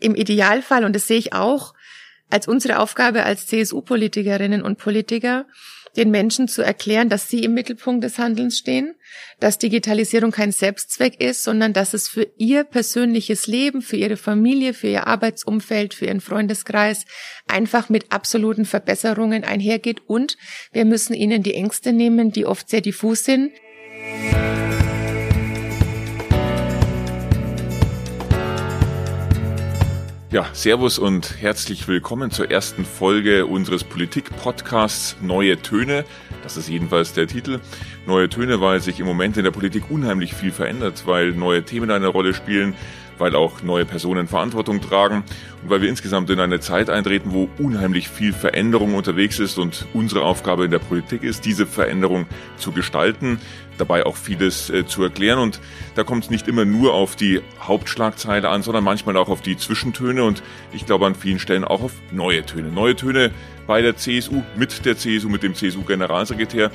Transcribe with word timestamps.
im 0.00 0.14
Idealfall, 0.14 0.84
und 0.84 0.94
das 0.94 1.06
sehe 1.06 1.18
ich 1.18 1.32
auch 1.32 1.74
als 2.30 2.46
unsere 2.46 2.78
Aufgabe 2.78 3.24
als 3.24 3.46
CSU-Politikerinnen 3.46 4.62
und 4.62 4.78
Politiker, 4.78 5.46
den 5.96 6.10
Menschen 6.10 6.46
zu 6.46 6.62
erklären, 6.62 7.08
dass 7.08 7.28
sie 7.28 7.42
im 7.42 7.54
Mittelpunkt 7.54 8.04
des 8.04 8.18
Handelns 8.18 8.58
stehen, 8.58 8.94
dass 9.40 9.58
Digitalisierung 9.58 10.30
kein 10.30 10.52
Selbstzweck 10.52 11.20
ist, 11.20 11.42
sondern 11.42 11.72
dass 11.72 11.94
es 11.94 12.08
für 12.08 12.28
ihr 12.36 12.64
persönliches 12.64 13.46
Leben, 13.46 13.82
für 13.82 13.96
ihre 13.96 14.16
Familie, 14.16 14.72
für 14.72 14.86
ihr 14.86 15.06
Arbeitsumfeld, 15.06 15.94
für 15.94 16.06
ihren 16.06 16.20
Freundeskreis 16.20 17.06
einfach 17.48 17.88
mit 17.88 18.12
absoluten 18.12 18.66
Verbesserungen 18.66 19.42
einhergeht 19.42 20.02
und 20.06 20.36
wir 20.72 20.84
müssen 20.84 21.14
ihnen 21.14 21.42
die 21.42 21.54
Ängste 21.54 21.92
nehmen, 21.92 22.30
die 22.30 22.46
oft 22.46 22.68
sehr 22.68 22.80
diffus 22.80 23.24
sind. 23.24 23.50
Ja, 30.32 30.46
Servus 30.52 31.00
und 31.00 31.42
herzlich 31.42 31.88
willkommen 31.88 32.30
zur 32.30 32.52
ersten 32.52 32.84
Folge 32.84 33.46
unseres 33.46 33.82
Politik-Podcasts 33.82 35.16
Neue 35.20 35.60
Töne. 35.60 36.04
Das 36.44 36.56
ist 36.56 36.68
jedenfalls 36.68 37.12
der 37.14 37.26
Titel. 37.26 37.58
Neue 38.06 38.28
Töne, 38.28 38.60
weil 38.60 38.78
sich 38.78 39.00
im 39.00 39.06
Moment 39.06 39.36
in 39.38 39.42
der 39.42 39.50
Politik 39.50 39.90
unheimlich 39.90 40.34
viel 40.34 40.52
verändert, 40.52 41.02
weil 41.04 41.32
neue 41.32 41.64
Themen 41.64 41.90
eine 41.90 42.06
Rolle 42.06 42.32
spielen, 42.32 42.76
weil 43.20 43.36
auch 43.36 43.62
neue 43.62 43.84
Personen 43.84 44.26
Verantwortung 44.26 44.80
tragen 44.80 45.22
und 45.62 45.70
weil 45.70 45.82
wir 45.82 45.88
insgesamt 45.88 46.30
in 46.30 46.40
eine 46.40 46.60
Zeit 46.60 46.90
eintreten, 46.90 47.32
wo 47.32 47.48
unheimlich 47.58 48.08
viel 48.08 48.32
Veränderung 48.32 48.94
unterwegs 48.94 49.38
ist 49.38 49.58
und 49.58 49.86
unsere 49.92 50.22
Aufgabe 50.22 50.64
in 50.64 50.70
der 50.70 50.78
Politik 50.78 51.22
ist, 51.22 51.44
diese 51.44 51.66
Veränderung 51.66 52.26
zu 52.56 52.72
gestalten, 52.72 53.38
dabei 53.78 54.06
auch 54.06 54.16
vieles 54.16 54.70
äh, 54.70 54.86
zu 54.86 55.02
erklären. 55.02 55.38
Und 55.38 55.60
da 55.94 56.04
kommt 56.04 56.24
es 56.24 56.30
nicht 56.30 56.48
immer 56.48 56.64
nur 56.64 56.94
auf 56.94 57.16
die 57.16 57.40
Hauptschlagzeile 57.60 58.48
an, 58.48 58.62
sondern 58.62 58.84
manchmal 58.84 59.16
auch 59.16 59.28
auf 59.28 59.42
die 59.42 59.56
Zwischentöne 59.56 60.24
und 60.24 60.42
ich 60.72 60.86
glaube 60.86 61.06
an 61.06 61.14
vielen 61.14 61.38
Stellen 61.38 61.64
auch 61.64 61.82
auf 61.82 61.92
neue 62.12 62.44
Töne. 62.44 62.68
Neue 62.70 62.96
Töne 62.96 63.30
bei 63.66 63.82
der 63.82 63.96
CSU, 63.96 64.42
mit 64.56 64.84
der 64.84 64.96
CSU, 64.96 65.28
mit 65.28 65.42
dem 65.42 65.54
CSU-Generalsekretär. 65.54 66.70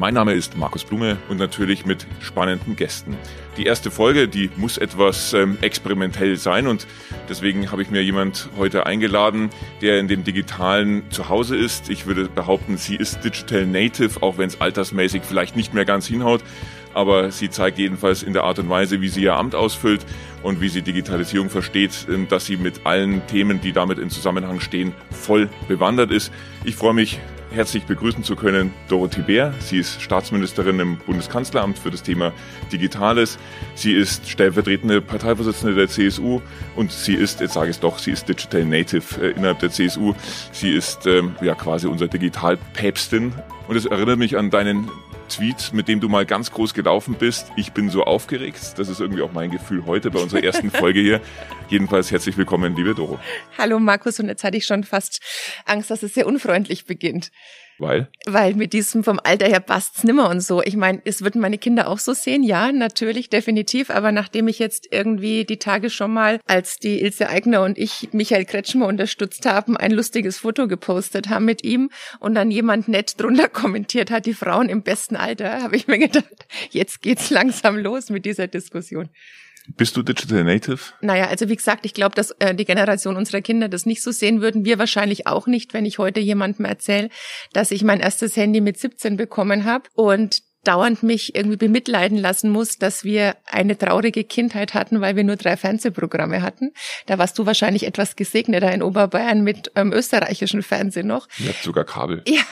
Mein 0.00 0.14
Name 0.14 0.32
ist 0.32 0.56
Markus 0.56 0.82
Blume 0.82 1.18
und 1.28 1.36
natürlich 1.36 1.84
mit 1.84 2.06
spannenden 2.20 2.74
Gästen. 2.74 3.18
Die 3.58 3.66
erste 3.66 3.90
Folge, 3.90 4.28
die 4.28 4.48
muss 4.56 4.78
etwas 4.78 5.34
ähm, 5.34 5.58
experimentell 5.60 6.36
sein 6.36 6.68
und 6.68 6.86
deswegen 7.28 7.70
habe 7.70 7.82
ich 7.82 7.90
mir 7.90 8.02
jemand 8.02 8.48
heute 8.56 8.86
eingeladen, 8.86 9.50
der 9.82 9.98
in 9.98 10.08
dem 10.08 10.24
Digitalen 10.24 11.02
zu 11.10 11.28
Hause 11.28 11.54
ist. 11.54 11.90
Ich 11.90 12.06
würde 12.06 12.30
behaupten, 12.30 12.78
sie 12.78 12.96
ist 12.96 13.22
Digital 13.24 13.66
Native, 13.66 14.22
auch 14.22 14.38
wenn 14.38 14.48
es 14.48 14.58
altersmäßig 14.58 15.20
vielleicht 15.22 15.54
nicht 15.54 15.74
mehr 15.74 15.84
ganz 15.84 16.06
hinhaut 16.06 16.42
aber 16.92 17.30
sie 17.30 17.50
zeigt 17.50 17.78
jedenfalls 17.78 18.24
in 18.24 18.32
der 18.32 18.42
Art 18.42 18.58
und 18.58 18.68
Weise, 18.68 19.00
wie 19.00 19.08
sie 19.08 19.22
ihr 19.22 19.36
Amt 19.36 19.54
ausfüllt 19.54 20.04
und 20.42 20.60
wie 20.60 20.68
sie 20.68 20.82
Digitalisierung 20.82 21.48
versteht, 21.48 22.08
ähm, 22.10 22.26
dass 22.26 22.46
sie 22.46 22.56
mit 22.56 22.84
allen 22.84 23.24
Themen, 23.28 23.60
die 23.60 23.72
damit 23.72 24.00
in 24.00 24.10
Zusammenhang 24.10 24.58
stehen, 24.58 24.92
voll 25.12 25.48
bewandert 25.68 26.10
ist. 26.10 26.32
Ich 26.64 26.74
freue 26.74 26.94
mich, 26.94 27.20
herzlich 27.52 27.84
begrüßen 27.84 28.22
zu 28.22 28.36
können 28.36 28.72
Dorothee 28.88 29.22
Bär. 29.22 29.54
Sie 29.58 29.78
ist 29.78 30.00
Staatsministerin 30.00 30.78
im 30.78 30.98
Bundeskanzleramt 30.98 31.78
für 31.78 31.90
das 31.90 32.02
Thema 32.02 32.32
Digitales. 32.72 33.38
Sie 33.74 33.92
ist 33.92 34.28
stellvertretende 34.28 35.00
Parteivorsitzende 35.00 35.74
der 35.74 35.88
CSU 35.88 36.40
und 36.76 36.92
sie 36.92 37.14
ist, 37.14 37.40
jetzt 37.40 37.54
sage 37.54 37.70
ich 37.70 37.76
es 37.76 37.80
doch, 37.80 37.98
sie 37.98 38.12
ist 38.12 38.28
Digital 38.28 38.64
Native 38.64 39.20
äh, 39.20 39.30
innerhalb 39.30 39.58
der 39.58 39.70
CSU. 39.70 40.14
Sie 40.52 40.72
ist 40.72 41.06
ähm, 41.06 41.34
ja 41.40 41.54
quasi 41.54 41.86
unser 41.86 42.08
Digitalpäpstin. 42.08 43.32
Und 43.68 43.76
es 43.76 43.86
erinnert 43.86 44.18
mich 44.18 44.36
an 44.36 44.50
deinen 44.50 44.90
Tweet, 45.30 45.72
mit 45.72 45.88
dem 45.88 46.00
du 46.00 46.08
mal 46.08 46.26
ganz 46.26 46.50
groß 46.50 46.74
gelaufen 46.74 47.14
bist. 47.14 47.50
Ich 47.56 47.72
bin 47.72 47.88
so 47.88 48.04
aufgeregt. 48.04 48.74
Das 48.76 48.88
ist 48.88 49.00
irgendwie 49.00 49.22
auch 49.22 49.32
mein 49.32 49.50
Gefühl 49.50 49.86
heute 49.86 50.10
bei 50.10 50.20
unserer 50.20 50.42
ersten 50.42 50.70
Folge 50.70 51.00
hier. 51.00 51.20
Jedenfalls 51.68 52.10
herzlich 52.10 52.36
willkommen, 52.36 52.76
liebe 52.76 52.94
Doro. 52.94 53.18
Hallo 53.56 53.78
Markus, 53.78 54.20
und 54.20 54.28
jetzt 54.28 54.44
hatte 54.44 54.56
ich 54.56 54.66
schon 54.66 54.84
fast 54.84 55.22
Angst, 55.64 55.90
dass 55.90 56.02
es 56.02 56.14
sehr 56.14 56.26
unfreundlich 56.26 56.84
beginnt. 56.84 57.30
Weil? 57.80 58.08
Weil 58.26 58.54
mit 58.54 58.74
diesem 58.74 59.02
vom 59.02 59.18
Alter 59.22 59.46
her 59.46 59.60
passt's 59.60 60.04
nimmer 60.04 60.28
und 60.28 60.42
so. 60.42 60.62
Ich 60.62 60.76
meine, 60.76 61.00
es 61.04 61.22
würden 61.22 61.40
meine 61.40 61.56
Kinder 61.56 61.88
auch 61.88 61.98
so 61.98 62.12
sehen, 62.12 62.42
ja, 62.42 62.72
natürlich, 62.72 63.30
definitiv. 63.30 63.88
Aber 63.90 64.12
nachdem 64.12 64.48
ich 64.48 64.58
jetzt 64.58 64.88
irgendwie 64.90 65.44
die 65.44 65.58
Tage 65.58 65.88
schon 65.88 66.12
mal, 66.12 66.40
als 66.46 66.78
die 66.78 67.00
Ilse 67.00 67.28
Eigner 67.30 67.62
und 67.62 67.78
ich 67.78 68.10
Michael 68.12 68.44
Kretschmer 68.44 68.86
unterstützt 68.86 69.46
haben, 69.46 69.76
ein 69.76 69.92
lustiges 69.92 70.38
Foto 70.38 70.68
gepostet 70.68 71.30
haben 71.30 71.46
mit 71.46 71.64
ihm 71.64 71.90
und 72.18 72.34
dann 72.34 72.50
jemand 72.50 72.88
nett 72.88 73.18
drunter 73.18 73.48
kommentiert 73.60 74.10
hat, 74.10 74.26
die 74.26 74.34
Frauen 74.34 74.68
im 74.68 74.82
besten 74.82 75.16
Alter, 75.16 75.62
habe 75.62 75.76
ich 75.76 75.86
mir 75.86 75.98
gedacht, 75.98 76.46
jetzt 76.70 77.00
geht's 77.00 77.30
langsam 77.30 77.78
los 77.78 78.10
mit 78.10 78.26
dieser 78.26 78.46
Diskussion. 78.46 79.08
Bist 79.76 79.96
du 79.96 80.02
Digital 80.02 80.44
Native? 80.44 80.78
Naja, 81.00 81.28
also 81.28 81.48
wie 81.48 81.56
gesagt, 81.56 81.84
ich 81.84 81.94
glaube, 81.94 82.14
dass 82.14 82.32
äh, 82.38 82.54
die 82.54 82.64
Generation 82.64 83.16
unserer 83.16 83.40
Kinder 83.40 83.68
das 83.68 83.86
nicht 83.86 84.02
so 84.02 84.10
sehen 84.10 84.40
würden. 84.40 84.64
Wir 84.64 84.78
wahrscheinlich 84.78 85.26
auch 85.26 85.46
nicht, 85.46 85.74
wenn 85.74 85.84
ich 85.84 85.98
heute 85.98 86.20
jemandem 86.20 86.64
erzähle, 86.64 87.10
dass 87.52 87.70
ich 87.70 87.84
mein 87.84 88.00
erstes 88.00 88.36
Handy 88.36 88.60
mit 88.60 88.78
17 88.78 89.16
bekommen 89.16 89.64
habe 89.64 89.88
und 89.94 90.42
dauernd 90.64 91.02
mich 91.02 91.34
irgendwie 91.34 91.56
bemitleiden 91.56 92.18
lassen 92.18 92.50
muss, 92.50 92.76
dass 92.76 93.02
wir 93.02 93.36
eine 93.46 93.78
traurige 93.78 94.24
Kindheit 94.24 94.74
hatten, 94.74 95.00
weil 95.00 95.16
wir 95.16 95.24
nur 95.24 95.36
drei 95.36 95.56
Fernsehprogramme 95.56 96.42
hatten. 96.42 96.72
Da 97.06 97.18
warst 97.18 97.38
du 97.38 97.46
wahrscheinlich 97.46 97.86
etwas 97.86 98.16
gesegneter 98.16 98.70
in 98.72 98.82
Oberbayern 98.82 99.42
mit 99.42 99.72
ähm, 99.74 99.92
österreichischen 99.92 100.62
Fernsehen 100.62 101.06
noch. 101.06 101.28
Ihr 101.38 101.48
habt 101.48 101.62
sogar 101.62 101.84
Kabel. 101.84 102.22
Ja, 102.30 102.44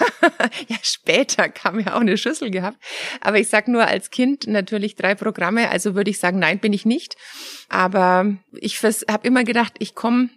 ja, 0.68 0.76
später 0.82 1.48
kam 1.48 1.78
ja 1.80 1.94
auch 1.94 2.00
eine 2.00 2.18
Schüssel 2.18 2.50
gehabt. 2.50 2.76
Aber 3.20 3.38
ich 3.38 3.48
sag 3.48 3.68
nur 3.68 3.86
als 3.86 4.10
Kind 4.10 4.46
natürlich 4.46 4.96
drei 4.96 5.14
Programme, 5.14 5.70
also 5.70 5.94
würde 5.94 6.10
ich 6.10 6.18
sagen, 6.18 6.38
nein, 6.38 6.58
bin 6.58 6.72
ich 6.72 6.84
nicht. 6.84 7.16
Aber 7.68 8.36
ich 8.52 8.82
habe 8.82 9.26
immer 9.26 9.44
gedacht, 9.44 9.74
ich 9.78 9.94
komme 9.94 10.30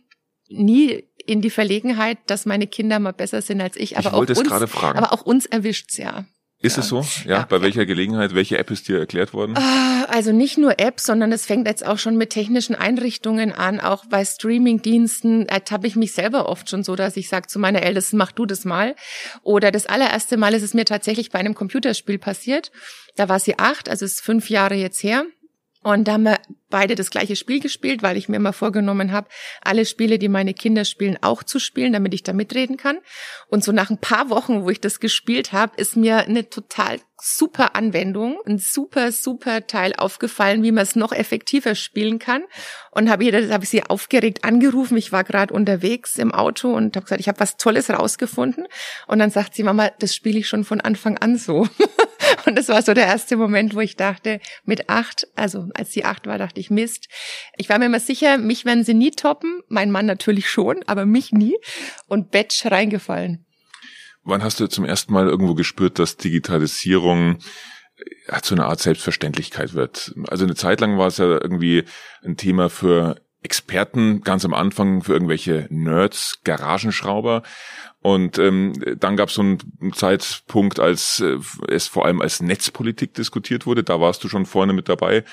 nie 0.50 1.04
in 1.26 1.42
die 1.42 1.50
Verlegenheit, 1.50 2.18
dass 2.28 2.46
meine 2.46 2.68
Kinder 2.68 3.00
mal 3.00 3.14
besser 3.14 3.42
sind 3.42 3.62
als 3.62 3.76
ich. 3.76 3.98
Aber 3.98 4.10
ich 4.10 4.14
auch 4.14 4.30
es 4.30 4.38
uns, 4.38 4.72
fragen. 4.72 4.98
aber 4.98 5.14
auch 5.14 5.22
uns 5.24 5.46
erwischt's 5.46 5.98
ja. 5.98 6.26
Ist 6.62 6.78
ja. 6.78 6.84
es 6.84 6.90
so? 6.90 7.06
Ja. 7.26 7.38
ja. 7.38 7.46
Bei 7.50 7.62
welcher 7.62 7.86
Gelegenheit? 7.86 8.36
Welche 8.36 8.58
App 8.58 8.70
ist 8.70 8.88
dir 8.88 9.00
erklärt 9.00 9.34
worden? 9.34 9.56
Ah, 9.58 10.06
also 10.06 10.32
nicht 10.32 10.58
nur 10.58 10.80
App, 10.80 11.00
sondern 11.00 11.32
es 11.32 11.46
fängt 11.46 11.68
jetzt 11.68 11.86
auch 11.86 11.98
schon 11.98 12.18
mit 12.18 12.30
technischen 12.30 12.76
Einrichtungen 12.76 13.52
an. 13.52 13.80
Auch 13.80 14.06
bei 14.06 14.24
Streamingdiensten 14.24 15.50
ertappe 15.50 15.88
ich 15.88 15.96
mich 15.96 16.12
selber 16.12 16.48
oft 16.48 16.70
schon 16.70 16.84
so, 16.84 16.96
dass 16.96 17.18
ich 17.18 17.30
sage 17.30 17.48
zu 17.48 17.58
meiner 17.58 17.82
Ältesten, 17.82 18.18
mach 18.18 18.32
du 18.32 18.46
das 18.46 18.64
mal. 18.64 18.96
Oder 19.42 19.72
das 19.72 19.88
allererste 19.88 20.38
Mal 20.38 20.54
ist 20.54 20.64
es 20.64 20.74
mir 20.74 20.86
tatsächlich 20.86 21.32
bei 21.32 21.40
einem 21.40 21.56
Computerspiel 21.56 22.20
passiert. 22.20 22.72
Da 23.16 23.28
war 23.28 23.40
sie 23.40 23.58
acht, 23.58 23.90
also 23.90 24.06
ist 24.06 24.22
fünf 24.22 24.50
Jahre 24.50 24.76
jetzt 24.76 25.02
her. 25.04 25.26
Und 25.84 26.08
da 26.08 26.14
haben 26.14 26.24
wir 26.24 26.40
beide 26.70 26.96
das 26.96 27.10
gleiche 27.10 27.36
Spiel 27.36 27.60
gespielt, 27.60 28.04
weil 28.04 28.18
ich 28.18 28.30
mir 28.30 28.38
immer 28.38 28.54
vorgenommen 28.54 29.12
habe, 29.12 29.28
alle 29.62 29.86
Spiele, 29.86 30.20
die 30.20 30.30
meine 30.30 30.54
Kinder 30.54 30.86
spielen, 30.86 31.18
auch 31.22 31.44
zu 31.44 31.60
spielen, 31.60 31.94
damit 31.94 32.14
ich 32.14 32.24
da 32.24 32.34
mitreden 32.34 32.78
kann. 32.78 33.00
Und 33.48 33.64
so 33.64 33.72
nach 33.72 33.90
ein 33.90 33.98
paar 33.98 34.30
Wochen, 34.30 34.64
wo 34.64 34.70
ich 34.70 34.80
das 34.80 35.00
gespielt 35.00 35.54
habe, 35.54 35.74
ist 35.78 35.96
mir 35.96 36.20
eine 36.20 36.50
total 36.50 37.00
super 37.20 37.76
Anwendung, 37.76 38.40
ein 38.48 38.58
super, 38.58 39.12
super 39.12 39.68
Teil 39.68 39.94
aufgefallen, 39.96 40.64
wie 40.64 40.72
man 40.72 40.84
es 40.84 40.96
noch 40.96 41.12
effektiver 41.12 41.76
spielen 41.76 42.20
kann. 42.20 42.44
Und 42.92 43.10
habe 43.10 43.24
ihr, 43.24 43.52
habe 43.52 43.64
ich 43.64 43.70
sie 43.70 43.84
aufgeregt 43.84 44.44
angerufen. 44.44 44.98
Ich 44.98 45.12
war 45.12 45.24
gerade 45.24 45.54
unterwegs 45.54 46.18
im 46.18 46.32
Auto 46.32 46.74
und 46.74 46.96
habe 46.96 47.06
gesagt, 47.06 47.22
ich 47.22 47.28
habe 47.28 47.40
was 47.40 47.58
Tolles 47.58 47.90
rausgefunden. 47.90 48.68
Und 49.08 49.20
dann 49.20 49.30
sagt 49.30 49.56
sie, 49.56 49.64
Mama, 49.64 49.92
das 50.00 50.16
spiele 50.16 50.40
ich 50.40 50.48
schon 50.48 50.64
von 50.64 50.82
Anfang 50.82 51.18
an 51.18 51.38
so. 51.38 51.68
und 52.46 52.58
das 52.58 52.70
war 52.70 52.82
so 52.82 52.94
der 52.94 53.06
erste 53.06 53.38
Moment, 53.38 53.76
wo 53.76 53.80
ich 53.80 53.96
dachte, 53.96 54.40
mit 54.64 54.90
acht, 54.90 55.28
also 55.36 55.68
als 55.74 55.92
sie 55.92 56.06
acht 56.06 56.28
war, 56.28 56.38
dachte 56.38 56.60
ich, 56.60 56.70
Mist. 56.70 57.08
Ich 57.58 57.70
war 57.70 57.80
mir 57.80 57.86
immer 57.86 58.00
sicher, 58.00 58.38
mich 58.38 58.66
werden 58.66 58.84
sie 58.84 58.94
nie 58.94 59.12
toppen. 59.12 59.62
Mein 59.68 59.92
Mann 59.92 60.06
natürlich 60.06 60.50
schon, 60.50 60.84
aber 60.88 61.06
mich 61.06 61.32
nie. 61.32 61.58
Und 62.08 62.32
Batch 62.32 62.66
reingefallen. 62.66 63.46
Wann 64.24 64.44
hast 64.44 64.60
du 64.60 64.68
zum 64.68 64.86
ersten 64.86 65.14
Mal 65.14 65.28
irgendwo 65.28 65.56
gespürt, 65.56 65.98
dass 65.98 66.18
Digitalisierung 66.18 67.40
ja, 68.28 68.38
äh, 68.38 68.42
zu 68.42 68.54
einer 68.54 68.68
Art 68.68 68.80
Selbstverständlichkeit 68.80 69.74
wird? 69.74 70.14
Also 70.28 70.46
eine 70.46 70.56
Zeit 70.56 70.80
lang 70.80 70.98
war 70.98 71.08
es 71.08 71.18
ja 71.18 71.26
irgendwie 71.26 71.86
ein 72.24 72.38
Thema 72.38 72.70
für 72.70 73.20
Experten, 73.44 74.22
ganz 74.22 74.46
am 74.46 74.54
Anfang 74.54 75.02
für 75.02 75.14
irgendwelche 75.14 75.68
Nerds, 75.72 76.42
Garagenschrauber. 76.44 77.42
Und 78.04 78.40
ähm, 78.40 78.74
dann 78.98 79.16
gab 79.16 79.30
es 79.30 79.36
so 79.36 79.44
einen 79.44 79.60
Zeitpunkt, 79.94 80.80
als 80.80 81.20
äh, 81.20 81.38
es 81.68 81.88
vor 81.88 82.06
allem 82.06 82.20
als 82.20 82.42
Netzpolitik 82.42 83.14
diskutiert 83.14 83.68
wurde. 83.68 83.84
Da 83.84 84.02
warst 84.02 84.24
du 84.24 84.28
schon 84.28 84.48
vorne 84.48 84.74
mit 84.74 84.90
dabei. 84.90 85.24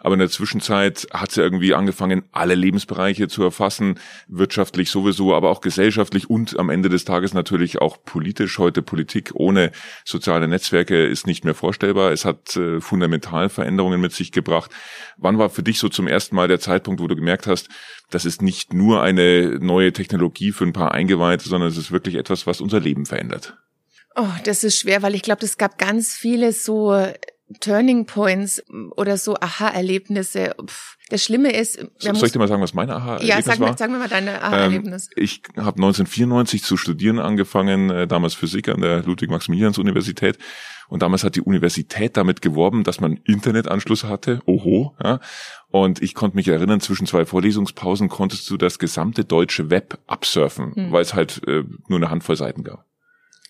Aber 0.00 0.14
in 0.14 0.20
der 0.20 0.30
Zwischenzeit 0.30 1.06
hat 1.12 1.36
ja 1.36 1.42
irgendwie 1.42 1.74
angefangen, 1.74 2.22
alle 2.32 2.54
Lebensbereiche 2.54 3.28
zu 3.28 3.42
erfassen, 3.42 3.98
wirtschaftlich 4.26 4.90
sowieso, 4.90 5.34
aber 5.34 5.50
auch 5.50 5.60
gesellschaftlich 5.60 6.30
und 6.30 6.58
am 6.58 6.70
Ende 6.70 6.88
des 6.88 7.04
Tages 7.04 7.34
natürlich 7.34 7.82
auch 7.82 7.98
politisch. 8.04 8.58
Heute 8.58 8.80
Politik 8.80 9.32
ohne 9.34 9.70
soziale 10.04 10.48
Netzwerke 10.48 11.04
ist 11.04 11.26
nicht 11.26 11.44
mehr 11.44 11.54
vorstellbar. 11.54 12.10
Es 12.12 12.24
hat 12.24 12.56
äh, 12.56 12.80
fundamental 12.80 13.50
Veränderungen 13.50 14.00
mit 14.00 14.12
sich 14.12 14.32
gebracht. 14.32 14.70
Wann 15.18 15.38
war 15.38 15.50
für 15.50 15.62
dich 15.62 15.78
so 15.78 15.90
zum 15.90 16.08
ersten 16.08 16.36
Mal 16.36 16.48
der 16.48 16.60
Zeitpunkt, 16.60 17.02
wo 17.02 17.06
du 17.06 17.16
gemerkt 17.16 17.46
hast, 17.46 17.68
das 18.10 18.24
ist 18.24 18.42
nicht 18.42 18.72
nur 18.72 19.02
eine 19.02 19.58
neue 19.60 19.92
Technologie 19.92 20.52
für 20.52 20.64
ein 20.64 20.72
paar 20.72 20.92
Eingeweihte, 20.92 21.48
sondern 21.48 21.70
es 21.70 21.76
ist 21.76 21.90
wirklich 21.90 22.14
etwas, 22.16 22.46
was 22.46 22.60
unser 22.60 22.80
Leben 22.80 23.06
verändert. 23.06 23.56
Oh, 24.16 24.28
das 24.44 24.62
ist 24.62 24.78
schwer, 24.78 25.02
weil 25.02 25.14
ich 25.14 25.22
glaube, 25.22 25.44
es 25.44 25.58
gab 25.58 25.78
ganz 25.78 26.14
viele 26.14 26.52
so 26.52 26.96
Turning 27.60 28.06
Points 28.06 28.62
oder 28.96 29.16
so 29.16 29.34
Aha-Erlebnisse. 29.34 30.54
Das 31.14 31.22
Schlimme 31.22 31.52
ist, 31.52 31.78
soll 31.98 32.26
ich 32.26 32.32
dir 32.32 32.40
mal 32.40 32.48
sagen, 32.48 32.60
was 32.60 32.74
mein 32.74 32.90
Aha-Erlebnis 32.90 33.28
ja, 33.28 33.40
sag, 33.40 33.60
war? 33.60 33.78
sag 33.78 33.88
mir 33.88 33.98
mal 33.98 34.08
dein 34.08 34.28
Aha-Erlebnis. 34.28 35.10
Ähm, 35.16 35.22
ich 35.22 35.42
habe 35.56 35.76
1994 35.76 36.64
zu 36.64 36.76
studieren 36.76 37.20
angefangen, 37.20 37.88
äh, 37.88 38.08
damals 38.08 38.34
Physik 38.34 38.68
an 38.68 38.80
der 38.80 39.04
Ludwig-Maximilians-Universität. 39.04 40.38
Und 40.88 41.02
damals 41.02 41.22
hat 41.22 41.36
die 41.36 41.40
Universität 41.40 42.16
damit 42.16 42.42
geworben, 42.42 42.82
dass 42.82 43.00
man 43.00 43.20
Internetanschluss 43.22 44.02
hatte. 44.02 44.40
Oho. 44.46 44.96
Ja. 45.00 45.20
Und 45.68 46.02
ich 46.02 46.14
konnte 46.14 46.36
mich 46.36 46.48
erinnern, 46.48 46.80
zwischen 46.80 47.06
zwei 47.06 47.24
Vorlesungspausen 47.24 48.08
konntest 48.08 48.50
du 48.50 48.56
das 48.56 48.80
gesamte 48.80 49.24
deutsche 49.24 49.70
Web 49.70 50.00
absurfen, 50.08 50.74
hm. 50.74 50.90
weil 50.90 51.02
es 51.02 51.14
halt 51.14 51.42
äh, 51.46 51.62
nur 51.86 52.00
eine 52.00 52.10
Handvoll 52.10 52.34
Seiten 52.34 52.64
gab. 52.64 52.86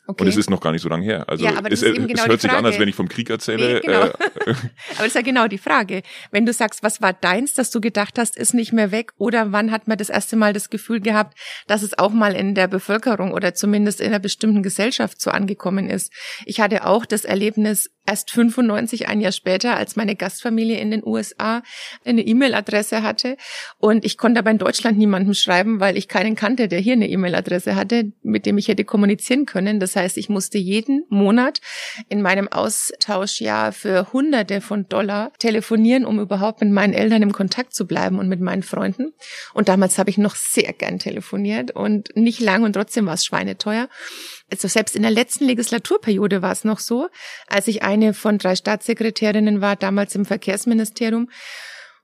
Okay. 0.06 0.23
Und 0.23 0.29
es 0.29 0.37
ist 0.37 0.51
noch 0.51 0.61
gar 0.61 0.73
nicht 0.73 0.83
so 0.83 0.91
lange 0.91 1.05
her. 1.05 1.29
Also 1.29 1.45
ja, 1.45 1.53
es, 1.71 1.83
es 1.83 1.95
genau 1.95 2.27
hört 2.27 2.41
sich 2.41 2.51
an, 2.51 2.67
als 2.67 2.79
wenn 2.79 2.89
ich 2.89 2.95
vom 2.95 3.09
Krieg 3.09 3.31
erzähle. 3.31 3.75
Nee, 3.75 3.81
genau. 3.81 4.03
äh, 4.03 4.11
aber 4.47 4.55
das 4.99 5.06
ist 5.06 5.15
ja 5.15 5.23
genau 5.23 5.49
die 5.49 5.56
Frage. 5.59 6.03
Wenn 6.31 6.45
du 6.45 6.53
sagst, 6.53 6.83
was 6.83 7.01
war 7.01 7.15
deins, 7.15 7.55
dass 7.55 7.71
du 7.71 7.81
gedacht 7.81 8.19
hast, 8.19 8.37
ist 8.37 8.53
nicht 8.53 8.75
mehr 8.75 8.91
weg, 8.91 9.12
oder 9.17 9.53
wann 9.53 9.71
hat 9.71 9.89
man 9.89 9.97
das 9.97 10.11
erste 10.11 10.37
Mal 10.37 10.53
das 10.53 10.69
Gefühl 10.69 11.01
gehabt, 11.01 11.39
dass 11.67 11.83
es 11.83 11.99
auch 11.99 12.12
mal 12.12 12.35
in 12.35 12.55
der 12.55 12.69
Bevölkerung 12.69 13.33
oder 13.33 13.55
zumindest 13.55 14.03
in 14.03 14.09
einer 14.09 14.19
bestimmten 14.19 14.62
Gesellschaft 14.62 15.23
so 15.23 15.31
angekommen 15.31 15.89
ist? 15.89 16.12
Ich 16.45 16.61
hatte 16.61 16.87
auch 16.87 17.06
das 17.06 17.25
Erlebnis, 17.25 17.91
erst 18.06 18.31
95, 18.31 19.09
ein 19.09 19.21
Jahr 19.21 19.33
später, 19.33 19.77
als 19.77 19.97
meine 19.97 20.17
Gastfamilie 20.17 20.79
in 20.79 20.91
den 20.91 21.03
USA 21.05 21.62
eine 22.05 22.23
E-Mail-Adresse 22.23 23.03
hatte. 23.03 23.37
Und 23.79 24.05
ich 24.05 24.19
konnte 24.19 24.41
aber 24.41 24.51
in 24.51 24.59
Deutschland 24.59 24.99
niemandem 24.99 25.35
schreiben, 25.35 25.81
weil 25.81 25.97
ich 25.97 26.09
keinen 26.09 26.37
kannte, 26.37 26.69
der 26.69 26.81
hier 26.81 26.95
eine 26.95 27.09
E-Mail-Adresse 27.09 27.77
hatte, 27.77 28.12
mit 28.23 28.47
dem 28.47 28.59
ich 28.59 28.69
hätte 28.69 28.85
kommunizieren 28.85 29.47
können. 29.47 29.81
Das 29.81 29.97
heißt, 29.97 30.19
ich 30.19 30.29
musste 30.29 30.59
jeden 30.59 31.05
Monat 31.09 31.61
in 32.09 32.23
meinem 32.23 32.49
Austauschjahr 32.49 33.73
für 33.73 34.12
Hunderte 34.12 34.61
von 34.61 34.89
Dollar 34.89 35.33
telefonieren, 35.39 36.05
um 36.05 36.21
überhaupt 36.21 36.61
mit 36.61 36.71
meinen 36.71 36.93
Eltern 36.93 37.23
im 37.23 37.33
Kontakt 37.33 37.75
zu 37.75 37.87
bleiben 37.87 38.19
und 38.19 38.29
mit 38.29 38.41
meinen 38.41 38.62
Freunden. 38.62 39.12
Und 39.55 39.69
damals 39.69 39.99
habe 39.99 40.11
ich 40.11 40.19
noch 40.19 40.35
sehr 40.35 40.73
gern 40.73 40.99
telefoniert 40.99 41.71
und 41.71 42.15
nicht 42.17 42.41
lang 42.41 42.65
und 42.65 42.75
trotzdem 42.75 43.06
war 43.06 43.15
es 43.15 43.25
schweineteuer 43.25 43.89
also 44.50 44.69
selbst 44.69 44.94
in 44.94 45.02
der 45.02 45.11
letzten 45.11 45.46
Legislaturperiode 45.46 46.43
war 46.43 46.52
es 46.52 46.64
noch 46.64 46.79
so, 46.79 47.08
als 47.46 47.67
ich 47.67 47.82
eine 47.82 48.14
von 48.14 48.38
drei 48.38 48.56
Staatssekretärinnen 48.56 49.61
war, 49.61 49.76
damals 49.76 50.14
im 50.14 50.25
Verkehrsministerium 50.25 51.31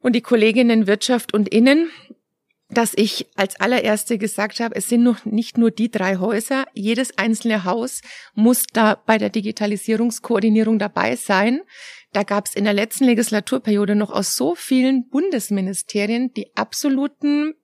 und 0.00 0.14
die 0.14 0.22
Kolleginnen 0.22 0.86
Wirtschaft 0.86 1.34
und 1.34 1.48
Innen, 1.48 1.90
dass 2.70 2.92
ich 2.94 3.26
als 3.36 3.58
allererste 3.60 4.16
gesagt 4.16 4.60
habe, 4.60 4.76
es 4.76 4.88
sind 4.88 5.02
noch 5.02 5.24
nicht 5.24 5.58
nur 5.58 5.70
die 5.70 5.90
drei 5.90 6.16
Häuser, 6.16 6.64
jedes 6.72 7.18
einzelne 7.18 7.64
Haus 7.64 8.00
muss 8.34 8.64
da 8.72 8.94
bei 8.94 9.18
der 9.18 9.30
Digitalisierungskoordinierung 9.30 10.78
dabei 10.78 11.16
sein. 11.16 11.62
Da 12.12 12.22
gab 12.22 12.46
es 12.46 12.54
in 12.54 12.64
der 12.64 12.72
letzten 12.72 13.04
Legislaturperiode 13.04 13.96
noch 13.96 14.10
aus 14.10 14.36
so 14.36 14.54
vielen 14.54 15.08
Bundesministerien 15.08 16.32
die 16.32 16.56
absoluten 16.56 17.54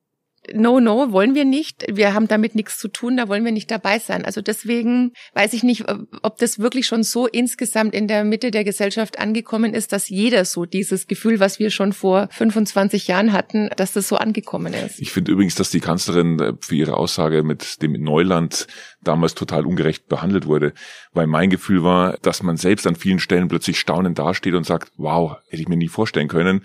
no, 0.54 0.80
no, 0.80 1.12
wollen 1.12 1.34
wir 1.34 1.44
nicht. 1.44 1.84
Wir 1.90 2.14
haben 2.14 2.28
damit 2.28 2.54
nichts 2.54 2.78
zu 2.78 2.88
tun, 2.88 3.16
da 3.16 3.28
wollen 3.28 3.44
wir 3.44 3.52
nicht 3.52 3.70
dabei 3.70 3.98
sein. 3.98 4.24
Also 4.24 4.40
deswegen 4.40 5.12
weiß 5.34 5.52
ich 5.52 5.62
nicht, 5.62 5.84
ob 6.22 6.38
das 6.38 6.58
wirklich 6.58 6.86
schon 6.86 7.02
so 7.02 7.26
insgesamt 7.26 7.94
in 7.94 8.08
der 8.08 8.24
Mitte 8.24 8.50
der 8.50 8.64
Gesellschaft 8.64 9.18
angekommen 9.18 9.74
ist, 9.74 9.92
dass 9.92 10.08
jeder 10.08 10.44
so 10.44 10.64
dieses 10.64 11.06
Gefühl, 11.06 11.40
was 11.40 11.58
wir 11.58 11.70
schon 11.70 11.92
vor 11.92 12.28
25 12.32 13.08
Jahren 13.08 13.32
hatten, 13.32 13.70
dass 13.76 13.92
das 13.92 14.08
so 14.08 14.16
angekommen 14.16 14.74
ist. 14.74 15.00
Ich 15.00 15.12
finde 15.12 15.32
übrigens, 15.32 15.54
dass 15.54 15.70
die 15.70 15.80
Kanzlerin 15.80 16.38
äh, 16.40 16.52
für 16.60 16.74
ihre 16.74 16.96
Aussage 16.96 17.42
mit 17.42 17.82
dem 17.82 17.92
Neuland 17.92 18.66
damals 19.06 19.34
total 19.34 19.66
ungerecht 19.66 20.08
behandelt 20.08 20.46
wurde, 20.46 20.72
weil 21.12 21.26
mein 21.26 21.50
Gefühl 21.50 21.82
war, 21.82 22.16
dass 22.22 22.42
man 22.42 22.56
selbst 22.56 22.86
an 22.86 22.96
vielen 22.96 23.18
Stellen 23.18 23.48
plötzlich 23.48 23.78
staunend 23.78 24.18
dasteht 24.18 24.54
und 24.54 24.64
sagt, 24.64 24.92
wow, 24.96 25.36
hätte 25.48 25.62
ich 25.62 25.68
mir 25.68 25.76
nie 25.76 25.88
vorstellen 25.88 26.28
können. 26.28 26.62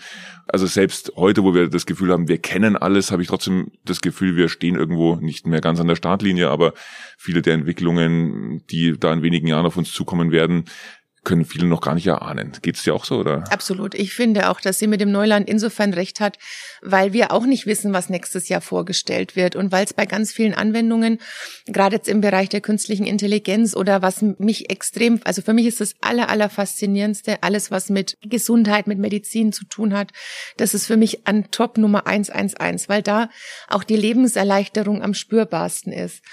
Also 0.48 0.66
selbst 0.66 1.14
heute, 1.16 1.44
wo 1.44 1.54
wir 1.54 1.70
das 1.70 1.86
Gefühl 1.86 2.12
haben, 2.12 2.28
wir 2.28 2.38
kennen 2.38 2.76
alles, 2.76 3.12
habe 3.12 3.22
ich 3.22 3.28
trotzdem 3.28 3.72
das 3.86 4.02
Gefühl, 4.02 4.36
wir 4.36 4.50
stehen 4.50 4.76
irgendwo 4.76 5.16
nicht 5.16 5.48
mehr 5.48 5.62
ganz 5.62 5.80
an 5.80 5.88
der 5.88 5.96
Startlinie, 5.96 6.50
aber 6.50 6.74
viele 7.18 7.42
der 7.42 7.54
Entwicklungen, 7.54 8.64
die 8.70 8.98
da 9.00 9.14
in 9.14 9.22
wenigen 9.22 9.48
Jahren 9.48 9.66
auf 9.66 9.78
uns 9.78 9.94
zukommen 9.94 10.32
werden, 10.32 10.66
können 11.24 11.46
viele 11.46 11.68
noch 11.68 11.82
gar 11.82 11.94
nicht 11.94 12.08
erahnen. 12.08 12.52
Geht's 12.64 12.84
dir 12.84 12.96
auch 12.96 13.06
so, 13.06 13.20
oder? 13.20 13.44
Absolut. 13.52 13.94
Ich 13.94 14.14
finde 14.14 14.50
auch, 14.50 14.60
dass 14.60 14.80
sie 14.80 14.88
mit 14.88 15.02
dem 15.02 15.12
Neuland 15.12 15.48
insofern 15.48 15.94
recht 15.94 16.20
hat, 16.20 16.40
weil 16.82 17.14
wir 17.14 17.32
auch 17.32 17.46
nicht 17.46 17.68
wissen, 17.68 17.94
was 17.94 18.10
nächstes 18.10 18.50
Jahr 18.50 18.62
vorgestellt 18.62 19.36
wird 19.36 19.56
und 19.56 19.72
weil 19.72 19.86
es 19.86 19.94
bei 19.94 20.08
ganz 20.08 20.32
vielen 20.32 20.56
Anwendungen, 20.56 21.20
gerade 21.68 21.98
jetzt 21.98 22.10
im 22.10 22.22
Bereich 22.22 22.50
der 22.50 22.62
künstlichen 22.62 23.06
Intelligenz 23.06 23.76
oder 23.76 24.02
was 24.02 24.22
mich 24.22 24.72
extrem, 24.72 25.20
also 25.24 25.44
für 25.44 25.54
mich 25.54 25.68
ist 25.68 25.80
das 25.80 25.94
aller, 26.02 26.30
aller 26.30 26.50
faszinierendste, 26.50 27.44
alles 27.44 27.70
was 27.70 27.90
mit 27.90 28.18
Gesundheit, 28.24 28.88
mit 28.88 28.98
Medizin 28.98 29.54
zu 29.54 29.66
tun 29.66 29.94
hat, 29.94 30.12
das 30.58 30.74
ist 30.74 30.88
für 30.88 30.98
mich 30.98 31.28
an 31.28 31.52
Top 31.52 31.78
Nummer 31.78 32.08
111, 32.08 32.90
weil 32.90 33.04
da 33.04 33.30
auch 33.68 33.84
die 33.84 33.96
Lebenserleichterung 33.96 35.04
am 35.04 35.14
spürbarsten 35.14 35.94
ist. 35.94 36.24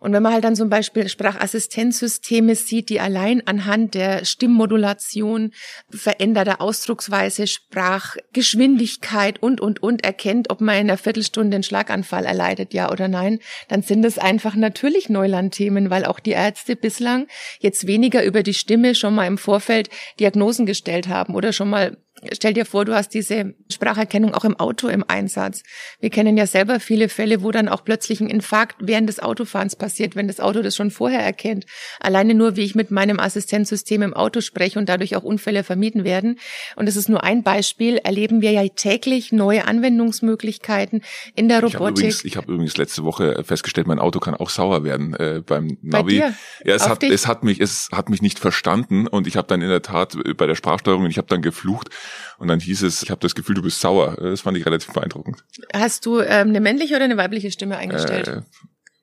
Und 0.00 0.12
wenn 0.12 0.22
man 0.22 0.32
halt 0.32 0.44
dann 0.44 0.56
zum 0.56 0.68
Beispiel 0.68 1.08
Sprachassistenzsysteme 1.08 2.54
sieht, 2.54 2.88
die 2.88 3.00
allein 3.00 3.46
anhand 3.46 3.94
der 3.94 4.24
Stimmmodulation, 4.24 5.52
veränderter 5.90 6.60
Ausdrucksweise, 6.60 7.46
Sprachgeschwindigkeit 7.46 9.42
und, 9.42 9.60
und, 9.60 9.82
und 9.82 10.04
erkennt, 10.04 10.50
ob 10.50 10.60
man 10.60 10.76
in 10.76 10.80
einer 10.82 10.98
Viertelstunde 10.98 11.56
einen 11.56 11.62
Schlaganfall 11.62 12.24
erleidet, 12.24 12.74
ja 12.74 12.90
oder 12.90 13.08
nein, 13.08 13.40
dann 13.68 13.82
sind 13.82 14.04
es 14.04 14.18
einfach 14.18 14.54
natürlich 14.54 15.08
Neulandthemen, 15.08 15.90
weil 15.90 16.04
auch 16.04 16.20
die 16.20 16.30
Ärzte 16.30 16.76
bislang 16.76 17.26
jetzt 17.60 17.86
weniger 17.86 18.24
über 18.24 18.42
die 18.42 18.54
Stimme 18.54 18.94
schon 18.94 19.14
mal 19.14 19.26
im 19.26 19.38
Vorfeld 19.38 19.90
Diagnosen 20.20 20.66
gestellt 20.66 21.08
haben 21.08 21.34
oder 21.34 21.52
schon 21.52 21.70
mal 21.70 21.96
Stell 22.32 22.52
dir 22.52 22.66
vor, 22.66 22.84
du 22.84 22.94
hast 22.94 23.10
diese 23.10 23.54
Spracherkennung 23.70 24.34
auch 24.34 24.44
im 24.44 24.58
Auto 24.58 24.88
im 24.88 25.04
Einsatz. 25.06 25.62
Wir 26.00 26.10
kennen 26.10 26.36
ja 26.36 26.46
selber 26.46 26.80
viele 26.80 27.08
Fälle, 27.08 27.42
wo 27.42 27.50
dann 27.50 27.68
auch 27.68 27.84
plötzlich 27.84 28.20
ein 28.20 28.28
Infarkt 28.28 28.76
während 28.80 29.08
des 29.08 29.20
Autofahrens 29.20 29.76
passiert, 29.76 30.16
wenn 30.16 30.26
das 30.26 30.40
Auto 30.40 30.62
das 30.62 30.74
schon 30.74 30.90
vorher 30.90 31.20
erkennt. 31.20 31.66
Alleine 32.00 32.34
nur, 32.34 32.56
wie 32.56 32.62
ich 32.62 32.74
mit 32.74 32.90
meinem 32.90 33.20
Assistenzsystem 33.20 34.02
im 34.02 34.14
Auto 34.14 34.40
spreche 34.40 34.78
und 34.78 34.88
dadurch 34.88 35.16
auch 35.16 35.22
Unfälle 35.22 35.62
vermieden 35.62 36.04
werden. 36.04 36.38
Und 36.76 36.86
das 36.86 36.96
ist 36.96 37.08
nur 37.08 37.22
ein 37.22 37.42
Beispiel. 37.42 37.98
Erleben 37.98 38.40
wir 38.40 38.50
ja 38.50 38.66
täglich 38.68 39.32
neue 39.32 39.66
Anwendungsmöglichkeiten 39.66 41.02
in 41.34 41.48
der 41.48 41.62
Robotik. 41.62 42.24
Ich 42.24 42.36
habe 42.36 42.46
übrigens, 42.46 42.48
hab 42.48 42.48
übrigens, 42.48 42.76
letzte 42.76 43.04
Woche 43.04 43.44
festgestellt, 43.44 43.86
mein 43.86 43.98
Auto 43.98 44.18
kann 44.18 44.34
auch 44.34 44.50
sauer 44.50 44.82
werden 44.82 45.14
äh, 45.14 45.42
beim 45.44 45.78
Navi. 45.82 46.18
Bei? 46.18 46.34
Ja, 46.64 46.74
es 46.74 46.88
hat, 46.88 47.02
es 47.02 47.26
hat 47.26 47.44
mich, 47.44 47.60
es 47.60 47.88
hat 47.92 48.08
mich 48.08 48.22
nicht 48.22 48.38
verstanden 48.38 49.06
und 49.06 49.26
ich 49.26 49.36
habe 49.36 49.46
dann 49.46 49.62
in 49.62 49.68
der 49.68 49.82
Tat 49.82 50.16
äh, 50.16 50.34
bei 50.34 50.46
der 50.46 50.56
Sprachsteuerung, 50.56 51.06
ich 51.06 51.18
habe 51.18 51.28
dann 51.28 51.42
geflucht 51.42 51.90
und 52.38 52.48
dann 52.48 52.60
hieß 52.60 52.82
es, 52.82 53.02
ich 53.02 53.10
habe 53.10 53.20
das 53.20 53.34
Gefühl, 53.34 53.54
du 53.54 53.62
bist 53.62 53.80
sauer. 53.80 54.16
Das 54.20 54.42
fand 54.42 54.56
ich 54.56 54.66
relativ 54.66 54.92
beeindruckend. 54.92 55.44
Hast 55.74 56.06
du 56.06 56.20
ähm, 56.20 56.48
eine 56.48 56.60
männliche 56.60 56.96
oder 56.96 57.04
eine 57.04 57.16
weibliche 57.16 57.50
Stimme 57.50 57.76
eingestellt? 57.76 58.28
Äh, 58.28 58.42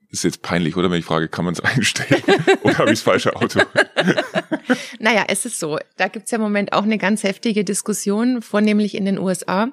ist 0.09 0.23
jetzt 0.23 0.41
peinlich, 0.41 0.77
oder? 0.77 0.89
Wenn 0.89 0.99
ich 0.99 1.05
frage, 1.05 1.27
kann 1.27 1.45
man 1.45 1.53
es 1.53 1.59
einstellen? 1.63 2.23
oder 2.63 2.77
habe 2.77 2.91
ich 2.91 2.99
das 2.99 3.01
falsche 3.01 3.35
Auto? 3.35 3.61
naja, 4.99 5.25
es 5.27 5.45
ist 5.45 5.59
so. 5.59 5.77
Da 5.97 6.07
gibt's 6.07 6.31
ja 6.31 6.37
im 6.37 6.41
Moment 6.41 6.73
auch 6.73 6.83
eine 6.83 6.97
ganz 6.97 7.23
heftige 7.23 7.63
Diskussion, 7.63 8.41
vornehmlich 8.41 8.95
in 8.95 9.05
den 9.05 9.19
USA 9.19 9.71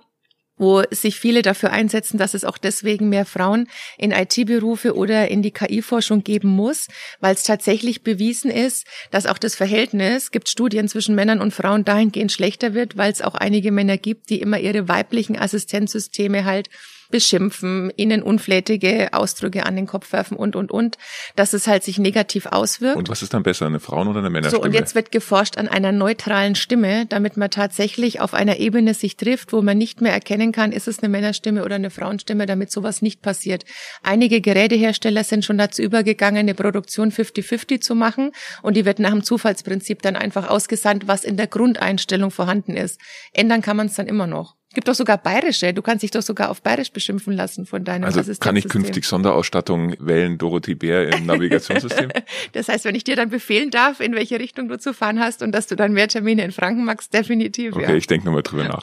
wo 0.62 0.85
sich 0.92 1.19
viele 1.19 1.42
dafür 1.42 1.73
einsetzen, 1.73 2.19
dass 2.19 2.35
es 2.35 2.45
auch 2.45 2.57
deswegen 2.57 3.09
mehr 3.09 3.26
Frauen 3.26 3.66
in 3.99 4.12
IT-Berufe 4.12 4.95
oder 4.95 5.28
in 5.28 5.42
die 5.42 5.50
KI-Forschung 5.50 6.23
geben 6.23 6.49
muss, 6.49 6.87
weil 7.19 7.35
es 7.35 7.42
tatsächlich 7.42 8.04
bewiesen 8.04 8.49
ist, 8.49 8.87
dass 9.11 9.26
auch 9.26 9.38
das 9.38 9.57
Verhältnis, 9.57 10.31
gibt 10.31 10.49
Studien 10.49 10.87
zwischen 10.87 11.16
Männern 11.16 11.40
und 11.40 11.52
Frauen 11.52 11.85
dahingehend 11.85 12.31
schlechter 12.31 12.75
wird, 12.75 12.97
weil 12.97 13.11
es 13.11 13.23
auch 13.23 13.35
einige 13.35 13.73
Männer 13.73 13.99
gibt, 13.99 14.31
die 14.31 14.40
immer 14.40 14.61
ihre 14.61 14.87
weiblichen 14.87 15.37
Assistenzsysteme 15.37 16.45
halt 16.45 16.69
beschimpfen, 17.12 17.92
ihnen 17.97 18.25
unflätige 18.25 19.11
Ausdrücke 19.12 19.64
an 19.64 19.76
den 19.76 19.87
Kopf 19.87 20.12
werfen 20.12 20.37
und, 20.37 20.57
und, 20.57 20.73
und, 20.73 20.99
dass 21.37 21.52
es 21.52 21.69
halt 21.69 21.85
sich 21.85 21.99
negativ 21.99 22.47
auswirkt. 22.47 22.97
Und 22.97 23.09
was 23.09 23.23
ist 23.23 23.33
dann 23.33 23.45
besser, 23.45 23.66
eine 23.66 23.78
Frauen- 23.78 24.09
oder 24.09 24.19
eine 24.19 24.31
Männerstimme? 24.31 24.61
So, 24.61 24.66
und 24.66 24.75
jetzt 24.75 24.97
wird 24.97 25.12
geforscht 25.12 25.59
an 25.59 25.69
einer 25.69 25.92
neutralen 25.92 26.57
Stimme, 26.57 27.07
damit 27.07 27.37
man 27.37 27.50
tatsächlich 27.50 28.21
auf 28.21 28.35
einer 28.35 28.57
Ebene 28.57 28.95
sich 28.95 29.16
trifft, 29.16 29.52
wo 29.52 29.62
man 29.62 29.78
nicht 29.78 30.00
mehr 30.00 30.12
erkennen 30.12 30.50
kann, 30.50 30.73
ist 30.73 30.88
es 30.88 30.99
eine 30.99 31.09
Männerstimme 31.09 31.64
oder 31.64 31.76
eine 31.76 31.90
Frauenstimme, 31.90 32.47
damit 32.47 32.73
sowas 32.73 33.02
nicht 33.02 33.23
passiert. 33.23 33.64
Einige 34.02 34.40
Gerätehersteller 34.40 35.23
sind 35.23 35.45
schon 35.45 35.59
dazu 35.59 35.83
übergegangen, 35.83 36.40
eine 36.40 36.54
Produktion 36.54 37.12
50-50 37.12 37.81
zu 37.81 37.95
machen 37.95 38.33
und 38.62 38.76
die 38.76 38.85
wird 38.85 38.99
nach 38.99 39.11
dem 39.11 39.23
Zufallsprinzip 39.23 40.02
dann 40.02 40.16
einfach 40.16 40.49
ausgesandt, 40.49 41.07
was 41.07 41.25
in 41.25 41.37
der 41.37 41.47
Grundeinstellung 41.47 42.31
vorhanden 42.31 42.76
ist. 42.76 42.99
Ändern 43.33 43.62
kann 43.62 43.76
man 43.76 43.87
es 43.87 43.95
dann 43.95 44.07
immer 44.07 44.26
noch. 44.26 44.57
Gibt 44.75 44.88
doch 44.88 44.95
sogar 44.95 45.19
bayerische. 45.19 45.75
Du 45.75 45.83
kannst 45.83 46.02
dich 46.02 46.11
doch 46.11 46.23
sogar 46.23 46.50
auf 46.50 46.62
bayerisch 46.62 46.93
beschimpfen 46.93 47.35
lassen 47.35 47.67
von 47.67 47.85
deinem 47.85 48.05
Also 48.05 48.23
kann 48.41 48.57
ich 48.57 48.69
künftig 48.69 49.05
Sonderausstattung 49.05 49.95
wählen, 50.00 50.38
Dorothee 50.38 50.75
Bär 50.75 51.12
im 51.12 51.26
Navigationssystem? 51.26 52.11
das 52.52 52.69
heißt, 52.69 52.85
wenn 52.85 52.95
ich 52.95 53.05
dir 53.05 53.17
dann 53.17 53.31
befehlen 53.31 53.71
darf, 53.71 54.00
in 54.00 54.14
welche 54.14 54.38
Richtung 54.38 54.69
du 54.69 54.79
zu 54.79 54.95
fahren 54.95 55.21
hast 55.21 55.43
und 55.43 55.52
dass 55.52 55.67
du 55.67 55.76
dann 55.76 55.93
mehr 55.93 56.09
Termine 56.09 56.45
in 56.45 56.52
Franken 56.52 56.85
magst, 56.85 57.12
definitiv. 57.12 57.76
Okay, 57.76 57.91
ja. 57.91 57.95
ich 57.95 58.07
denke 58.07 58.26
nochmal 58.26 58.43
drüber 58.43 58.64
nach. 58.64 58.83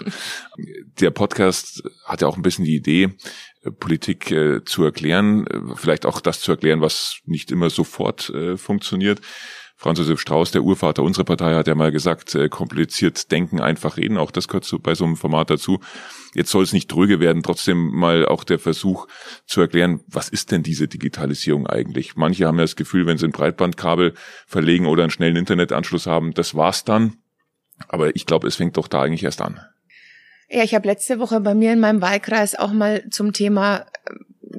Der 0.99 1.11
Podcast 1.11 1.83
hat 2.05 2.21
ja 2.21 2.27
auch 2.27 2.37
ein 2.37 2.43
bisschen 2.43 2.65
die 2.65 2.75
Idee, 2.75 3.09
äh, 3.63 3.71
Politik 3.71 4.31
äh, 4.31 4.63
zu 4.63 4.83
erklären, 4.83 5.47
äh, 5.47 5.75
vielleicht 5.75 6.05
auch 6.05 6.21
das 6.21 6.41
zu 6.41 6.51
erklären, 6.51 6.81
was 6.81 7.19
nicht 7.25 7.51
immer 7.51 7.69
sofort 7.69 8.29
äh, 8.29 8.57
funktioniert. 8.57 9.21
Franz 9.81 9.97
Josef 9.97 10.19
Strauß, 10.19 10.51
der 10.51 10.63
Urvater 10.63 11.03
unserer 11.03 11.23
Partei, 11.23 11.55
hat 11.55 11.67
ja 11.67 11.73
mal 11.73 11.93
gesagt, 11.93 12.35
äh, 12.35 12.49
kompliziert 12.49 13.31
denken, 13.31 13.61
einfach 13.61 13.95
reden. 13.95 14.17
Auch 14.17 14.29
das 14.29 14.49
gehört 14.49 14.65
so, 14.65 14.77
bei 14.77 14.93
so 14.93 15.05
einem 15.05 15.15
Format 15.15 15.49
dazu. 15.49 15.79
Jetzt 16.33 16.51
soll 16.51 16.63
es 16.63 16.73
nicht 16.73 16.91
dröge 16.91 17.21
werden, 17.21 17.43
trotzdem 17.43 17.91
mal 17.91 18.25
auch 18.25 18.43
der 18.43 18.59
Versuch 18.59 19.07
zu 19.45 19.61
erklären, 19.61 20.01
was 20.07 20.27
ist 20.27 20.51
denn 20.51 20.63
diese 20.63 20.89
Digitalisierung 20.89 21.65
eigentlich? 21.65 22.17
Manche 22.17 22.45
haben 22.45 22.57
ja 22.57 22.65
das 22.65 22.75
Gefühl, 22.75 23.07
wenn 23.07 23.17
sie 23.17 23.25
ein 23.25 23.31
Breitbandkabel 23.31 24.15
verlegen 24.47 24.85
oder 24.85 25.03
einen 25.03 25.11
schnellen 25.11 25.37
Internetanschluss 25.37 26.07
haben, 26.07 26.33
das 26.33 26.55
war's 26.55 26.83
dann. 26.83 27.15
Aber 27.87 28.13
ich 28.17 28.25
glaube, 28.25 28.49
es 28.49 28.57
fängt 28.57 28.75
doch 28.75 28.89
da 28.89 29.01
eigentlich 29.03 29.23
erst 29.23 29.39
an. 29.39 29.61
Ja, 30.49 30.61
ich 30.63 30.75
habe 30.75 30.89
letzte 30.89 31.19
Woche 31.19 31.39
bei 31.39 31.55
mir 31.55 31.71
in 31.71 31.79
meinem 31.79 32.01
Wahlkreis 32.01 32.53
auch 32.59 32.73
mal 32.73 33.09
zum 33.11 33.31
Thema 33.31 33.85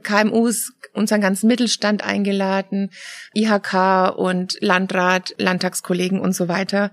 KMUs, 0.02 0.73
unseren 0.92 1.21
ganzen 1.21 1.47
Mittelstand 1.47 2.02
eingeladen, 2.02 2.90
IHK 3.35 4.16
und 4.16 4.57
Landrat, 4.61 5.35
Landtagskollegen 5.38 6.21
und 6.21 6.35
so 6.35 6.49
weiter. 6.49 6.90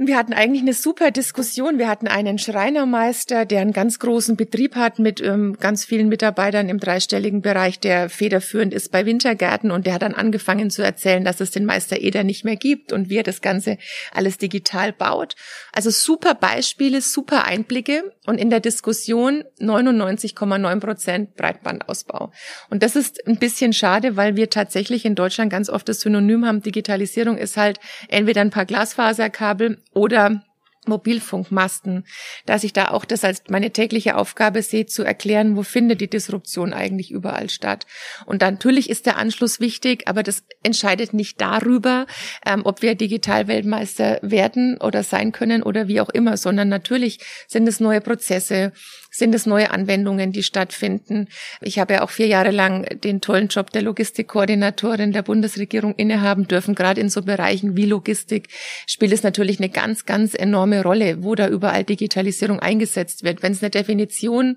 Und 0.00 0.06
wir 0.06 0.16
hatten 0.16 0.32
eigentlich 0.32 0.62
eine 0.62 0.72
super 0.72 1.10
Diskussion. 1.10 1.76
Wir 1.76 1.86
hatten 1.86 2.08
einen 2.08 2.38
Schreinermeister, 2.38 3.44
der 3.44 3.60
einen 3.60 3.74
ganz 3.74 3.98
großen 3.98 4.34
Betrieb 4.34 4.74
hat 4.74 4.98
mit 4.98 5.20
ähm, 5.20 5.58
ganz 5.60 5.84
vielen 5.84 6.08
Mitarbeitern 6.08 6.70
im 6.70 6.80
dreistelligen 6.80 7.42
Bereich, 7.42 7.78
der 7.80 8.08
federführend 8.08 8.72
ist 8.72 8.92
bei 8.92 9.04
Wintergärten. 9.04 9.70
Und 9.70 9.84
der 9.84 9.92
hat 9.92 10.00
dann 10.00 10.14
angefangen 10.14 10.70
zu 10.70 10.82
erzählen, 10.82 11.22
dass 11.22 11.40
es 11.40 11.50
den 11.50 11.66
Meister 11.66 12.00
Eder 12.00 12.24
nicht 12.24 12.46
mehr 12.46 12.56
gibt 12.56 12.94
und 12.94 13.10
wie 13.10 13.18
er 13.18 13.24
das 13.24 13.42
Ganze 13.42 13.76
alles 14.10 14.38
digital 14.38 14.94
baut. 14.94 15.36
Also 15.72 15.90
super 15.90 16.34
Beispiele, 16.34 17.00
super 17.00 17.44
Einblicke 17.44 18.12
und 18.26 18.38
in 18.38 18.50
der 18.50 18.60
Diskussion 18.60 19.44
99,9 19.60 20.80
Prozent 20.80 21.36
Breitbandausbau. 21.36 22.32
Und 22.70 22.82
das 22.82 22.96
ist 22.96 23.26
ein 23.26 23.38
bisschen 23.38 23.72
schade, 23.72 24.16
weil 24.16 24.36
wir 24.36 24.50
tatsächlich 24.50 25.04
in 25.04 25.14
Deutschland 25.14 25.50
ganz 25.50 25.68
oft 25.68 25.88
das 25.88 26.00
Synonym 26.00 26.46
haben, 26.46 26.62
Digitalisierung 26.62 27.36
ist 27.38 27.56
halt 27.56 27.78
entweder 28.08 28.40
ein 28.40 28.50
paar 28.50 28.66
Glasfaserkabel 28.66 29.82
oder 29.92 30.42
Mobilfunkmasten, 30.86 32.06
dass 32.46 32.64
ich 32.64 32.72
da 32.72 32.90
auch 32.90 33.04
das 33.04 33.24
als 33.24 33.42
meine 33.48 33.70
tägliche 33.70 34.16
Aufgabe 34.16 34.62
sehe, 34.62 34.86
zu 34.86 35.02
erklären, 35.02 35.56
wo 35.56 35.62
findet 35.62 36.00
die 36.00 36.08
Disruption 36.08 36.72
eigentlich 36.72 37.10
überall 37.10 37.50
statt. 37.50 37.86
Und 38.26 38.42
dann, 38.42 38.54
natürlich 38.54 38.88
ist 38.88 39.06
der 39.06 39.16
Anschluss 39.16 39.60
wichtig, 39.60 40.08
aber 40.08 40.22
das 40.22 40.42
entscheidet 40.62 41.12
nicht 41.12 41.40
darüber, 41.40 42.06
ähm, 42.46 42.62
ob 42.64 42.82
wir 42.82 42.94
Digitalweltmeister 42.94 44.18
werden 44.22 44.78
oder 44.78 45.02
sein 45.02 45.32
können 45.32 45.62
oder 45.62 45.88
wie 45.88 46.00
auch 46.00 46.10
immer, 46.10 46.36
sondern 46.36 46.68
natürlich 46.68 47.20
sind 47.46 47.68
es 47.68 47.80
neue 47.80 48.00
Prozesse, 48.00 48.72
sind 49.10 49.34
es 49.34 49.46
neue 49.46 49.70
Anwendungen, 49.70 50.32
die 50.32 50.42
stattfinden. 50.42 51.28
Ich 51.60 51.78
habe 51.78 51.94
ja 51.94 52.02
auch 52.02 52.10
vier 52.10 52.26
Jahre 52.26 52.50
lang 52.50 52.84
den 53.00 53.20
tollen 53.20 53.48
Job 53.48 53.70
der 53.70 53.82
Logistikkoordinatorin 53.82 55.12
der 55.12 55.22
Bundesregierung 55.22 55.94
innehaben 55.96 56.46
dürfen. 56.46 56.74
Gerade 56.74 57.00
in 57.00 57.08
so 57.08 57.22
Bereichen 57.22 57.76
wie 57.76 57.86
Logistik 57.86 58.48
spielt 58.86 59.12
es 59.12 59.22
natürlich 59.22 59.58
eine 59.58 59.68
ganz, 59.68 60.06
ganz 60.06 60.34
enorme 60.34 60.82
Rolle, 60.82 61.22
wo 61.22 61.34
da 61.34 61.48
überall 61.48 61.84
Digitalisierung 61.84 62.60
eingesetzt 62.60 63.24
wird. 63.24 63.42
Wenn 63.42 63.52
es 63.52 63.62
eine 63.62 63.70
Definition 63.70 64.56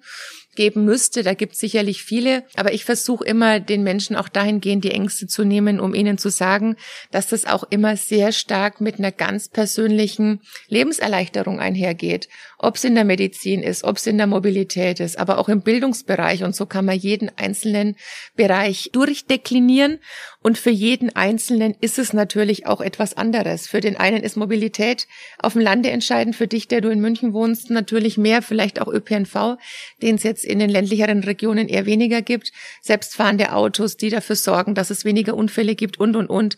geben 0.56 0.86
müsste. 0.86 1.24
Da 1.24 1.34
gibt 1.34 1.54
es 1.54 1.60
sicherlich 1.60 2.04
viele, 2.04 2.44
aber 2.56 2.74
ich 2.74 2.86
versuche 2.86 3.26
immer, 3.26 3.60
den 3.60 3.84
Menschen 3.84 4.16
auch 4.16 4.30
dahingehend 4.30 4.84
die 4.84 4.92
Ängste 4.92 5.28
zu 5.28 5.44
nehmen, 5.44 5.80
um 5.80 5.94
ihnen 5.94 6.18
zu 6.18 6.30
sagen, 6.30 6.76
dass 7.12 7.28
das 7.28 7.46
auch 7.46 7.64
immer 7.70 7.98
sehr 7.98 8.32
stark 8.32 8.82
mit 8.82 9.00
einer 9.00 9.12
ganz 9.12 9.50
persönlichen 9.50 10.42
Lebenserleichterung 10.68 11.60
einhergeht. 11.60 12.30
Ob 12.64 12.78
es 12.78 12.86
in 12.86 12.96
der 12.96 13.04
Medizin 13.04 13.62
ist, 13.62 13.84
ob 13.84 13.98
es 13.98 14.08
in 14.08 14.18
der 14.18 14.26
Mobilität 14.26 15.02
ist, 15.02 15.20
aber 15.20 15.38
auch 15.38 15.50
im 15.50 15.64
Bildungsbereich. 15.64 16.46
Und 16.46 16.56
so 16.56 16.66
kann 16.66 16.86
man 16.86 16.98
jeden 16.98 17.30
einzelnen 17.38 17.98
Bereich 18.38 18.90
durchdeklinieren. 18.94 20.00
Und 20.42 20.58
für 20.58 20.70
jeden 20.70 21.14
Einzelnen 21.14 21.76
ist 21.82 22.00
es 22.00 22.14
natürlich 22.14 22.66
auch 22.66 22.80
etwas 22.80 23.18
anderes. 23.18 23.68
Für 23.68 23.82
den 23.82 23.98
einen 23.98 24.24
ist 24.24 24.38
Mobilität 24.38 25.08
auf 25.40 25.54
dem 25.54 25.62
Lande 25.62 25.92
entscheidend, 25.92 26.38
für 26.38 26.48
dich, 26.48 26.70
der 26.70 26.80
du 26.80 26.90
in 26.90 27.02
München 27.02 27.34
wohnst, 27.34 27.70
natürlich 27.70 28.18
mehr, 28.18 28.42
vielleicht 28.42 28.82
auch 28.82 28.88
ÖPNV, 28.88 29.58
den 30.02 30.16
es 30.16 30.24
jetzt 30.24 30.46
in 30.46 30.60
den 30.60 30.70
ländlicheren 30.70 31.22
Regionen 31.22 31.68
eher 31.68 31.86
weniger 31.86 32.22
gibt, 32.22 32.54
selbstfahrende 32.82 33.52
Autos, 33.52 33.98
die 33.98 34.10
dafür 34.10 34.38
sorgen, 34.38 34.74
dass 34.74 34.90
es 34.90 35.04
weniger 35.04 35.36
Unfälle 35.36 35.76
gibt 35.76 36.00
und 36.00 36.16
und 36.16 36.28
und. 36.28 36.56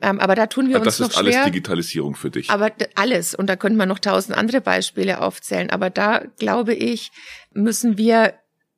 Ähm, 0.00 0.20
aber 0.20 0.34
da 0.34 0.46
tun 0.46 0.68
wir 0.68 0.76
aber 0.76 0.86
uns 0.86 1.00
noch 1.00 1.10
schwer. 1.10 1.22
Das 1.22 1.30
ist 1.30 1.36
alles 1.36 1.46
Digitalisierung 1.46 2.14
für 2.14 2.30
dich. 2.30 2.50
Aber 2.50 2.70
alles 2.94 3.34
und 3.34 3.48
da 3.48 3.56
könnte 3.56 3.76
man 3.76 3.88
noch 3.88 3.98
tausend 3.98 4.36
andere 4.36 4.60
Beispiele 4.60 5.20
aufzählen. 5.20 5.70
Aber 5.70 5.90
da 5.90 6.22
glaube 6.38 6.74
ich, 6.74 7.10
müssen 7.52 7.98
wir 7.98 8.34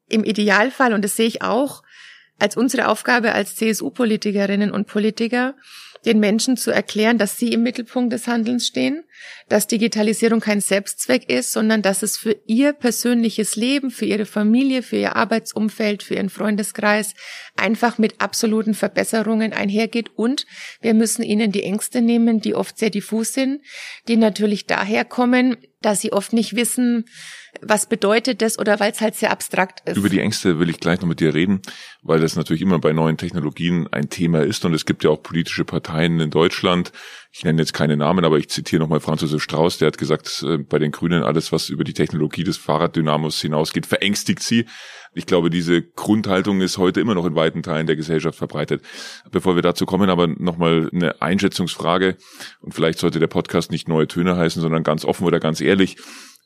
im 0.08 0.24
Idealfall 0.24 0.94
und 0.94 1.02
das 1.02 1.16
sehe 1.16 1.26
ich 1.26 1.42
auch 1.42 1.82
als 2.38 2.56
unsere 2.56 2.88
Aufgabe 2.88 3.32
als 3.32 3.54
CSU-Politikerinnen 3.56 4.70
und 4.70 4.86
Politiker 4.86 5.54
den 6.06 6.18
Menschen 6.20 6.56
zu 6.56 6.70
erklären, 6.70 7.18
dass 7.18 7.36
sie 7.36 7.52
im 7.52 7.62
Mittelpunkt 7.62 8.12
des 8.12 8.26
Handelns 8.26 8.66
stehen, 8.66 9.04
dass 9.48 9.66
Digitalisierung 9.66 10.40
kein 10.40 10.60
Selbstzweck 10.60 11.28
ist, 11.28 11.52
sondern 11.52 11.82
dass 11.82 12.02
es 12.02 12.16
für 12.16 12.36
ihr 12.46 12.72
persönliches 12.72 13.56
Leben, 13.56 13.90
für 13.90 14.04
ihre 14.04 14.26
Familie, 14.26 14.82
für 14.82 14.96
ihr 14.96 15.16
Arbeitsumfeld, 15.16 16.02
für 16.02 16.14
ihren 16.14 16.30
Freundeskreis 16.30 17.14
einfach 17.56 17.98
mit 17.98 18.20
absoluten 18.20 18.74
Verbesserungen 18.74 19.52
einhergeht. 19.52 20.10
Und 20.16 20.46
wir 20.80 20.94
müssen 20.94 21.22
ihnen 21.22 21.52
die 21.52 21.64
Ängste 21.64 22.00
nehmen, 22.00 22.40
die 22.40 22.54
oft 22.54 22.78
sehr 22.78 22.90
diffus 22.90 23.32
sind, 23.32 23.62
die 24.08 24.16
natürlich 24.16 24.66
daher 24.66 25.04
kommen, 25.04 25.56
dass 25.82 26.00
sie 26.00 26.12
oft 26.12 26.32
nicht 26.32 26.56
wissen, 26.56 27.06
was 27.62 27.88
bedeutet 27.88 28.42
das 28.42 28.58
oder 28.58 28.80
weil 28.80 28.92
es 28.92 29.00
halt 29.00 29.14
sehr 29.14 29.30
abstrakt 29.30 29.88
ist. 29.88 29.96
Über 29.96 30.08
die 30.08 30.20
Ängste 30.20 30.58
will 30.58 30.70
ich 30.70 30.78
gleich 30.78 31.00
noch 31.00 31.08
mit 31.08 31.20
dir 31.20 31.34
reden, 31.34 31.62
weil 32.02 32.20
das 32.20 32.36
natürlich 32.36 32.62
immer 32.62 32.78
bei 32.78 32.92
neuen 32.92 33.16
Technologien 33.16 33.88
ein 33.90 34.08
Thema 34.08 34.42
ist 34.42 34.64
und 34.64 34.74
es 34.74 34.86
gibt 34.86 35.04
ja 35.04 35.10
auch 35.10 35.22
politische 35.22 35.64
Parteien 35.64 36.20
in 36.20 36.30
Deutschland. 36.30 36.92
Ich 37.32 37.44
nenne 37.44 37.60
jetzt 37.60 37.72
keine 37.72 37.96
Namen, 37.96 38.24
aber 38.24 38.38
ich 38.38 38.50
zitiere 38.50 38.80
nochmal 38.80 39.00
Franz 39.10 39.22
Josef 39.22 39.42
Strauß, 39.42 39.78
der 39.78 39.88
hat 39.88 39.98
gesagt, 39.98 40.44
äh, 40.46 40.58
bei 40.58 40.78
den 40.78 40.92
Grünen 40.92 41.24
alles, 41.24 41.50
was 41.50 41.68
über 41.68 41.82
die 41.82 41.94
Technologie 41.94 42.44
des 42.44 42.58
Fahrraddynamos 42.58 43.40
hinausgeht, 43.40 43.84
verängstigt 43.84 44.40
sie. 44.40 44.66
Ich 45.14 45.26
glaube, 45.26 45.50
diese 45.50 45.82
Grundhaltung 45.82 46.60
ist 46.60 46.78
heute 46.78 47.00
immer 47.00 47.16
noch 47.16 47.26
in 47.26 47.34
weiten 47.34 47.64
Teilen 47.64 47.88
der 47.88 47.96
Gesellschaft 47.96 48.38
verbreitet. 48.38 48.84
Bevor 49.32 49.56
wir 49.56 49.62
dazu 49.62 49.84
kommen, 49.84 50.10
aber 50.10 50.28
nochmal 50.28 50.90
eine 50.94 51.20
Einschätzungsfrage. 51.20 52.18
Und 52.60 52.72
vielleicht 52.72 53.00
sollte 53.00 53.18
der 53.18 53.26
Podcast 53.26 53.72
nicht 53.72 53.88
neue 53.88 54.06
Töne 54.06 54.36
heißen, 54.36 54.62
sondern 54.62 54.84
ganz 54.84 55.04
offen 55.04 55.26
oder 55.26 55.40
ganz 55.40 55.60
ehrlich 55.60 55.96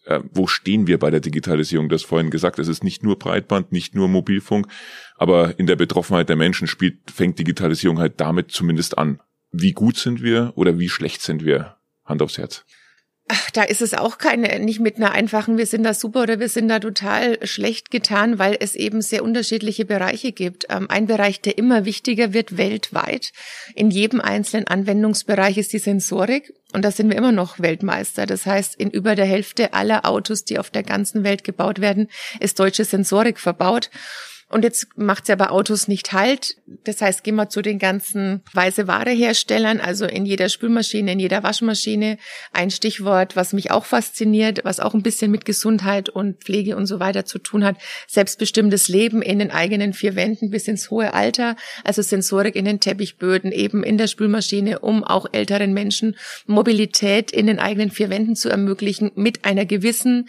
äh, 0.06 0.20
wo 0.32 0.46
stehen 0.46 0.86
wir 0.86 0.98
bei 0.98 1.10
der 1.10 1.20
Digitalisierung? 1.20 1.90
Das 1.90 2.02
vorhin 2.02 2.30
gesagt, 2.30 2.58
es 2.58 2.68
ist 2.68 2.82
nicht 2.82 3.02
nur 3.02 3.18
Breitband, 3.18 3.72
nicht 3.72 3.94
nur 3.94 4.08
Mobilfunk, 4.08 4.68
aber 5.16 5.58
in 5.58 5.66
der 5.66 5.76
Betroffenheit 5.76 6.30
der 6.30 6.36
Menschen 6.36 6.66
spielt, 6.66 7.10
fängt 7.10 7.38
Digitalisierung 7.38 7.98
halt 7.98 8.20
damit 8.22 8.52
zumindest 8.52 8.96
an. 8.96 9.20
Wie 9.52 9.72
gut 9.72 9.98
sind 9.98 10.22
wir 10.22 10.54
oder 10.56 10.78
wie 10.78 10.88
schlecht 10.88 11.20
sind 11.20 11.44
wir? 11.44 11.73
Hand 12.04 12.22
aufs 12.22 12.38
Herz. 12.38 12.64
Ach, 13.26 13.50
da 13.52 13.62
ist 13.62 13.80
es 13.80 13.94
auch 13.94 14.18
keine, 14.18 14.58
nicht 14.58 14.80
mit 14.80 14.96
einer 14.96 15.12
einfachen, 15.12 15.56
wir 15.56 15.64
sind 15.64 15.82
da 15.82 15.94
super 15.94 16.24
oder 16.24 16.40
wir 16.40 16.50
sind 16.50 16.68
da 16.68 16.78
total 16.78 17.38
schlecht 17.46 17.90
getan, 17.90 18.38
weil 18.38 18.54
es 18.60 18.74
eben 18.74 19.00
sehr 19.00 19.24
unterschiedliche 19.24 19.86
Bereiche 19.86 20.32
gibt. 20.32 20.66
Ähm, 20.68 20.90
ein 20.90 21.06
Bereich, 21.06 21.40
der 21.40 21.56
immer 21.56 21.86
wichtiger 21.86 22.34
wird 22.34 22.58
weltweit, 22.58 23.32
in 23.74 23.90
jedem 23.90 24.20
einzelnen 24.20 24.66
Anwendungsbereich 24.66 25.56
ist 25.56 25.72
die 25.72 25.78
Sensorik. 25.78 26.52
Und 26.74 26.84
da 26.84 26.90
sind 26.90 27.08
wir 27.08 27.16
immer 27.16 27.32
noch 27.32 27.60
Weltmeister. 27.60 28.26
Das 28.26 28.44
heißt, 28.44 28.74
in 28.74 28.90
über 28.90 29.14
der 29.14 29.26
Hälfte 29.26 29.72
aller 29.72 30.04
Autos, 30.04 30.44
die 30.44 30.58
auf 30.58 30.68
der 30.68 30.82
ganzen 30.82 31.24
Welt 31.24 31.44
gebaut 31.44 31.80
werden, 31.80 32.08
ist 32.40 32.58
deutsche 32.60 32.84
Sensorik 32.84 33.40
verbaut. 33.40 33.90
Und 34.54 34.62
jetzt 34.62 34.96
macht 34.96 35.26
sie 35.26 35.32
aber 35.32 35.50
Autos 35.50 35.88
nicht 35.88 36.12
halt. 36.12 36.58
Das 36.84 37.02
heißt, 37.02 37.24
gehen 37.24 37.34
wir 37.34 37.48
zu 37.48 37.60
den 37.60 37.80
ganzen 37.80 38.40
weiße 38.52 38.86
Ware-Herstellern, 38.86 39.80
also 39.80 40.04
in 40.04 40.24
jeder 40.24 40.48
Spülmaschine, 40.48 41.10
in 41.10 41.18
jeder 41.18 41.42
Waschmaschine. 41.42 42.18
Ein 42.52 42.70
Stichwort, 42.70 43.34
was 43.34 43.52
mich 43.52 43.72
auch 43.72 43.84
fasziniert, 43.84 44.60
was 44.62 44.78
auch 44.78 44.94
ein 44.94 45.02
bisschen 45.02 45.32
mit 45.32 45.44
Gesundheit 45.44 46.08
und 46.08 46.44
Pflege 46.44 46.76
und 46.76 46.86
so 46.86 47.00
weiter 47.00 47.24
zu 47.24 47.40
tun 47.40 47.64
hat. 47.64 47.78
Selbstbestimmtes 48.06 48.86
Leben 48.86 49.22
in 49.22 49.40
den 49.40 49.50
eigenen 49.50 49.92
vier 49.92 50.14
Wänden 50.14 50.50
bis 50.50 50.68
ins 50.68 50.88
hohe 50.88 51.14
Alter. 51.14 51.56
Also 51.82 52.02
Sensorik 52.02 52.54
in 52.54 52.64
den 52.64 52.78
Teppichböden, 52.78 53.50
eben 53.50 53.82
in 53.82 53.98
der 53.98 54.06
Spülmaschine, 54.06 54.78
um 54.78 55.02
auch 55.02 55.26
älteren 55.32 55.72
Menschen 55.72 56.14
Mobilität 56.46 57.32
in 57.32 57.48
den 57.48 57.58
eigenen 57.58 57.90
vier 57.90 58.08
Wänden 58.08 58.36
zu 58.36 58.50
ermöglichen 58.50 59.10
mit 59.16 59.44
einer 59.44 59.66
gewissen 59.66 60.28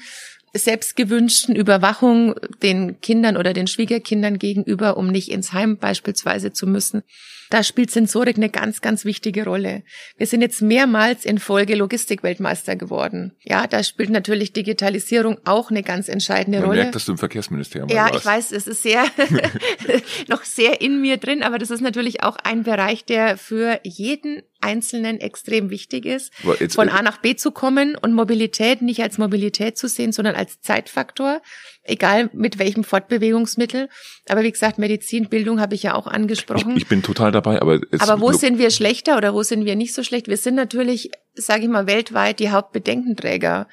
selbstgewünschten 0.55 1.55
Überwachung 1.55 2.35
den 2.63 2.99
Kindern 3.01 3.37
oder 3.37 3.53
den 3.53 3.67
Schwiegerkindern 3.67 4.39
gegenüber, 4.39 4.97
um 4.97 5.07
nicht 5.07 5.29
ins 5.29 5.53
Heim 5.53 5.77
beispielsweise 5.77 6.51
zu 6.53 6.65
müssen. 6.67 7.03
Da 7.51 7.61
spielt 7.61 7.91
Sensorik 7.91 8.37
eine 8.37 8.49
ganz, 8.49 8.81
ganz 8.81 9.05
wichtige 9.05 9.43
Rolle. 9.45 9.83
Wir 10.17 10.25
sind 10.25 10.41
jetzt 10.41 10.63
mehrmals 10.63 11.25
in 11.25 11.37
Folge 11.37 11.75
Logistikweltmeister 11.75 12.75
geworden. 12.75 13.33
Ja, 13.43 13.67
da 13.67 13.83
spielt 13.83 14.09
natürlich 14.09 14.51
Digitalisierung 14.51 15.37
auch 15.45 15.69
eine 15.69 15.83
ganz 15.83 16.09
entscheidende 16.09 16.59
Man 16.59 16.69
Rolle. 16.69 16.79
merkt, 16.81 16.95
dass 16.95 17.05
du 17.05 17.11
im 17.11 17.17
Verkehrsministerium 17.19 17.89
Ja, 17.89 18.05
warst. 18.05 18.15
ich 18.15 18.25
weiß, 18.25 18.51
es 18.51 18.65
ist 18.65 18.81
sehr, 18.81 19.03
noch 20.27 20.43
sehr 20.43 20.81
in 20.81 21.01
mir 21.01 21.17
drin, 21.17 21.43
aber 21.43 21.59
das 21.59 21.69
ist 21.69 21.81
natürlich 21.81 22.23
auch 22.23 22.37
ein 22.43 22.63
Bereich, 22.63 23.05
der 23.05 23.37
für 23.37 23.79
jeden 23.83 24.41
Einzelnen 24.65 25.21
extrem 25.21 25.69
wichtig 25.69 26.05
ist, 26.05 26.33
von 26.73 26.89
A 26.89 27.03
nach 27.03 27.17
B 27.17 27.35
zu 27.35 27.51
kommen 27.51 27.95
und 27.95 28.13
Mobilität 28.13 28.81
nicht 28.81 29.01
als 29.01 29.19
Mobilität 29.19 29.77
zu 29.77 29.87
sehen, 29.87 30.11
sondern 30.11 30.33
als 30.33 30.59
Zeitfaktor, 30.59 31.41
egal 31.83 32.31
mit 32.33 32.57
welchem 32.57 32.83
Fortbewegungsmittel. 32.83 33.89
Aber 34.27 34.41
wie 34.41 34.51
gesagt, 34.51 34.79
Medizin, 34.79 35.29
Bildung 35.29 35.61
habe 35.61 35.75
ich 35.75 35.83
ja 35.83 35.93
auch 35.93 36.07
angesprochen. 36.07 36.71
Ich, 36.71 36.83
ich 36.83 36.87
bin 36.87 37.03
total 37.03 37.31
dabei, 37.31 37.61
aber 37.61 37.79
aber 37.99 38.19
wo 38.19 38.31
sind 38.31 38.57
wir 38.57 38.71
schlechter 38.71 39.17
oder 39.17 39.35
wo 39.35 39.43
sind 39.43 39.65
wir 39.65 39.75
nicht 39.75 39.93
so 39.93 40.03
schlecht? 40.03 40.27
Wir 40.27 40.37
sind 40.37 40.55
natürlich, 40.55 41.11
sage 41.35 41.63
ich 41.63 41.69
mal, 41.69 41.85
weltweit 41.85 42.39
die 42.39 42.49
Hauptbedenkenträger 42.49 43.67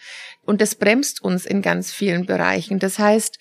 und 0.44 0.60
das 0.60 0.74
bremst 0.74 1.22
uns 1.22 1.46
in 1.46 1.62
ganz 1.62 1.90
vielen 1.90 2.26
Bereichen. 2.26 2.78
Das 2.78 2.98
heißt, 2.98 3.38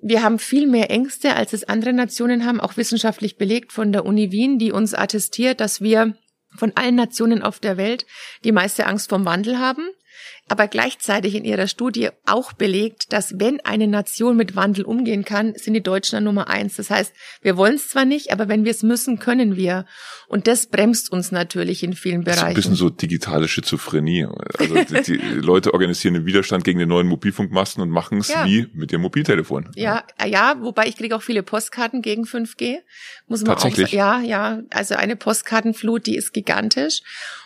wir 0.00 0.22
haben 0.22 0.38
viel 0.38 0.66
mehr 0.66 0.90
Ängste, 0.90 1.34
als 1.34 1.52
es 1.52 1.64
andere 1.64 1.92
Nationen 1.92 2.46
haben, 2.46 2.60
auch 2.60 2.76
wissenschaftlich 2.76 3.36
belegt 3.36 3.72
von 3.72 3.92
der 3.92 4.06
Uni 4.06 4.30
Wien, 4.30 4.58
die 4.58 4.72
uns 4.72 4.94
attestiert, 4.94 5.60
dass 5.60 5.80
wir 5.80 6.14
von 6.56 6.72
allen 6.76 6.94
Nationen 6.94 7.42
auf 7.42 7.58
der 7.58 7.76
Welt 7.76 8.06
die 8.44 8.52
meiste 8.52 8.86
Angst 8.86 9.08
vom 9.08 9.24
Wandel 9.24 9.58
haben 9.58 9.88
aber 10.48 10.68
gleichzeitig 10.68 11.34
in 11.34 11.44
ihrer 11.44 11.68
Studie 11.68 12.08
auch 12.26 12.52
belegt, 12.52 13.12
dass 13.12 13.38
wenn 13.38 13.60
eine 13.60 13.86
Nation 13.86 14.36
mit 14.36 14.56
Wandel 14.56 14.84
umgehen 14.84 15.24
kann, 15.24 15.54
sind 15.54 15.74
die 15.74 15.82
Deutschen 15.82 16.16
an 16.16 16.24
Nummer 16.24 16.48
eins. 16.48 16.76
Das 16.76 16.90
heißt, 16.90 17.12
wir 17.42 17.56
wollen 17.56 17.74
es 17.74 17.88
zwar 17.88 18.04
nicht, 18.04 18.32
aber 18.32 18.48
wenn 18.48 18.64
wir 18.64 18.70
es 18.70 18.82
müssen, 18.82 19.18
können 19.18 19.56
wir. 19.56 19.84
Und 20.26 20.46
das 20.46 20.66
bremst 20.66 21.12
uns 21.12 21.32
natürlich 21.32 21.82
in 21.82 21.92
vielen 21.92 22.24
Bereichen. 22.24 22.40
Das 22.40 22.48
ist 22.48 22.48
ein 22.50 22.54
bisschen 22.54 22.74
so 22.76 22.90
digitale 22.90 23.48
Schizophrenie. 23.48 24.26
Also 24.58 24.74
die, 24.74 25.02
die 25.02 25.16
Leute 25.34 25.72
organisieren 25.74 26.14
den 26.14 26.26
Widerstand 26.26 26.64
gegen 26.64 26.78
den 26.78 26.88
neuen 26.88 27.06
Mobilfunkmasten 27.06 27.82
und 27.82 27.90
machen 27.90 28.18
es 28.18 28.28
ja. 28.28 28.46
wie 28.46 28.68
mit 28.72 28.92
ihrem 28.92 29.02
Mobiltelefon. 29.02 29.70
Ja, 29.74 30.04
ja, 30.26 30.56
wobei 30.60 30.86
ich 30.86 30.96
kriege 30.96 31.14
auch 31.14 31.22
viele 31.22 31.42
Postkarten 31.42 32.02
gegen 32.02 32.24
5G. 32.24 32.78
Muss 33.26 33.42
man 33.42 33.56
Tatsächlich? 33.56 33.88
Auch, 33.88 33.92
ja, 33.92 34.20
ja. 34.20 34.62
Also 34.70 34.94
eine 34.94 35.16
Postkartenflut, 35.16 36.06
die 36.06 36.16
ist 36.16 36.32
gigantisch. 36.32 37.02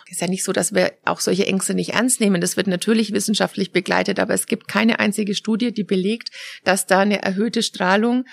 Ist 0.09 0.21
ja 0.21 0.27
nicht 0.27 0.43
so, 0.43 0.51
dass 0.51 0.73
wir 0.73 0.93
auch 1.05 1.19
solche 1.19 1.47
Ängste 1.47 1.73
nicht 1.73 1.93
ernst 1.93 2.19
nehmen. 2.19 2.41
Das 2.41 2.57
wird 2.57 2.67
natürlich 2.67 3.13
wissenschaftlich 3.13 3.71
begleitet, 3.71 4.19
aber 4.19 4.33
es 4.33 4.45
gibt 4.45 4.67
keine 4.67 4.99
einzige 4.99 5.33
Studie, 5.33 5.73
die 5.73 5.83
belegt, 5.83 6.29
dass 6.63 6.85
da 6.85 6.99
eine 6.99 7.23
erhöhte 7.23 7.63
Strahlung 7.63 8.25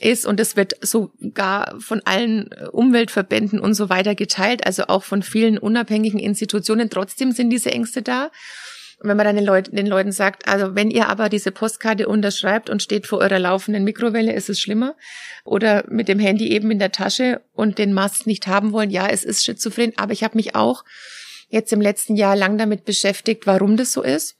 ist 0.00 0.26
und 0.26 0.38
es 0.38 0.56
wird 0.56 0.74
sogar 0.84 1.80
von 1.80 2.02
allen 2.04 2.50
Umweltverbänden 2.72 3.58
und 3.58 3.74
so 3.74 3.88
weiter 3.88 4.14
geteilt, 4.14 4.66
also 4.66 4.84
auch 4.84 5.02
von 5.02 5.22
vielen 5.22 5.58
unabhängigen 5.58 6.20
Institutionen. 6.20 6.90
Trotzdem 6.90 7.32
sind 7.32 7.50
diese 7.50 7.72
Ängste 7.72 8.02
da. 8.02 8.30
Wenn 9.00 9.16
man 9.16 9.26
dann 9.26 9.36
den, 9.36 9.44
Leut 9.44 9.72
den 9.72 9.86
Leuten 9.86 10.12
sagt, 10.12 10.48
also 10.48 10.74
wenn 10.74 10.90
ihr 10.90 11.08
aber 11.08 11.28
diese 11.28 11.50
Postkarte 11.50 12.08
unterschreibt 12.08 12.70
und 12.70 12.82
steht 12.82 13.06
vor 13.06 13.18
eurer 13.18 13.38
laufenden 13.38 13.84
Mikrowelle, 13.84 14.32
ist 14.32 14.48
es 14.48 14.60
schlimmer. 14.60 14.94
Oder 15.44 15.84
mit 15.88 16.08
dem 16.08 16.18
Handy 16.18 16.50
eben 16.50 16.70
in 16.70 16.78
der 16.78 16.92
Tasche 16.92 17.40
und 17.52 17.78
den 17.78 17.92
Mast 17.92 18.26
nicht 18.26 18.46
haben 18.46 18.72
wollen, 18.72 18.90
ja, 18.90 19.08
es 19.08 19.24
ist 19.24 19.44
schizophren. 19.44 19.92
Aber 19.96 20.12
ich 20.12 20.24
habe 20.24 20.36
mich 20.36 20.54
auch 20.54 20.84
jetzt 21.48 21.72
im 21.72 21.80
letzten 21.80 22.16
Jahr 22.16 22.36
lang 22.36 22.56
damit 22.56 22.84
beschäftigt, 22.84 23.46
warum 23.46 23.76
das 23.76 23.92
so 23.92 24.02
ist. 24.02 24.36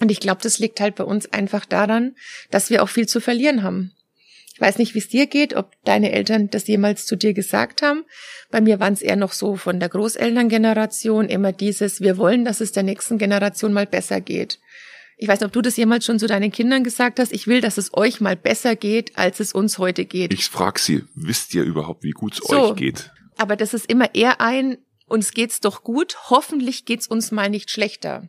Und 0.00 0.10
ich 0.10 0.20
glaube, 0.20 0.40
das 0.42 0.58
liegt 0.58 0.80
halt 0.80 0.94
bei 0.94 1.04
uns 1.04 1.30
einfach 1.32 1.66
daran, 1.66 2.16
dass 2.50 2.70
wir 2.70 2.82
auch 2.82 2.88
viel 2.88 3.06
zu 3.06 3.20
verlieren 3.20 3.62
haben. 3.62 3.92
Ich 4.60 4.66
weiß 4.66 4.76
nicht, 4.76 4.94
wie 4.94 4.98
es 4.98 5.08
dir 5.08 5.26
geht, 5.26 5.56
ob 5.56 5.72
deine 5.84 6.12
Eltern 6.12 6.50
das 6.50 6.66
jemals 6.66 7.06
zu 7.06 7.16
dir 7.16 7.32
gesagt 7.32 7.80
haben. 7.80 8.04
Bei 8.50 8.60
mir 8.60 8.78
waren 8.78 8.92
es 8.92 9.00
eher 9.00 9.16
noch 9.16 9.32
so 9.32 9.56
von 9.56 9.80
der 9.80 9.88
Großelterngeneration 9.88 11.30
immer 11.30 11.50
dieses, 11.50 12.02
wir 12.02 12.18
wollen, 12.18 12.44
dass 12.44 12.60
es 12.60 12.70
der 12.70 12.82
nächsten 12.82 13.16
Generation 13.16 13.72
mal 13.72 13.86
besser 13.86 14.20
geht. 14.20 14.58
Ich 15.16 15.28
weiß 15.28 15.40
nicht, 15.40 15.46
ob 15.46 15.54
du 15.54 15.62
das 15.62 15.78
jemals 15.78 16.04
schon 16.04 16.18
zu 16.18 16.26
deinen 16.26 16.52
Kindern 16.52 16.84
gesagt 16.84 17.20
hast. 17.20 17.32
Ich 17.32 17.46
will, 17.46 17.62
dass 17.62 17.78
es 17.78 17.96
euch 17.96 18.20
mal 18.20 18.36
besser 18.36 18.76
geht, 18.76 19.16
als 19.16 19.40
es 19.40 19.54
uns 19.54 19.78
heute 19.78 20.04
geht. 20.04 20.30
Ich 20.34 20.50
frage 20.50 20.78
sie, 20.78 21.04
wisst 21.14 21.54
ihr 21.54 21.62
überhaupt, 21.62 22.04
wie 22.04 22.10
gut 22.10 22.34
es 22.34 22.46
so, 22.46 22.72
euch 22.72 22.76
geht? 22.76 23.10
Aber 23.38 23.56
das 23.56 23.72
ist 23.72 23.86
immer 23.86 24.14
eher 24.14 24.42
ein, 24.42 24.76
uns 25.06 25.32
geht's 25.32 25.60
doch 25.60 25.84
gut, 25.84 26.18
hoffentlich 26.28 26.84
geht's 26.84 27.06
uns 27.06 27.30
mal 27.30 27.48
nicht 27.48 27.70
schlechter. 27.70 28.28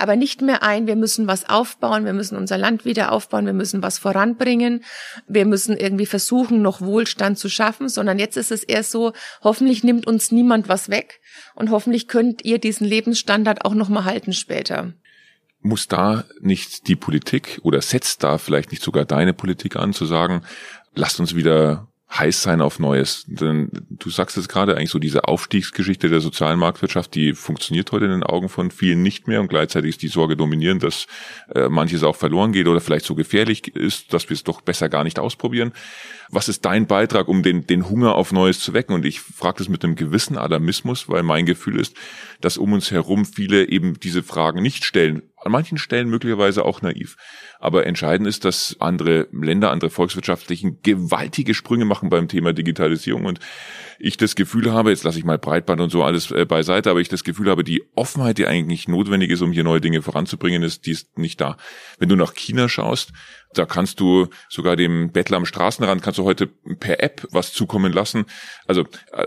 Aber 0.00 0.16
nicht 0.16 0.40
mehr 0.40 0.62
ein, 0.62 0.86
wir 0.86 0.96
müssen 0.96 1.26
was 1.26 1.48
aufbauen, 1.48 2.06
wir 2.06 2.14
müssen 2.14 2.36
unser 2.36 2.56
Land 2.56 2.84
wieder 2.86 3.12
aufbauen, 3.12 3.44
wir 3.44 3.52
müssen 3.52 3.82
was 3.82 3.98
voranbringen, 3.98 4.82
wir 5.28 5.44
müssen 5.44 5.76
irgendwie 5.76 6.06
versuchen, 6.06 6.62
noch 6.62 6.80
Wohlstand 6.80 7.38
zu 7.38 7.50
schaffen, 7.50 7.90
sondern 7.90 8.18
jetzt 8.18 8.38
ist 8.38 8.50
es 8.50 8.64
eher 8.64 8.82
so, 8.82 9.12
hoffentlich 9.42 9.84
nimmt 9.84 10.06
uns 10.06 10.32
niemand 10.32 10.68
was 10.68 10.88
weg 10.88 11.20
und 11.54 11.70
hoffentlich 11.70 12.08
könnt 12.08 12.44
ihr 12.44 12.58
diesen 12.58 12.86
Lebensstandard 12.86 13.64
auch 13.66 13.74
noch 13.74 13.90
mal 13.90 14.04
halten 14.04 14.32
später. 14.32 14.94
Muss 15.60 15.86
da 15.86 16.24
nicht 16.40 16.88
die 16.88 16.96
Politik 16.96 17.60
oder 17.62 17.82
setzt 17.82 18.24
da 18.24 18.38
vielleicht 18.38 18.70
nicht 18.70 18.82
sogar 18.82 19.04
deine 19.04 19.34
Politik 19.34 19.76
an, 19.76 19.92
zu 19.92 20.06
sagen, 20.06 20.40
lasst 20.94 21.20
uns 21.20 21.34
wieder 21.34 21.89
heiß 22.12 22.42
sein 22.42 22.60
auf 22.60 22.78
Neues. 22.78 23.24
Denn 23.26 23.70
du 23.88 24.10
sagst 24.10 24.36
es 24.36 24.48
gerade, 24.48 24.76
eigentlich 24.76 24.90
so 24.90 24.98
diese 24.98 25.24
Aufstiegsgeschichte 25.24 26.08
der 26.08 26.20
sozialen 26.20 26.58
Marktwirtschaft, 26.58 27.14
die 27.14 27.34
funktioniert 27.34 27.90
heute 27.92 28.06
in 28.06 28.10
den 28.10 28.22
Augen 28.24 28.48
von 28.48 28.70
vielen 28.70 29.02
nicht 29.02 29.28
mehr 29.28 29.40
und 29.40 29.48
gleichzeitig 29.48 29.90
ist 29.90 30.02
die 30.02 30.08
Sorge 30.08 30.36
dominierend, 30.36 30.82
dass 30.82 31.06
äh, 31.54 31.68
manches 31.68 32.02
auch 32.02 32.16
verloren 32.16 32.52
geht 32.52 32.66
oder 32.66 32.80
vielleicht 32.80 33.06
so 33.06 33.14
gefährlich 33.14 33.68
ist, 33.76 34.12
dass 34.12 34.28
wir 34.28 34.34
es 34.34 34.44
doch 34.44 34.60
besser 34.60 34.88
gar 34.88 35.04
nicht 35.04 35.18
ausprobieren. 35.18 35.72
Was 36.30 36.48
ist 36.48 36.64
dein 36.64 36.86
Beitrag, 36.86 37.28
um 37.28 37.42
den, 37.42 37.66
den 37.66 37.88
Hunger 37.88 38.14
auf 38.14 38.32
Neues 38.32 38.60
zu 38.60 38.72
wecken? 38.72 38.94
Und 38.94 39.04
ich 39.04 39.20
frage 39.20 39.58
das 39.58 39.68
mit 39.68 39.84
einem 39.84 39.96
gewissen 39.96 40.38
Alarmismus, 40.38 41.08
weil 41.08 41.22
mein 41.22 41.46
Gefühl 41.46 41.78
ist, 41.78 41.96
dass 42.40 42.56
um 42.56 42.72
uns 42.72 42.90
herum 42.90 43.24
viele 43.24 43.68
eben 43.68 43.98
diese 43.98 44.22
Fragen 44.22 44.62
nicht 44.62 44.84
stellen. 44.84 45.22
An 45.42 45.52
manchen 45.52 45.78
Stellen 45.78 46.08
möglicherweise 46.08 46.64
auch 46.64 46.82
naiv. 46.82 47.16
Aber 47.58 47.86
entscheidend 47.86 48.28
ist, 48.28 48.44
dass 48.44 48.76
andere 48.78 49.28
Länder, 49.32 49.70
andere 49.70 49.90
Volkswirtschaftlichen 49.90 50.80
gewaltige 50.82 51.54
Sprünge 51.54 51.84
machen 51.84 52.10
beim 52.10 52.28
Thema 52.28 52.52
Digitalisierung. 52.52 53.24
Und 53.24 53.40
ich 53.98 54.16
das 54.16 54.34
Gefühl 54.34 54.72
habe, 54.72 54.90
jetzt 54.90 55.04
lasse 55.04 55.18
ich 55.18 55.24
mal 55.24 55.38
Breitband 55.38 55.80
und 55.80 55.90
so 55.90 56.02
alles 56.02 56.30
äh, 56.30 56.44
beiseite, 56.44 56.90
aber 56.90 57.00
ich 57.00 57.08
das 57.08 57.24
Gefühl 57.24 57.50
habe, 57.50 57.64
die 57.64 57.82
Offenheit, 57.94 58.38
die 58.38 58.46
eigentlich 58.46 58.88
notwendig 58.88 59.30
ist, 59.30 59.42
um 59.42 59.52
hier 59.52 59.64
neue 59.64 59.80
Dinge 59.80 60.02
voranzubringen, 60.02 60.62
ist, 60.62 60.86
die 60.86 60.92
ist 60.92 61.18
nicht 61.18 61.40
da. 61.40 61.56
Wenn 61.98 62.08
du 62.08 62.16
nach 62.16 62.34
China 62.34 62.68
schaust, 62.68 63.12
da 63.54 63.66
kannst 63.66 63.98
du 64.00 64.28
sogar 64.48 64.76
dem 64.76 65.10
Bettler 65.10 65.36
am 65.36 65.46
Straßenrand 65.46 66.02
kannst 66.02 66.18
du 66.18 66.24
heute 66.24 66.46
per 66.46 67.02
App 67.02 67.26
was 67.32 67.52
zukommen 67.52 67.92
lassen. 67.92 68.26
Also 68.66 68.84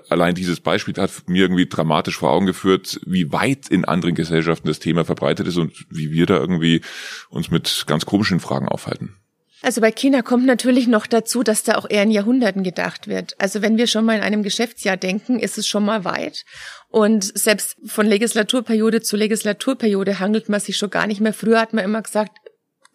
allein 0.09 0.33
dieses 0.35 0.61
Beispiel 0.61 0.93
hat 0.95 1.11
mir 1.27 1.43
irgendwie 1.43 1.67
dramatisch 1.67 2.17
vor 2.17 2.31
Augen 2.31 2.45
geführt, 2.45 3.01
wie 3.05 3.31
weit 3.31 3.67
in 3.67 3.85
anderen 3.85 4.15
Gesellschaften 4.15 4.67
das 4.67 4.79
Thema 4.79 5.03
verbreitet 5.03 5.47
ist 5.47 5.57
und 5.57 5.73
wie 5.89 6.11
wir 6.11 6.25
da 6.25 6.37
irgendwie 6.37 6.81
uns 7.29 7.51
mit 7.51 7.83
ganz 7.87 8.05
komischen 8.05 8.39
Fragen 8.39 8.69
aufhalten. 8.69 9.17
Also 9.63 9.79
bei 9.79 9.91
China 9.91 10.21
kommt 10.21 10.45
natürlich 10.45 10.87
noch 10.87 11.07
dazu, 11.07 11.41
dass 11.41 11.63
da 11.63 11.75
auch 11.75 11.89
eher 11.89 12.03
in 12.03 12.11
Jahrhunderten 12.11 12.63
gedacht 12.63 13.07
wird. 13.07 13.39
Also 13.39 13.61
wenn 13.61 13.77
wir 13.77 13.87
schon 13.87 14.03
mal 14.03 14.17
in 14.17 14.21
einem 14.21 14.43
Geschäftsjahr 14.43 14.97
denken, 14.97 15.39
ist 15.39 15.57
es 15.57 15.67
schon 15.67 15.85
mal 15.85 16.03
weit. 16.03 16.43
Und 16.89 17.23
selbst 17.37 17.77
von 17.85 18.05
Legislaturperiode 18.05 19.01
zu 19.01 19.15
Legislaturperiode 19.15 20.19
handelt 20.19 20.49
man 20.49 20.59
sich 20.59 20.75
schon 20.75 20.89
gar 20.89 21.07
nicht 21.07 21.21
mehr. 21.21 21.33
Früher 21.33 21.61
hat 21.61 21.71
man 21.71 21.85
immer 21.85 22.01
gesagt, 22.01 22.39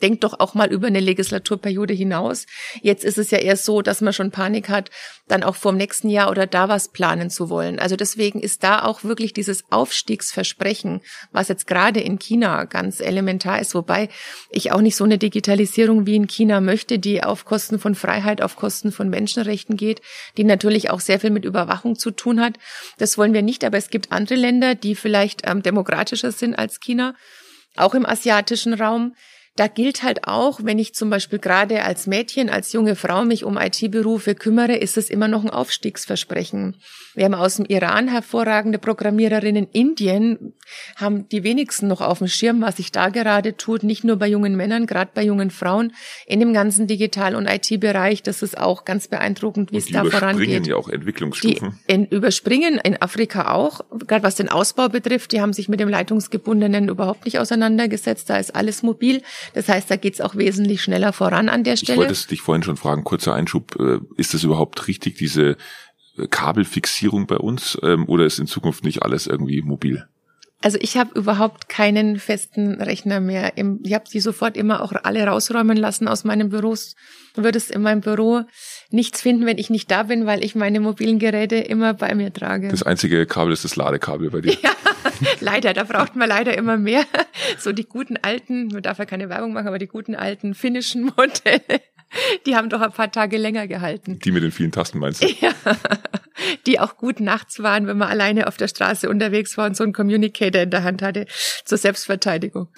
denkt 0.03 0.25
doch 0.25 0.39
auch 0.41 0.55
mal 0.55 0.71
über 0.71 0.87
eine 0.87 1.01
Legislaturperiode 1.01 1.95
hinaus. 1.95 2.47
Jetzt 2.83 3.05
ist 3.05 3.19
es 3.19 3.31
ja 3.31 3.39
eher 3.39 3.57
so, 3.57 3.83
dass 3.83 4.01
man 4.01 4.13
schon 4.13 4.31
Panik 4.31 4.69
hat, 4.69 4.91
dann 5.27 5.43
auch 5.43 5.57
vor 5.57 5.73
dem 5.73 5.79
nächsten 5.79 6.09
Jahr 6.09 6.31
oder 6.31 6.47
da 6.47 6.69
was 6.69 6.89
planen 6.89 7.31
zu 7.31 7.51
wollen. 7.51 7.79
Also 7.79 7.97
deswegen 7.97 8.41
ist 8.41 8.65
da 8.65 8.85
auch 8.85 9.05
wirklich 9.05 9.33
dieses 9.33 9.65
Aufstiegsversprechen, 9.71 11.01
was 11.33 11.49
jetzt 11.49 11.67
gerade 11.67 12.01
in 12.01 12.19
China 12.19 12.65
ganz 12.65 13.01
elementar 13.01 13.61
ist, 13.61 13.75
wobei 13.75 14.09
ich 14.51 14.73
auch 14.73 14.81
nicht 14.81 14.97
so 14.97 15.05
eine 15.05 15.19
Digitalisierung 15.19 16.07
wie 16.07 16.17
in 16.17 16.27
China 16.27 16.61
möchte, 16.61 16.99
die 16.99 17.23
auf 17.23 17.45
Kosten 17.45 17.79
von 17.79 17.95
Freiheit, 17.95 18.43
auf 18.43 18.57
Kosten 18.57 18.93
von 18.93 19.09
Menschenrechten 19.11 19.77
geht, 19.77 20.01
die 20.37 20.45
natürlich 20.45 20.91
auch 20.91 21.01
sehr 21.01 21.21
viel 21.21 21.31
mit 21.31 21.45
Überwachung 21.45 21.99
zu 21.99 22.11
tun 22.11 22.41
hat. 22.41 22.55
Das 22.99 23.19
wollen 23.19 23.35
wir 23.35 23.43
nicht, 23.43 23.65
aber 23.65 23.79
es 23.79 23.91
gibt 23.91 24.13
andere 24.13 24.37
Länder, 24.37 24.75
die 24.75 24.95
vielleicht 24.95 25.43
ähm, 25.45 25.63
demokratischer 25.63 26.33
sind 26.33 26.55
als 26.55 26.81
China, 26.81 27.15
auch 27.77 27.95
im 27.95 28.07
asiatischen 28.07 28.75
Raum, 28.75 29.15
da 29.59 29.66
gilt 29.66 30.05
halt 30.05 30.29
auch, 30.29 30.61
wenn 30.62 30.79
ich 30.79 30.94
zum 30.94 31.11
Beispiel 31.11 31.40
gerade 31.40 31.83
als 31.83 32.07
Mädchen, 32.07 32.49
als 32.49 32.73
junge 32.73 32.94
Frau 32.94 33.25
mich 33.25 33.44
um 33.44 33.59
IT-Berufe 33.59 34.37
kümmere, 34.37 34.77
ist 34.77 34.97
es 34.97 35.11
immer 35.11 35.27
noch 35.27 35.42
ein 35.42 35.51
Aufstiegsversprechen. 35.51 36.77
Wir 37.14 37.25
haben 37.25 37.35
aus 37.35 37.57
dem 37.57 37.64
Iran 37.64 38.07
hervorragende 38.07 38.79
Programmiererinnen. 38.79 39.66
Indien 39.73 40.53
haben 40.94 41.29
die 41.31 41.42
wenigsten 41.42 41.88
noch 41.88 42.01
auf 42.01 42.18
dem 42.18 42.29
Schirm, 42.29 42.61
was 42.61 42.77
sich 42.77 42.92
da 42.92 43.09
gerade 43.09 43.57
tut. 43.57 43.83
Nicht 43.83 44.05
nur 44.05 44.16
bei 44.16 44.29
jungen 44.29 44.55
Männern, 44.55 44.87
gerade 44.87 45.11
bei 45.12 45.25
jungen 45.25 45.51
Frauen 45.51 45.92
in 46.27 46.38
dem 46.38 46.53
ganzen 46.53 46.87
Digital- 46.87 47.35
und 47.35 47.49
IT-Bereich. 47.49 48.23
Das 48.23 48.42
ist 48.42 48.57
auch 48.57 48.85
ganz 48.85 49.09
beeindruckend, 49.09 49.73
wie 49.73 49.79
es 49.79 49.87
da 49.87 50.05
vorangeht. 50.05 50.47
Die 50.47 50.53
überspringen 50.53 50.64
ja 50.64 50.77
auch 50.77 50.88
Entwicklungsstufen. 50.88 51.81
Die 51.88 51.92
in, 51.92 52.07
überspringen 52.07 52.79
in 52.79 53.03
Afrika 53.03 53.53
auch. 53.53 53.81
Gerade 54.07 54.23
was 54.23 54.37
den 54.37 54.49
Ausbau 54.49 54.88
betrifft, 54.88 55.33
die 55.33 55.40
haben 55.40 55.53
sich 55.53 55.68
mit 55.68 55.81
dem 55.81 55.88
Leitungsgebundenen 55.88 56.88
überhaupt 56.88 57.25
nicht 57.25 57.40
auseinandergesetzt. 57.40 58.31
Da 58.31 58.37
ist 58.37 58.55
alles 58.55 58.85
mobil. 58.85 59.23
Das 59.55 59.69
heißt, 59.69 59.91
da 59.91 59.97
geht's 59.97 60.21
auch 60.21 60.37
wesentlich 60.37 60.83
schneller 60.83 61.13
voran 61.13 61.49
an 61.49 61.65
der 61.65 61.77
Stelle. 61.77 62.03
Ich 62.03 62.09
wollte 62.09 62.29
dich 62.29 62.41
vorhin 62.41 62.63
schon 62.63 62.77
fragen, 62.77 63.05
kurzer 63.05 63.35
Einschub, 63.35 63.77
äh, 63.79 63.99
ist 64.17 64.35
es 64.35 64.45
überhaupt 64.45 64.89
richtig, 64.89 65.17
diese 65.17 65.57
äh, 66.17 66.27
Kabelfixierung 66.29 67.27
bei 67.27 67.37
uns 67.37 67.79
ähm, 67.83 68.09
oder 68.09 68.25
ist 68.25 68.39
in 68.39 68.47
Zukunft 68.47 68.85
nicht 68.85 69.03
alles 69.03 69.27
irgendwie 69.27 69.63
mobil? 69.63 70.07
Also 70.61 70.77
ich 70.81 70.97
habe 70.97 71.17
überhaupt 71.17 71.69
keinen 71.69 72.19
festen 72.19 72.81
Rechner 72.81 73.21
mehr. 73.21 73.53
Ich 73.57 73.95
habe 73.95 74.05
die 74.13 74.19
sofort 74.19 74.57
immer 74.57 74.83
auch 74.83 74.93
alle 75.05 75.25
rausräumen 75.25 75.77
lassen 75.77 76.09
aus 76.09 76.25
meinem 76.25 76.49
Büro. 76.49 76.75
Du 77.35 77.45
würdest 77.45 77.71
in 77.71 77.83
meinem 77.83 78.01
Büro 78.01 78.43
nichts 78.91 79.23
finden, 79.23 79.47
wenn 79.47 79.59
ich 79.59 79.71
nicht 79.71 79.89
da 79.89 80.03
bin, 80.03 80.27
weil 80.27 80.43
ich 80.43 80.57
meine 80.57 80.81
mobilen 80.81 81.21
Geräte 81.21 81.57
immer 81.57 81.95
bei 81.95 82.13
mir 82.17 82.33
trage. 82.33 82.69
Das 82.69 82.83
einzige 82.83 83.25
Kabel 83.27 83.53
ist 83.53 83.65
das 83.65 83.77
Ladekabel 83.77 84.31
bei 84.31 84.41
dir. 84.41 84.57
Ja, 84.63 84.71
leider, 85.41 85.73
da 85.73 85.85
braucht 85.85 86.17
man 86.17 86.29
leider 86.29 86.57
immer 86.57 86.77
mehr. 86.77 87.05
So 87.59 87.73
die 87.73 87.87
guten 87.87 88.17
alten, 88.17 88.69
man 88.69 88.83
darf 88.83 88.99
ja 88.99 89.05
keine 89.05 89.29
Werbung 89.29 89.53
machen, 89.53 89.69
aber 89.69 89.79
die 89.79 89.87
guten 89.87 90.15
alten 90.15 90.55
finnischen 90.55 91.05
Modelle. 91.17 91.81
Die 92.47 92.57
haben 92.57 92.71
doch 92.71 92.81
ein 92.81 92.93
paar 92.93 93.13
Tage 93.13 93.37
länger 93.37 93.67
gehalten. 93.67 94.19
Die 94.19 94.33
mit 94.33 94.43
den 94.43 94.53
vielen 94.53 94.73
Tasten 94.73 94.99
meinst 94.99 95.23
du? 95.23 95.29
Ja, 95.41 95.53
die 96.67 96.81
auch 96.81 96.97
gut 96.97 97.21
nachts 97.21 97.63
waren, 97.63 97.87
wenn 97.87 97.99
man 97.99 98.09
alleine 98.09 98.47
auf 98.47 98.57
der 98.57 98.69
Straße 98.69 99.09
unterwegs 99.09 99.59
war 99.59 99.67
und 99.67 99.77
so 99.77 99.85
einen 99.85 99.93
Communicator 99.93 100.63
in 100.63 100.71
der 100.71 100.85
Hand 100.85 101.03
hatte 101.03 101.27
zur 101.65 101.79
Selbstverteidigung. 101.79 102.69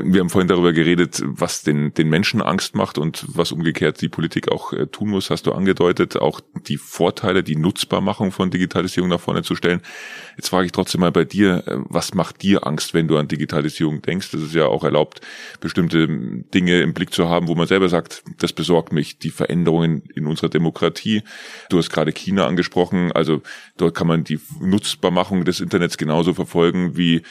Wir 0.00 0.20
haben 0.20 0.30
vorhin 0.30 0.48
darüber 0.48 0.72
geredet, 0.72 1.22
was 1.22 1.62
den, 1.62 1.92
den 1.92 2.08
Menschen 2.08 2.40
Angst 2.40 2.74
macht 2.74 2.96
und 2.96 3.26
was 3.28 3.52
umgekehrt 3.52 4.00
die 4.00 4.08
Politik 4.08 4.50
auch 4.50 4.72
äh, 4.72 4.86
tun 4.86 5.10
muss, 5.10 5.28
hast 5.28 5.46
du 5.46 5.52
angedeutet, 5.52 6.16
auch 6.16 6.40
die 6.66 6.78
Vorteile, 6.78 7.42
die 7.42 7.56
Nutzbarmachung 7.56 8.32
von 8.32 8.50
Digitalisierung 8.50 9.10
nach 9.10 9.20
vorne 9.20 9.42
zu 9.42 9.54
stellen. 9.54 9.82
Jetzt 10.38 10.48
frage 10.48 10.64
ich 10.64 10.72
trotzdem 10.72 11.02
mal 11.02 11.12
bei 11.12 11.24
dir, 11.24 11.64
äh, 11.66 11.76
was 11.90 12.14
macht 12.14 12.42
dir 12.42 12.66
Angst, 12.66 12.94
wenn 12.94 13.06
du 13.06 13.18
an 13.18 13.28
Digitalisierung 13.28 14.00
denkst? 14.00 14.30
Das 14.30 14.40
ist 14.40 14.54
ja 14.54 14.64
auch 14.64 14.82
erlaubt, 14.82 15.20
bestimmte 15.60 16.08
Dinge 16.08 16.80
im 16.80 16.94
Blick 16.94 17.12
zu 17.12 17.28
haben, 17.28 17.48
wo 17.48 17.54
man 17.54 17.66
selber 17.66 17.90
sagt, 17.90 18.22
das 18.38 18.54
besorgt 18.54 18.94
mich, 18.94 19.18
die 19.18 19.30
Veränderungen 19.30 20.04
in 20.14 20.26
unserer 20.26 20.48
Demokratie. 20.48 21.22
Du 21.68 21.76
hast 21.76 21.90
gerade 21.90 22.12
China 22.12 22.46
angesprochen, 22.46 23.12
also 23.12 23.42
dort 23.76 23.94
kann 23.94 24.06
man 24.06 24.24
die 24.24 24.40
Nutzbarmachung 24.58 25.44
des 25.44 25.60
Internets 25.60 25.98
genauso 25.98 26.32
verfolgen 26.32 26.96
wie 26.96 27.22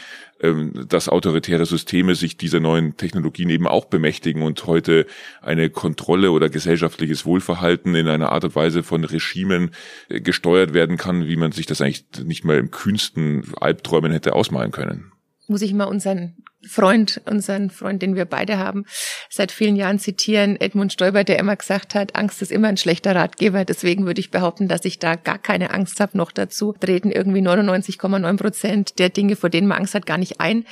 ähm, 0.42 0.86
dass 0.88 1.10
autoritäre 1.10 1.66
Systeme 1.66 2.16
sich 2.16 2.38
dieser 2.38 2.60
neuen 2.60 2.98
Technologien 2.98 3.50
eben 3.50 3.68
auch 3.68 3.86
bemächtigen 3.86 4.42
und 4.42 4.66
heute 4.66 5.06
eine 5.42 5.70
Kontrolle 5.70 6.32
oder 6.32 6.50
gesellschaftliches 6.50 7.26
Wohlverhalten 7.26 7.96
in 7.96 8.08
einer 8.08 8.32
Art 8.32 8.44
und 8.44 8.56
Weise 8.56 8.84
von 8.84 9.04
Regimen 9.04 9.72
äh, 10.10 10.22
gesteuert 10.22 10.74
werden 10.74 10.98
kann, 10.98 11.28
wie 11.28 11.36
man 11.36 11.52
sich 11.52 11.66
das 11.66 11.82
eigentlich 11.82 12.06
nicht 12.24 12.44
mal 12.44 12.58
im 12.58 12.72
kühnsten 12.72 13.44
Albträumen 13.60 14.12
hätte 14.12 14.34
ausmalen 14.34 14.72
können. 14.72 15.11
Muss 15.52 15.62
ich 15.62 15.74
mal 15.74 15.84
unseren 15.84 16.38
Freund, 16.66 17.20
unseren 17.26 17.72
Freund, 17.72 18.02
den 18.02 18.16
wir 18.16 18.24
beide 18.24 18.58
haben, 18.58 18.86
seit 19.30 19.52
vielen 19.52 19.76
Jahren 19.76 20.00
zitieren, 20.00 20.56
Edmund 20.62 20.94
Stoiber, 20.94 21.26
der 21.26 21.40
immer 21.40 21.58
gesagt 21.58 21.94
hat, 21.94 22.16
Angst 22.16 22.42
ist 22.42 22.54
immer 22.54 22.70
ein 22.70 22.78
schlechter 22.78 23.14
Ratgeber. 23.14 23.66
Deswegen 23.66 24.06
würde 24.06 24.22
ich 24.22 24.32
behaupten, 24.32 24.70
dass 24.70 24.86
ich 24.86 24.98
da 24.98 25.16
gar 25.16 25.40
keine 25.40 25.72
Angst 25.72 26.00
habe. 26.00 26.18
Noch 26.18 26.32
dazu 26.32 26.74
treten 26.80 27.12
irgendwie 27.12 27.42
99,9 27.42 28.38
Prozent 28.38 28.98
der 28.98 29.10
Dinge, 29.10 29.36
vor 29.36 29.50
denen 29.50 29.68
man 29.68 29.80
Angst 29.80 29.94
hat, 29.94 30.06
gar 30.06 30.18
nicht 30.18 30.40
ein. 30.40 30.64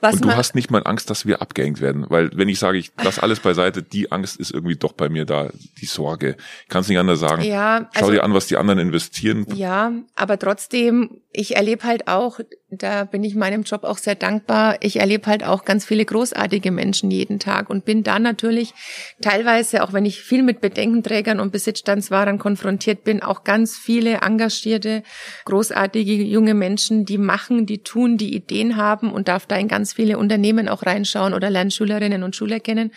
Was 0.00 0.14
und 0.14 0.24
du 0.24 0.36
hast 0.36 0.54
nicht 0.54 0.70
mal 0.70 0.82
Angst, 0.84 1.10
dass 1.10 1.26
wir 1.26 1.42
abgehängt 1.42 1.80
werden. 1.80 2.06
Weil 2.08 2.30
wenn 2.34 2.48
ich 2.48 2.58
sage, 2.58 2.78
ich 2.78 2.92
lasse 3.02 3.22
alles 3.22 3.40
beiseite, 3.40 3.82
die 3.82 4.10
Angst 4.12 4.38
ist 4.38 4.50
irgendwie 4.50 4.76
doch 4.76 4.92
bei 4.92 5.08
mir 5.08 5.24
da, 5.24 5.50
die 5.80 5.86
Sorge. 5.86 6.36
Ich 6.62 6.68
kann 6.68 6.82
es 6.82 6.88
nicht 6.88 6.98
anders 6.98 7.20
sagen. 7.20 7.42
Ja, 7.42 7.88
also, 7.94 8.06
Schau 8.06 8.10
dir 8.10 8.24
an, 8.24 8.34
was 8.34 8.46
die 8.46 8.56
anderen 8.56 8.78
investieren. 8.78 9.46
Ja, 9.54 9.92
aber 10.14 10.38
trotzdem, 10.38 11.20
ich 11.32 11.56
erlebe 11.56 11.84
halt 11.84 12.08
auch, 12.08 12.40
da 12.70 13.04
bin 13.04 13.24
ich 13.24 13.34
meinem 13.34 13.62
Job 13.62 13.84
auch 13.84 13.98
sehr 13.98 14.14
dankbar, 14.14 14.76
ich 14.80 15.00
erlebe 15.00 15.26
halt 15.26 15.44
auch 15.44 15.64
ganz 15.64 15.84
viele 15.84 16.04
großartige 16.04 16.70
Menschen 16.70 17.10
jeden 17.10 17.38
Tag 17.38 17.68
und 17.68 17.84
bin 17.84 18.02
da 18.02 18.18
natürlich 18.18 18.74
teilweise, 19.20 19.82
auch 19.82 19.92
wenn 19.92 20.04
ich 20.04 20.20
viel 20.20 20.42
mit 20.42 20.60
Bedenkenträgern 20.60 21.40
und 21.40 21.52
Besitzstandswahrern 21.52 22.38
konfrontiert 22.38 23.04
bin, 23.04 23.22
auch 23.22 23.44
ganz 23.44 23.76
viele 23.76 24.18
engagierte, 24.22 25.02
großartige 25.44 26.14
junge 26.14 26.54
Menschen, 26.54 27.04
die 27.04 27.18
machen, 27.18 27.66
die 27.66 27.82
tun, 27.82 28.16
die 28.16 28.34
Ideen 28.34 28.76
haben 28.76 29.12
und 29.12 29.28
darf 29.28 29.46
da 29.46 29.56
in 29.56 29.68
ganz 29.68 29.89
ganz 29.90 29.94
viele 29.96 30.18
Unternehmen 30.18 30.68
auch 30.68 30.86
reinschauen 30.86 31.34
oder 31.34 31.50
lernen 31.50 31.72
Schülerinnen 31.72 32.22
und 32.22 32.36
Schüler 32.36 32.60
kennen. 32.60 32.92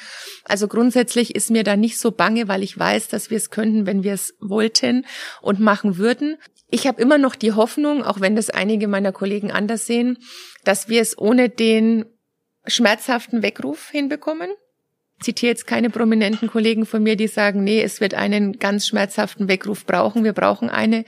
Also 0.45 0.67
grundsätzlich 0.67 1.33
ist 1.33 1.49
mir 1.49 1.63
da 1.63 1.75
nicht 1.75 1.97
so 1.97 2.11
bange, 2.11 2.47
weil 2.47 2.61
ich 2.61 2.77
weiß, 2.77 3.07
dass 3.07 3.31
wir 3.31 3.37
es 3.37 3.49
könnten, 3.49 3.87
wenn 3.87 4.03
wir 4.03 4.13
es 4.13 4.35
wollten 4.39 5.05
und 5.41 5.59
machen 5.59 5.97
würden. 5.97 6.37
Ich 6.69 6.85
habe 6.85 7.01
immer 7.01 7.17
noch 7.17 7.33
die 7.35 7.53
Hoffnung, 7.53 8.03
auch 8.03 8.19
wenn 8.19 8.35
das 8.35 8.51
einige 8.51 8.87
meiner 8.87 9.11
Kollegen 9.11 9.51
anders 9.51 9.87
sehen, 9.87 10.19
dass 10.65 10.87
wir 10.87 11.01
es 11.01 11.17
ohne 11.17 11.49
den 11.49 12.05
schmerzhaften 12.67 13.41
Weckruf 13.41 13.89
hinbekommen 13.89 14.51
zitiere 15.23 15.51
jetzt 15.51 15.67
keine 15.67 15.89
prominenten 15.89 16.49
Kollegen 16.49 16.85
von 16.85 17.01
mir, 17.01 17.15
die 17.15 17.27
sagen, 17.27 17.63
nee, 17.63 17.81
es 17.81 18.01
wird 18.01 18.13
einen 18.13 18.59
ganz 18.59 18.87
schmerzhaften 18.87 19.47
Weckruf 19.47 19.85
brauchen. 19.85 20.23
Wir 20.23 20.33
brauchen 20.33 20.69
eine 20.69 21.05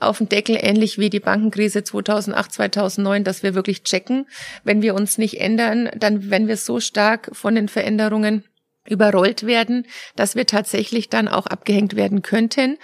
auf 0.00 0.18
den 0.18 0.28
Deckel, 0.28 0.56
ähnlich 0.60 0.98
wie 0.98 1.10
die 1.10 1.20
Bankenkrise 1.20 1.84
2008, 1.84 2.52
2009, 2.52 3.24
dass 3.24 3.42
wir 3.42 3.54
wirklich 3.54 3.82
checken. 3.82 4.26
Wenn 4.64 4.82
wir 4.82 4.94
uns 4.94 5.18
nicht 5.18 5.40
ändern, 5.40 5.90
dann, 5.96 6.30
wenn 6.30 6.48
wir 6.48 6.56
so 6.56 6.80
stark 6.80 7.30
von 7.32 7.54
den 7.54 7.68
Veränderungen 7.68 8.44
überrollt 8.88 9.46
werden, 9.46 9.86
dass 10.14 10.36
wir 10.36 10.46
tatsächlich 10.46 11.08
dann 11.08 11.28
auch 11.28 11.46
abgehängt 11.46 11.96
werden 11.96 12.22
könnten. 12.22 12.78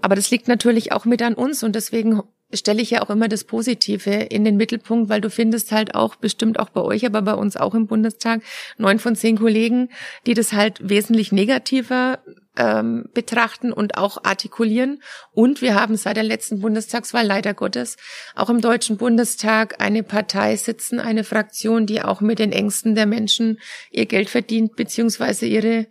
Aber 0.00 0.16
das 0.16 0.30
liegt 0.30 0.48
natürlich 0.48 0.92
auch 0.92 1.04
mit 1.04 1.22
an 1.22 1.34
uns 1.34 1.62
und 1.62 1.74
deswegen 1.74 2.22
stelle 2.52 2.82
ich 2.82 2.90
ja 2.90 3.02
auch 3.02 3.10
immer 3.10 3.28
das 3.28 3.44
Positive 3.44 4.10
in 4.10 4.44
den 4.44 4.56
Mittelpunkt, 4.56 5.08
weil 5.08 5.20
du 5.20 5.30
findest 5.30 5.72
halt 5.72 5.94
auch, 5.94 6.16
bestimmt 6.16 6.58
auch 6.58 6.68
bei 6.68 6.80
euch, 6.80 7.06
aber 7.06 7.22
bei 7.22 7.34
uns 7.34 7.56
auch 7.56 7.74
im 7.74 7.86
Bundestag, 7.86 8.42
neun 8.78 8.98
von 8.98 9.16
zehn 9.16 9.38
Kollegen, 9.38 9.88
die 10.26 10.34
das 10.34 10.52
halt 10.52 10.88
wesentlich 10.88 11.32
negativer 11.32 12.20
ähm, 12.56 13.08
betrachten 13.14 13.72
und 13.72 13.96
auch 13.96 14.24
artikulieren. 14.24 15.02
Und 15.32 15.62
wir 15.62 15.74
haben 15.74 15.96
seit 15.96 16.16
der 16.16 16.24
letzten 16.24 16.60
Bundestagswahl 16.60 17.26
leider 17.26 17.54
Gottes 17.54 17.96
auch 18.34 18.50
im 18.50 18.60
Deutschen 18.60 18.96
Bundestag 18.96 19.80
eine 19.80 20.02
Partei 20.02 20.56
sitzen, 20.56 21.00
eine 21.00 21.24
Fraktion, 21.24 21.86
die 21.86 22.02
auch 22.02 22.20
mit 22.20 22.38
den 22.38 22.52
Ängsten 22.52 22.94
der 22.94 23.06
Menschen 23.06 23.58
ihr 23.90 24.06
Geld 24.06 24.28
verdient, 24.28 24.76
beziehungsweise 24.76 25.46
ihre 25.46 25.86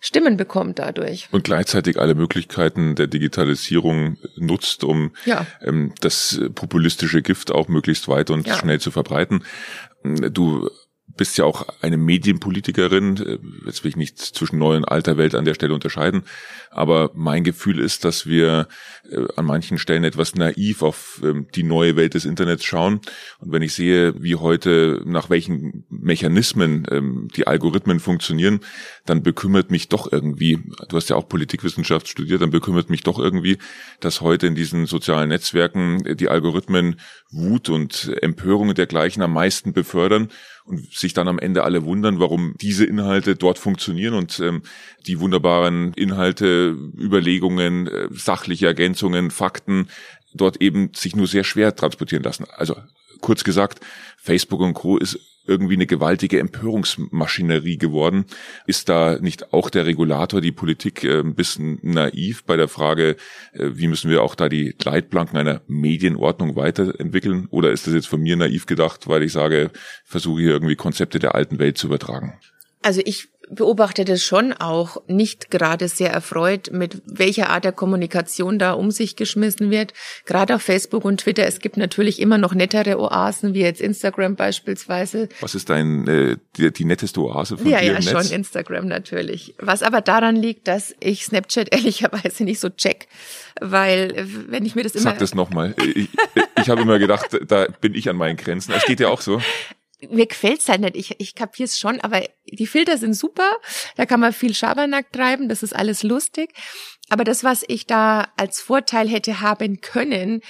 Stimmen 0.00 0.36
bekommt 0.36 0.78
dadurch. 0.78 1.28
Und 1.30 1.44
gleichzeitig 1.44 1.98
alle 1.98 2.14
Möglichkeiten 2.14 2.94
der 2.94 3.06
Digitalisierung 3.06 4.18
nutzt, 4.36 4.84
um 4.84 5.12
ja. 5.24 5.46
ähm, 5.62 5.92
das 6.00 6.40
populistische 6.54 7.22
Gift 7.22 7.50
auch 7.50 7.68
möglichst 7.68 8.08
weit 8.08 8.30
und 8.30 8.46
ja. 8.46 8.56
schnell 8.56 8.80
zu 8.80 8.90
verbreiten. 8.90 9.44
Du 10.02 10.70
bist 11.16 11.38
ja 11.38 11.44
auch 11.44 11.66
eine 11.80 11.96
Medienpolitikerin. 11.96 13.38
Jetzt 13.64 13.84
will 13.84 13.90
ich 13.90 13.96
nicht 13.96 14.18
zwischen 14.18 14.58
neu 14.58 14.76
und 14.76 14.84
alter 14.84 15.16
Welt 15.16 15.34
an 15.34 15.44
der 15.44 15.54
Stelle 15.54 15.74
unterscheiden. 15.74 16.22
Aber 16.70 17.10
mein 17.14 17.44
Gefühl 17.44 17.78
ist, 17.80 18.04
dass 18.04 18.26
wir 18.26 18.68
äh, 19.10 19.24
an 19.36 19.46
manchen 19.46 19.78
Stellen 19.78 20.04
etwas 20.04 20.34
naiv 20.34 20.82
auf 20.82 21.20
ähm, 21.24 21.46
die 21.54 21.62
neue 21.62 21.96
Welt 21.96 22.14
des 22.14 22.24
Internets 22.24 22.64
schauen. 22.64 23.00
Und 23.38 23.52
wenn 23.52 23.62
ich 23.62 23.74
sehe, 23.74 24.14
wie 24.22 24.36
heute, 24.36 25.02
nach 25.04 25.30
welchen 25.30 25.84
Mechanismen 25.88 26.86
ähm, 26.90 27.28
die 27.34 27.46
Algorithmen 27.46 28.00
funktionieren, 28.00 28.60
dann 29.06 29.22
bekümmert 29.22 29.70
mich 29.70 29.88
doch 29.88 30.12
irgendwie, 30.12 30.58
du 30.88 30.96
hast 30.96 31.08
ja 31.08 31.16
auch 31.16 31.28
Politikwissenschaft 31.28 32.08
studiert, 32.08 32.42
dann 32.42 32.50
bekümmert 32.50 32.90
mich 32.90 33.02
doch 33.02 33.18
irgendwie, 33.18 33.58
dass 34.00 34.20
heute 34.20 34.46
in 34.46 34.54
diesen 34.54 34.86
sozialen 34.86 35.28
Netzwerken 35.28 36.16
die 36.16 36.28
Algorithmen 36.28 37.00
Wut 37.30 37.68
und 37.68 38.12
Empörung 38.22 38.74
dergleichen 38.74 39.22
am 39.22 39.32
meisten 39.32 39.72
befördern 39.72 40.28
und 40.66 40.92
sich 40.92 41.14
dann 41.14 41.28
am 41.28 41.38
Ende 41.38 41.64
alle 41.64 41.84
wundern, 41.84 42.18
warum 42.18 42.54
diese 42.60 42.84
Inhalte 42.84 43.36
dort 43.36 43.58
funktionieren 43.58 44.14
und 44.14 44.40
ähm, 44.40 44.62
die 45.06 45.20
wunderbaren 45.20 45.92
Inhalte, 45.94 46.76
Überlegungen, 46.98 47.86
äh, 47.86 48.08
sachliche 48.10 48.66
Ergänzungen, 48.66 49.30
Fakten 49.30 49.88
dort 50.34 50.60
eben 50.60 50.90
sich 50.94 51.16
nur 51.16 51.26
sehr 51.26 51.44
schwer 51.44 51.74
transportieren 51.74 52.22
lassen. 52.22 52.46
Also 52.56 52.76
kurz 53.20 53.44
gesagt, 53.44 53.80
Facebook 54.16 54.60
und 54.60 54.74
Co. 54.74 54.96
ist 54.98 55.18
irgendwie 55.46 55.74
eine 55.74 55.86
gewaltige 55.86 56.40
Empörungsmaschinerie 56.40 57.78
geworden. 57.78 58.26
Ist 58.66 58.88
da 58.88 59.18
nicht 59.20 59.52
auch 59.52 59.70
der 59.70 59.86
Regulator, 59.86 60.40
die 60.40 60.52
Politik 60.52 61.04
äh, 61.04 61.20
ein 61.20 61.34
bisschen 61.34 61.78
naiv 61.82 62.44
bei 62.44 62.56
der 62.56 62.68
Frage, 62.68 63.16
äh, 63.52 63.70
wie 63.72 63.88
müssen 63.88 64.10
wir 64.10 64.22
auch 64.22 64.34
da 64.34 64.48
die 64.48 64.74
Leitplanken 64.82 65.38
einer 65.38 65.62
Medienordnung 65.68 66.56
weiterentwickeln? 66.56 67.46
Oder 67.50 67.70
ist 67.70 67.86
das 67.86 67.94
jetzt 67.94 68.08
von 68.08 68.20
mir 68.20 68.36
naiv 68.36 68.66
gedacht, 68.66 69.08
weil 69.08 69.22
ich 69.22 69.32
sage, 69.32 69.70
versuche 70.04 70.42
hier 70.42 70.52
irgendwie 70.52 70.76
Konzepte 70.76 71.18
der 71.18 71.34
alten 71.34 71.58
Welt 71.58 71.78
zu 71.78 71.86
übertragen? 71.86 72.38
Also 72.82 73.00
ich 73.04 73.28
beobachte 73.50 74.04
das 74.04 74.22
schon 74.22 74.52
auch 74.52 75.02
nicht 75.06 75.50
gerade 75.50 75.88
sehr 75.88 76.10
erfreut, 76.10 76.70
mit 76.72 77.02
welcher 77.06 77.50
Art 77.50 77.64
der 77.64 77.72
Kommunikation 77.72 78.58
da 78.58 78.72
um 78.72 78.90
sich 78.90 79.16
geschmissen 79.16 79.70
wird. 79.70 79.92
Gerade 80.24 80.56
auf 80.56 80.62
Facebook 80.62 81.04
und 81.04 81.20
Twitter. 81.20 81.46
Es 81.46 81.60
gibt 81.60 81.76
natürlich 81.76 82.20
immer 82.20 82.38
noch 82.38 82.54
nettere 82.54 82.98
Oasen, 82.98 83.54
wie 83.54 83.60
jetzt 83.60 83.80
Instagram 83.80 84.36
beispielsweise. 84.36 85.28
Was 85.40 85.54
ist 85.54 85.70
dein, 85.70 86.06
äh, 86.08 86.36
die, 86.56 86.72
die 86.72 86.84
netteste 86.84 87.20
Oase 87.20 87.58
von 87.58 87.66
ja, 87.66 87.80
dir 87.80 87.92
Ja, 87.92 87.98
ja, 87.98 88.02
schon 88.02 88.30
Instagram 88.30 88.86
natürlich. 88.88 89.54
Was 89.58 89.82
aber 89.82 90.00
daran 90.00 90.36
liegt, 90.36 90.68
dass 90.68 90.94
ich 91.00 91.24
Snapchat 91.24 91.68
ehrlicherweise 91.72 92.44
nicht 92.44 92.60
so 92.60 92.68
check. 92.70 93.08
Weil, 93.60 94.26
wenn 94.48 94.66
ich 94.66 94.74
mir 94.74 94.82
das 94.82 94.92
immer... 94.94 95.04
Sag 95.04 95.18
das 95.18 95.34
nochmal. 95.34 95.74
Ich, 95.94 96.10
ich 96.60 96.68
habe 96.68 96.82
immer 96.82 96.98
gedacht, 96.98 97.28
da 97.48 97.66
bin 97.80 97.94
ich 97.94 98.10
an 98.10 98.16
meinen 98.16 98.36
Grenzen. 98.36 98.74
Es 98.76 98.84
geht 98.84 99.00
ja 99.00 99.08
auch 99.08 99.22
so 99.22 99.40
mir 100.00 100.26
gefällt's 100.26 100.68
halt 100.68 100.80
nicht. 100.80 100.96
Ich, 100.96 101.20
ich 101.20 101.34
kapier's 101.34 101.78
schon, 101.78 102.00
aber 102.00 102.22
die 102.44 102.66
Filter 102.66 102.98
sind 102.98 103.14
super. 103.14 103.56
Da 103.96 104.06
kann 104.06 104.20
man 104.20 104.32
viel 104.32 104.54
Schabernack 104.54 105.12
treiben. 105.12 105.48
Das 105.48 105.62
ist 105.62 105.74
alles 105.74 106.02
lustig. 106.02 106.52
Aber 107.08 107.24
das, 107.24 107.44
was 107.44 107.64
ich 107.66 107.86
da 107.86 108.28
als 108.36 108.60
Vorteil 108.60 109.08
hätte 109.08 109.40
haben 109.40 109.80
können, 109.80 110.42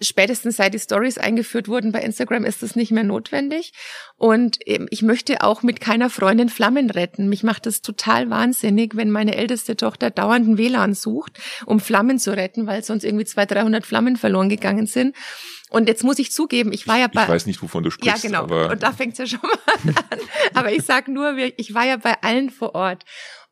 spätestens 0.00 0.56
seit 0.56 0.74
die 0.74 0.78
Stories 0.78 1.18
eingeführt 1.18 1.68
wurden 1.68 1.92
bei 1.92 2.00
Instagram 2.00 2.44
ist 2.44 2.62
das 2.62 2.76
nicht 2.76 2.90
mehr 2.90 3.04
notwendig. 3.04 3.72
Und 4.16 4.58
ähm, 4.66 4.86
ich 4.90 5.02
möchte 5.02 5.42
auch 5.42 5.62
mit 5.62 5.80
keiner 5.80 6.10
Freundin 6.10 6.48
Flammen 6.48 6.90
retten. 6.90 7.28
Mich 7.28 7.42
macht 7.42 7.66
das 7.66 7.82
total 7.82 8.30
wahnsinnig, 8.30 8.96
wenn 8.96 9.10
meine 9.10 9.34
älteste 9.36 9.76
Tochter 9.76 10.10
dauernden 10.10 10.58
WLAN 10.58 10.94
sucht, 10.94 11.38
um 11.66 11.80
Flammen 11.80 12.18
zu 12.18 12.34
retten, 12.36 12.66
weil 12.66 12.84
sonst 12.84 13.04
irgendwie 13.04 13.24
200, 13.24 13.58
300 13.58 13.86
Flammen 13.86 14.16
verloren 14.16 14.48
gegangen 14.48 14.86
sind. 14.86 15.16
Und 15.70 15.88
jetzt 15.88 16.04
muss 16.04 16.18
ich 16.18 16.32
zugeben, 16.32 16.72
ich 16.72 16.86
war 16.86 16.98
ja 16.98 17.08
bei. 17.08 17.22
Ich 17.22 17.28
weiß 17.28 17.46
nicht, 17.46 17.62
wovon 17.62 17.82
du 17.82 17.90
sprichst. 17.90 18.22
Ja, 18.22 18.28
genau. 18.28 18.42
Aber 18.42 18.70
und 18.70 18.82
da 18.82 18.92
fängt's 18.92 19.18
ja 19.18 19.26
schon 19.26 19.40
mal 19.42 19.94
an. 20.10 20.18
aber 20.54 20.72
ich 20.72 20.82
sag 20.82 21.08
nur, 21.08 21.36
ich 21.56 21.74
war 21.74 21.86
ja 21.86 21.96
bei 21.96 22.14
allen 22.22 22.50
vor 22.50 22.74
Ort. 22.74 23.04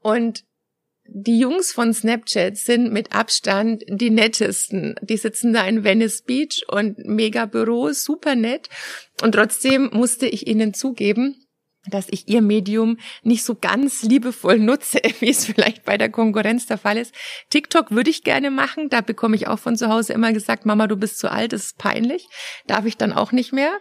Und 0.03 0.45
die 1.13 1.39
Jungs 1.39 1.73
von 1.73 1.93
Snapchat 1.93 2.57
sind 2.57 2.93
mit 2.93 3.13
Abstand 3.13 3.83
die 3.89 4.11
nettesten. 4.11 4.95
Die 5.03 5.17
sitzen 5.17 5.53
da 5.53 5.67
in 5.67 5.83
Venice 5.83 6.23
Beach 6.23 6.65
und 6.69 6.99
mega 6.99 7.47
Büro, 7.47 7.93
super 7.93 8.35
nett. 8.35 8.69
Und 9.23 9.33
trotzdem 9.33 9.91
musste 9.93 10.27
ich 10.27 10.47
ihnen 10.47 10.73
zugeben, 10.73 11.47
dass 11.91 12.09
ich 12.11 12.29
ihr 12.29 12.43
Medium 12.43 12.99
nicht 13.23 13.45
so 13.45 13.55
ganz 13.55 14.03
liebevoll 14.03 14.59
nutze, 14.59 15.01
wie 15.21 15.31
es 15.31 15.47
vielleicht 15.47 15.85
bei 15.85 15.99
der 15.99 16.11
Konkurrenz 16.11 16.67
der 16.67 16.79
Fall 16.79 16.97
ist. 16.97 17.15
TikTok 17.51 17.91
würde 17.91 18.11
ich 18.11 18.23
gerne 18.23 18.51
machen. 18.51 18.89
Da 18.89 19.01
bekomme 19.01 19.37
ich 19.37 19.49
auch 19.49 19.59
von 19.59 19.77
zu 19.77 19.89
Hause 19.89 20.13
immer 20.13 20.33
gesagt, 20.33 20.65
Mama, 20.65 20.87
du 20.87 20.97
bist 20.97 21.19
zu 21.19 21.31
alt, 21.31 21.53
das 21.53 21.65
ist 21.67 21.79
peinlich. 21.79 22.29
Darf 22.67 22.85
ich 22.87 22.97
dann 22.97 23.13
auch 23.13 23.33
nicht 23.33 23.53
mehr. 23.53 23.73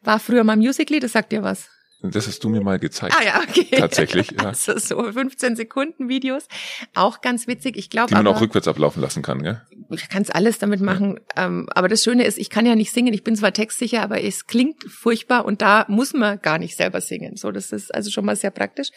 War 0.00 0.20
früher 0.20 0.44
mal 0.44 0.56
Musically, 0.56 1.00
das 1.00 1.12
sagt 1.12 1.32
dir 1.32 1.42
was. 1.42 1.68
Das 2.00 2.28
hast 2.28 2.44
du 2.44 2.48
mir 2.48 2.60
mal 2.60 2.78
gezeigt. 2.78 3.14
Ah 3.18 3.24
ja, 3.24 3.40
okay. 3.40 3.66
Tatsächlich, 3.76 4.30
ja. 4.38 4.46
Also 4.46 4.78
so 4.78 5.02
15 5.02 5.56
Sekunden 5.56 6.08
Videos. 6.08 6.46
Auch 6.94 7.20
ganz 7.20 7.48
witzig. 7.48 7.76
Ich 7.76 7.90
glaube 7.90 8.08
Die 8.08 8.14
man 8.14 8.26
aber, 8.26 8.36
auch 8.36 8.40
rückwärts 8.40 8.68
ablaufen 8.68 9.02
lassen 9.02 9.22
kann, 9.22 9.42
gell? 9.42 9.62
Ich 9.90 10.08
kann 10.08 10.22
es 10.22 10.30
alles 10.30 10.58
damit 10.58 10.80
machen. 10.80 11.18
Ja. 11.36 11.46
Ähm, 11.46 11.68
aber 11.70 11.88
das 11.88 12.04
Schöne 12.04 12.24
ist, 12.24 12.38
ich 12.38 12.50
kann 12.50 12.66
ja 12.66 12.76
nicht 12.76 12.92
singen. 12.92 13.12
Ich 13.14 13.24
bin 13.24 13.34
zwar 13.34 13.52
textsicher, 13.52 14.02
aber 14.02 14.22
es 14.22 14.46
klingt 14.46 14.84
furchtbar 14.84 15.44
und 15.44 15.60
da 15.60 15.86
muss 15.88 16.12
man 16.12 16.40
gar 16.40 16.58
nicht 16.58 16.76
selber 16.76 17.00
singen. 17.00 17.36
So, 17.36 17.50
das 17.50 17.72
ist 17.72 17.92
also 17.92 18.10
schon 18.10 18.24
mal 18.24 18.36
sehr 18.36 18.50
praktisch. 18.50 18.90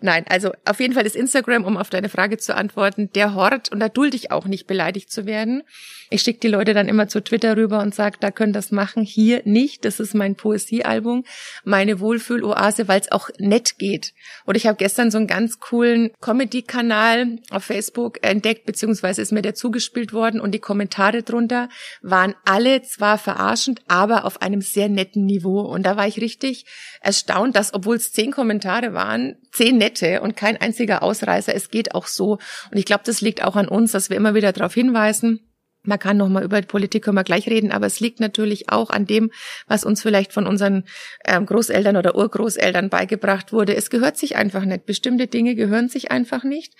Nein, 0.00 0.24
also 0.28 0.50
auf 0.64 0.80
jeden 0.80 0.94
Fall 0.94 1.06
ist 1.06 1.14
Instagram, 1.14 1.64
um 1.64 1.76
auf 1.76 1.90
deine 1.90 2.08
Frage 2.08 2.38
zu 2.38 2.56
antworten, 2.56 3.10
der 3.14 3.34
Hort 3.34 3.70
und 3.70 3.78
da 3.78 3.88
dulde 3.88 4.16
ich 4.16 4.32
auch 4.32 4.46
nicht 4.46 4.66
beleidigt 4.66 5.12
zu 5.12 5.26
werden. 5.26 5.62
Ich 6.10 6.22
schicke 6.22 6.40
die 6.40 6.48
Leute 6.48 6.74
dann 6.74 6.88
immer 6.88 7.08
zu 7.08 7.22
Twitter 7.22 7.56
rüber 7.56 7.80
und 7.80 7.94
sage, 7.94 8.16
da 8.18 8.30
können 8.30 8.52
das 8.52 8.72
machen, 8.72 9.02
hier 9.02 9.42
nicht. 9.44 9.84
Das 9.84 10.00
ist 10.00 10.14
mein 10.14 10.34
Poesiealbum, 10.34 11.24
meine 11.64 12.00
Wohlfühloase, 12.48 12.88
weil 12.88 13.00
es 13.00 13.12
auch 13.12 13.30
nett 13.38 13.78
geht. 13.78 14.14
Und 14.44 14.56
ich 14.56 14.66
habe 14.66 14.76
gestern 14.76 15.10
so 15.10 15.18
einen 15.18 15.26
ganz 15.26 15.60
coolen 15.60 16.10
Comedy-Kanal 16.20 17.38
auf 17.50 17.64
Facebook 17.64 18.18
entdeckt, 18.22 18.66
beziehungsweise 18.66 19.22
ist 19.22 19.32
mir 19.32 19.42
der 19.42 19.54
zugespielt 19.54 20.12
worden 20.12 20.40
und 20.40 20.52
die 20.52 20.58
Kommentare 20.58 21.22
drunter 21.22 21.68
waren 22.02 22.34
alle 22.44 22.82
zwar 22.82 23.18
verarschend, 23.18 23.82
aber 23.88 24.24
auf 24.24 24.42
einem 24.42 24.60
sehr 24.60 24.88
netten 24.88 25.24
Niveau. 25.26 25.60
Und 25.60 25.84
da 25.84 25.96
war 25.96 26.06
ich 26.06 26.20
richtig 26.20 26.66
erstaunt, 27.00 27.56
dass, 27.56 27.74
obwohl 27.74 27.96
es 27.96 28.12
zehn 28.12 28.32
Kommentare 28.32 28.94
waren, 28.94 29.36
zehn 29.52 29.78
nette 29.78 30.20
und 30.20 30.36
kein 30.36 30.56
einziger 30.56 31.02
Ausreißer, 31.02 31.54
es 31.54 31.70
geht 31.70 31.94
auch 31.94 32.06
so. 32.06 32.38
Und 32.70 32.78
ich 32.78 32.84
glaube, 32.84 33.02
das 33.04 33.20
liegt 33.20 33.42
auch 33.42 33.56
an 33.56 33.68
uns, 33.68 33.92
dass 33.92 34.10
wir 34.10 34.16
immer 34.16 34.34
wieder 34.34 34.52
darauf 34.52 34.74
hinweisen, 34.74 35.47
man 35.88 35.98
kann 35.98 36.18
noch 36.18 36.28
mal 36.28 36.44
über 36.44 36.60
Politik 36.62 37.04
können 37.04 37.16
wir 37.16 37.24
gleich 37.24 37.48
reden, 37.48 37.72
aber 37.72 37.86
es 37.86 37.98
liegt 37.98 38.20
natürlich 38.20 38.68
auch 38.70 38.90
an 38.90 39.06
dem, 39.06 39.30
was 39.66 39.84
uns 39.84 40.02
vielleicht 40.02 40.32
von 40.32 40.46
unseren 40.46 40.84
ähm, 41.26 41.46
Großeltern 41.46 41.96
oder 41.96 42.14
Urgroßeltern 42.14 42.90
beigebracht 42.90 43.52
wurde. 43.52 43.74
Es 43.74 43.90
gehört 43.90 44.16
sich 44.16 44.36
einfach 44.36 44.64
nicht. 44.64 44.86
Bestimmte 44.86 45.26
Dinge 45.26 45.54
gehören 45.54 45.88
sich 45.88 46.10
einfach 46.10 46.44
nicht. 46.44 46.74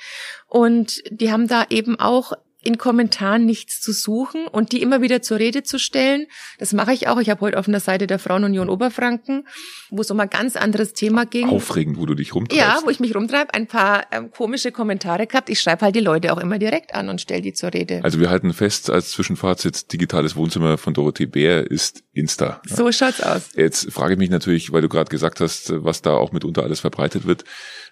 Und 0.46 1.02
die 1.10 1.32
haben 1.32 1.48
da 1.48 1.64
eben 1.70 1.98
auch 1.98 2.34
in 2.68 2.76
Kommentaren 2.76 3.46
nichts 3.46 3.80
zu 3.80 3.92
suchen 3.92 4.46
und 4.46 4.72
die 4.72 4.82
immer 4.82 5.00
wieder 5.00 5.22
zur 5.22 5.38
Rede 5.38 5.62
zu 5.62 5.78
stellen. 5.78 6.26
Das 6.58 6.74
mache 6.74 6.92
ich 6.92 7.08
auch. 7.08 7.18
Ich 7.18 7.30
habe 7.30 7.40
heute 7.40 7.58
auf 7.58 7.66
einer 7.66 7.80
Seite 7.80 8.06
der 8.06 8.18
Frauenunion 8.18 8.68
Oberfranken, 8.68 9.48
wo 9.88 10.02
es 10.02 10.10
um 10.10 10.20
ein 10.20 10.28
ganz 10.28 10.54
anderes 10.54 10.92
Thema 10.92 11.24
ging. 11.24 11.48
Aufregend, 11.48 11.96
wo 11.96 12.04
du 12.04 12.14
dich 12.14 12.34
rumtreibst. 12.34 12.62
Ja, 12.62 12.80
wo 12.84 12.90
ich 12.90 13.00
mich 13.00 13.14
rumtreibe, 13.14 13.54
ein 13.54 13.66
paar 13.66 14.04
ähm, 14.12 14.30
komische 14.30 14.70
Kommentare 14.70 15.26
gehabt. 15.26 15.48
Ich 15.48 15.60
schreibe 15.60 15.86
halt 15.86 15.96
die 15.96 16.00
Leute 16.00 16.30
auch 16.30 16.36
immer 16.36 16.58
direkt 16.58 16.94
an 16.94 17.08
und 17.08 17.22
stelle 17.22 17.40
die 17.40 17.54
zur 17.54 17.72
Rede. 17.72 18.00
Also 18.04 18.20
wir 18.20 18.28
halten 18.28 18.52
fest, 18.52 18.90
als 18.90 19.12
Zwischenfazit, 19.12 19.90
digitales 19.90 20.36
Wohnzimmer 20.36 20.76
von 20.76 20.92
Dorothee 20.92 21.24
Bär 21.24 21.70
ist 21.70 22.04
Insta. 22.12 22.60
So 22.66 22.92
schaut's 22.92 23.22
aus. 23.22 23.48
Jetzt 23.56 23.90
frage 23.90 24.12
ich 24.12 24.18
mich 24.18 24.28
natürlich, 24.28 24.72
weil 24.72 24.82
du 24.82 24.90
gerade 24.90 25.08
gesagt 25.08 25.40
hast, 25.40 25.72
was 25.82 26.02
da 26.02 26.12
auch 26.12 26.32
mitunter 26.32 26.64
alles 26.64 26.80
verbreitet 26.80 27.26
wird. 27.26 27.44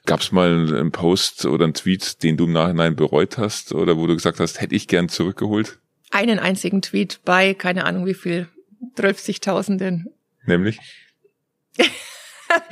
Gab 0.07 0.21
es 0.21 0.31
mal 0.31 0.51
einen 0.51 0.93
Post 0.93 1.45
oder 1.47 1.65
einen 1.65 1.75
Tweet, 1.75 2.23
den 2.23 2.37
du 2.37 2.45
im 2.45 2.53
Nachhinein 2.53 2.95
bereut 2.95 3.39
hast 3.39 3.73
oder 3.73 3.97
wo 3.97 4.07
du 4.07 4.15
gesagt 4.15 4.39
hast, 4.39 4.61
hätte 4.61 4.75
ich 4.75 4.87
gern 4.87 5.09
zurückgeholt? 5.09 5.81
Einen 6.13 6.39
einzigen 6.39 6.81
Tweet 6.81 7.21
bei, 7.25 7.55
keine 7.55 7.85
Ahnung 7.85 8.07
wie 8.07 8.15
viel, 8.15 8.49
12.000. 8.97 10.05
Nämlich? 10.45 10.79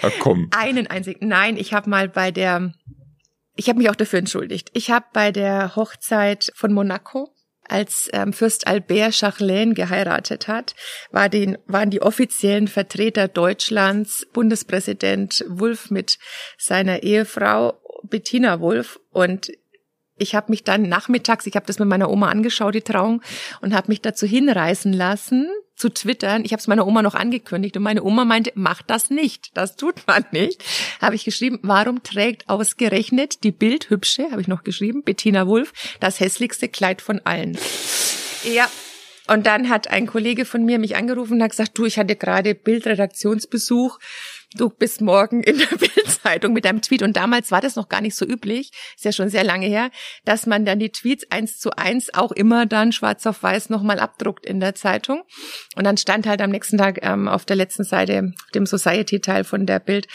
ah, 0.01 0.11
komm. 0.21 0.49
Einen 0.57 0.87
einzigen. 0.87 1.27
Nein, 1.27 1.57
ich 1.57 1.75
habe 1.75 1.91
mal 1.91 2.09
bei 2.09 2.31
der, 2.31 2.73
ich 3.57 3.69
habe 3.69 3.79
mich 3.79 3.91
auch 3.91 3.97
dafür 3.97 4.21
entschuldigt. 4.21 4.71
Ich 4.73 4.93
habe 4.93 5.07
bei 5.13 5.33
der 5.33 5.75
Hochzeit 5.75 6.53
von 6.55 6.73
Monaco 6.73 7.34
als 7.69 8.09
ähm, 8.13 8.33
Fürst 8.33 8.67
Albert 8.67 9.15
Chachelain 9.15 9.75
geheiratet 9.75 10.49
hat, 10.49 10.75
war 11.11 11.29
den, 11.29 11.59
waren 11.67 11.91
die 11.91 12.03
offiziellen 12.03 12.69
Vertreter 12.69 13.29
Deutschlands 13.29 14.27
Bundespräsident 14.33 15.45
Wulff 15.49 15.91
mit 15.91 16.19
seiner 16.59 17.03
Ehefrau 17.03 17.79
Bettina 18.05 18.61
Wulff. 18.61 19.01
Und 19.11 19.51
ich 20.17 20.35
habe 20.35 20.51
mich 20.51 20.65
dann 20.65 20.83
nachmittags, 20.89 21.47
ich 21.47 21.57
habe 21.57 21.67
das 21.67 21.79
mit 21.79 21.89
meiner 21.89 22.11
Oma 22.11 22.29
angeschaut, 22.29 22.75
die 22.75 22.83
Trauung, 22.83 23.23
und 23.61 23.75
habe 23.75 23.89
mich 23.89 24.01
dazu 24.01 24.27
hinreißen 24.27 24.93
lassen, 24.93 25.51
zu 25.77 25.89
twittern. 25.89 26.45
Ich 26.45 26.53
habe 26.53 26.61
es 26.61 26.67
meiner 26.67 26.87
Oma 26.87 27.03
noch 27.03 27.15
angekündigt 27.15 27.77
und 27.77 27.83
meine 27.83 28.03
Oma 28.03 28.25
meinte, 28.25 28.53
mach 28.55 28.83
das 28.83 29.11
nicht, 29.11 29.57
das 29.57 29.77
tut 29.77 30.07
man 30.07 30.25
nicht. 30.33 30.63
Habe 31.01 31.15
ich 31.15 31.25
geschrieben, 31.25 31.59
warum 31.63 32.03
trägt 32.03 32.49
ausgerechnet 32.49 33.45
die 33.45 33.53
Bildhübsche, 33.53 34.31
habe 34.31 34.41
ich 34.41 34.49
noch 34.49 34.65
geschrieben, 34.65 35.03
Bettina 35.03 35.47
Wulff, 35.47 35.73
das 36.01 36.21
hässlichste 36.21 36.69
Kleid 36.69 37.03
von 37.03 37.21
allen. 37.25 37.59
Ja, 38.45 38.69
und 39.27 39.47
dann 39.47 39.71
hat 39.71 39.89
ein 39.89 40.07
Kollege 40.07 40.45
von 40.45 40.65
mir 40.65 40.79
mich 40.79 40.97
angerufen 40.97 41.35
und 41.35 41.43
hat 41.43 41.51
gesagt, 41.51 41.79
du, 41.79 41.87
ich 41.87 41.99
hatte 41.99 42.15
gerade 42.15 42.55
Bildredaktionsbesuch 42.55 43.99
du 44.55 44.71
bist 44.71 45.01
morgen 45.01 45.43
in 45.43 45.59
der 45.59 45.67
Bildzeitung 45.79 46.53
mit 46.53 46.65
deinem 46.65 46.83
Tweet. 46.83 47.03
Und 47.03 47.17
damals 47.17 47.51
war 47.51 47.61
das 47.61 47.77
noch 47.77 47.89
gar 47.89 48.01
nicht 48.01 48.15
so 48.15 48.25
üblich, 48.27 48.71
ist 48.97 49.05
ja 49.05 49.13
schon 49.13 49.29
sehr 49.29 49.45
lange 49.45 49.67
her, 49.67 49.91
dass 50.25 50.47
man 50.47 50.65
dann 50.65 50.79
die 50.79 50.91
Tweets 50.91 51.25
eins 51.31 51.59
zu 51.59 51.71
eins 51.77 52.13
auch 52.15 52.33
immer 52.33 52.67
dann 52.67 52.93
schwarz 52.93 53.27
auf 53.27 53.43
weiß 53.43 53.71
nochmal 53.71 53.99
abdruckt 53.99 54.47
in 54.47 54.61
der 54.61 54.75
Zeitung. 54.75 55.23
Und 55.77 55.85
dann 55.85 55.97
stand 55.97 56.27
halt 56.27 56.41
am 56.41 56.51
nächsten 56.51 56.79
Tag 56.79 57.01
ähm, 57.03 57.29
auf 57.29 57.45
der 57.45 57.57
letzten 57.57 57.85
Seite, 57.85 58.33
dem 58.55 58.67
Society-Teil 58.67 59.45
von 59.45 59.67
der 59.67 59.81
Bild, 59.81 60.07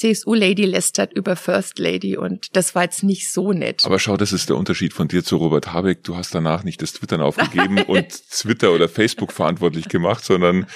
CSU-Lady 0.00 0.64
lästert 0.64 1.12
über 1.12 1.36
First 1.36 1.78
Lady 1.78 2.16
und 2.16 2.56
das 2.56 2.74
war 2.74 2.84
jetzt 2.84 3.02
nicht 3.02 3.30
so 3.30 3.52
nett. 3.52 3.84
Aber 3.84 3.98
schau, 3.98 4.16
das 4.16 4.32
ist 4.32 4.48
der 4.48 4.56
Unterschied 4.56 4.94
von 4.94 5.08
dir 5.08 5.22
zu 5.22 5.36
Robert 5.36 5.74
Habeck. 5.74 6.04
Du 6.04 6.16
hast 6.16 6.34
danach 6.34 6.64
nicht 6.64 6.80
das 6.80 6.94
Twittern 6.94 7.20
aufgegeben 7.20 7.82
und 7.86 8.08
Twitter 8.30 8.72
oder 8.72 8.88
Facebook 8.88 9.30
verantwortlich 9.30 9.88
gemacht, 9.88 10.24
sondern 10.24 10.66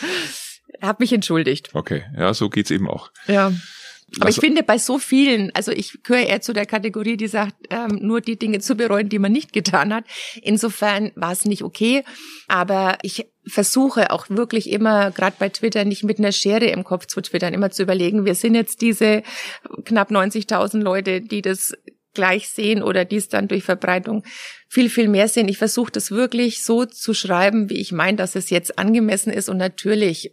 habe 0.84 1.02
mich 1.02 1.12
entschuldigt. 1.12 1.70
Okay, 1.74 2.04
ja, 2.16 2.34
so 2.34 2.48
geht's 2.48 2.70
eben 2.70 2.88
auch. 2.88 3.10
Ja. 3.26 3.52
Aber 4.20 4.30
ich 4.30 4.36
finde 4.36 4.62
bei 4.62 4.78
so 4.78 4.98
vielen, 4.98 5.50
also 5.54 5.72
ich 5.72 6.02
gehöre 6.02 6.26
eher 6.26 6.40
zu 6.40 6.52
der 6.52 6.66
Kategorie, 6.66 7.16
die 7.16 7.26
sagt, 7.26 7.54
ähm, 7.70 7.98
nur 8.00 8.20
die 8.20 8.38
Dinge 8.38 8.60
zu 8.60 8.76
bereuen, 8.76 9.08
die 9.08 9.18
man 9.18 9.32
nicht 9.32 9.52
getan 9.52 9.92
hat. 9.92 10.04
Insofern 10.42 11.10
war 11.16 11.32
es 11.32 11.44
nicht 11.44 11.62
okay. 11.62 12.04
Aber 12.46 12.98
ich 13.02 13.26
versuche 13.46 14.10
auch 14.10 14.30
wirklich 14.30 14.70
immer, 14.70 15.10
gerade 15.10 15.36
bei 15.38 15.48
Twitter, 15.48 15.84
nicht 15.84 16.04
mit 16.04 16.18
einer 16.18 16.32
Schere 16.32 16.66
im 16.66 16.84
Kopf 16.84 17.06
zu 17.06 17.20
twittern, 17.20 17.54
immer 17.54 17.70
zu 17.70 17.82
überlegen, 17.82 18.24
wir 18.24 18.34
sind 18.34 18.54
jetzt 18.54 18.82
diese 18.82 19.22
knapp 19.84 20.10
90.000 20.10 20.80
Leute, 20.80 21.20
die 21.20 21.42
das 21.42 21.74
gleich 22.14 22.48
sehen 22.48 22.82
oder 22.82 23.04
die 23.04 23.16
es 23.16 23.28
dann 23.28 23.48
durch 23.48 23.64
Verbreitung 23.64 24.22
viel, 24.68 24.88
viel 24.88 25.08
mehr 25.08 25.28
sehen. 25.28 25.48
Ich 25.48 25.58
versuche 25.58 25.90
das 25.90 26.12
wirklich 26.12 26.62
so 26.62 26.84
zu 26.84 27.12
schreiben, 27.12 27.68
wie 27.70 27.78
ich 27.78 27.90
meine, 27.90 28.16
dass 28.16 28.36
es 28.36 28.50
jetzt 28.50 28.78
angemessen 28.78 29.32
ist. 29.32 29.48
Und 29.48 29.56
natürlich 29.56 30.32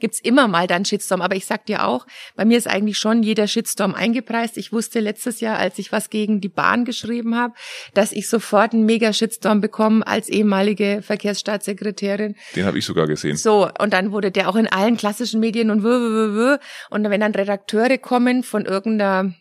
gibt's 0.00 0.20
immer 0.20 0.48
mal 0.48 0.66
dann 0.66 0.84
Shitstorm. 0.84 1.20
Aber 1.22 1.36
ich 1.36 1.46
sag 1.46 1.66
dir 1.66 1.86
auch, 1.86 2.06
bei 2.36 2.44
mir 2.44 2.58
ist 2.58 2.68
eigentlich 2.68 2.98
schon 2.98 3.22
jeder 3.22 3.46
Shitstorm 3.46 3.94
eingepreist. 3.94 4.56
Ich 4.56 4.72
wusste 4.72 5.00
letztes 5.00 5.40
Jahr, 5.40 5.58
als 5.58 5.78
ich 5.78 5.92
was 5.92 6.10
gegen 6.10 6.40
die 6.40 6.48
Bahn 6.48 6.84
geschrieben 6.84 7.36
habe, 7.36 7.54
dass 7.94 8.12
ich 8.12 8.28
sofort 8.28 8.72
einen 8.72 8.84
mega 8.84 9.12
Shitstorm 9.12 9.60
bekomme 9.60 10.06
als 10.06 10.28
ehemalige 10.28 11.00
Verkehrsstaatssekretärin. 11.02 12.34
Den 12.56 12.64
habe 12.64 12.78
ich 12.78 12.84
sogar 12.84 13.06
gesehen. 13.06 13.36
So, 13.36 13.68
und 13.78 13.92
dann 13.92 14.12
wurde 14.12 14.30
der 14.30 14.48
auch 14.48 14.56
in 14.56 14.66
allen 14.66 14.96
klassischen 14.96 15.40
Medien 15.40 15.70
und 15.70 15.82
w, 15.82 15.88
w, 15.88 16.56
w, 16.56 16.58
und 16.90 17.08
wenn 17.08 17.20
dann 17.20 17.34
Redakteure 17.34 17.98
kommen 17.98 18.42
von 18.42 18.64
irgendeiner 18.64 19.32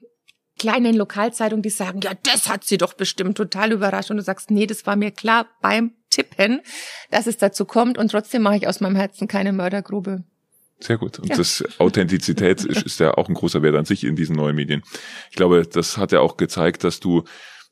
kleinen 0.58 0.96
Lokalzeitung, 0.96 1.62
die 1.62 1.70
sagen, 1.70 2.02
ja, 2.02 2.12
das 2.24 2.50
hat 2.50 2.64
sie 2.64 2.78
doch 2.78 2.94
bestimmt 2.94 3.38
total 3.38 3.72
überrascht. 3.72 4.12
Und 4.12 4.18
du 4.18 4.24
sagst, 4.24 4.52
nee, 4.52 4.68
das 4.68 4.86
war 4.86 4.96
mir 4.96 5.12
klar 5.12 5.48
beim 5.62 5.94
Tippen, 6.10 6.62
dass 7.12 7.28
es 7.28 7.38
dazu 7.38 7.66
kommt. 7.66 7.98
Und 7.98 8.12
trotzdem 8.12 8.42
mache 8.42 8.58
ich 8.58 8.68
aus 8.68 8.80
meinem 8.80 8.96
Herzen 8.96 9.28
keine 9.28 9.54
Mördergrube. 9.54 10.24
Sehr 10.80 10.98
gut. 10.98 11.20
Und 11.20 11.30
ja. 11.30 11.36
das 11.36 11.64
Authentizität 11.80 12.64
ist, 12.64 12.84
ist 12.84 13.00
ja 13.00 13.16
auch 13.16 13.30
ein 13.30 13.34
großer 13.34 13.62
Wert 13.64 13.76
an 13.76 13.86
sich 13.86 14.04
in 14.04 14.16
diesen 14.16 14.36
neuen 14.36 14.56
Medien. 14.56 14.84
Ich 15.32 15.36
glaube, 15.36 15.66
das 15.66 15.98
hat 15.98 16.12
ja 16.12 16.20
auch 16.20 16.38
gezeigt, 16.38 16.84
dass 16.84 17.00
du 17.00 17.24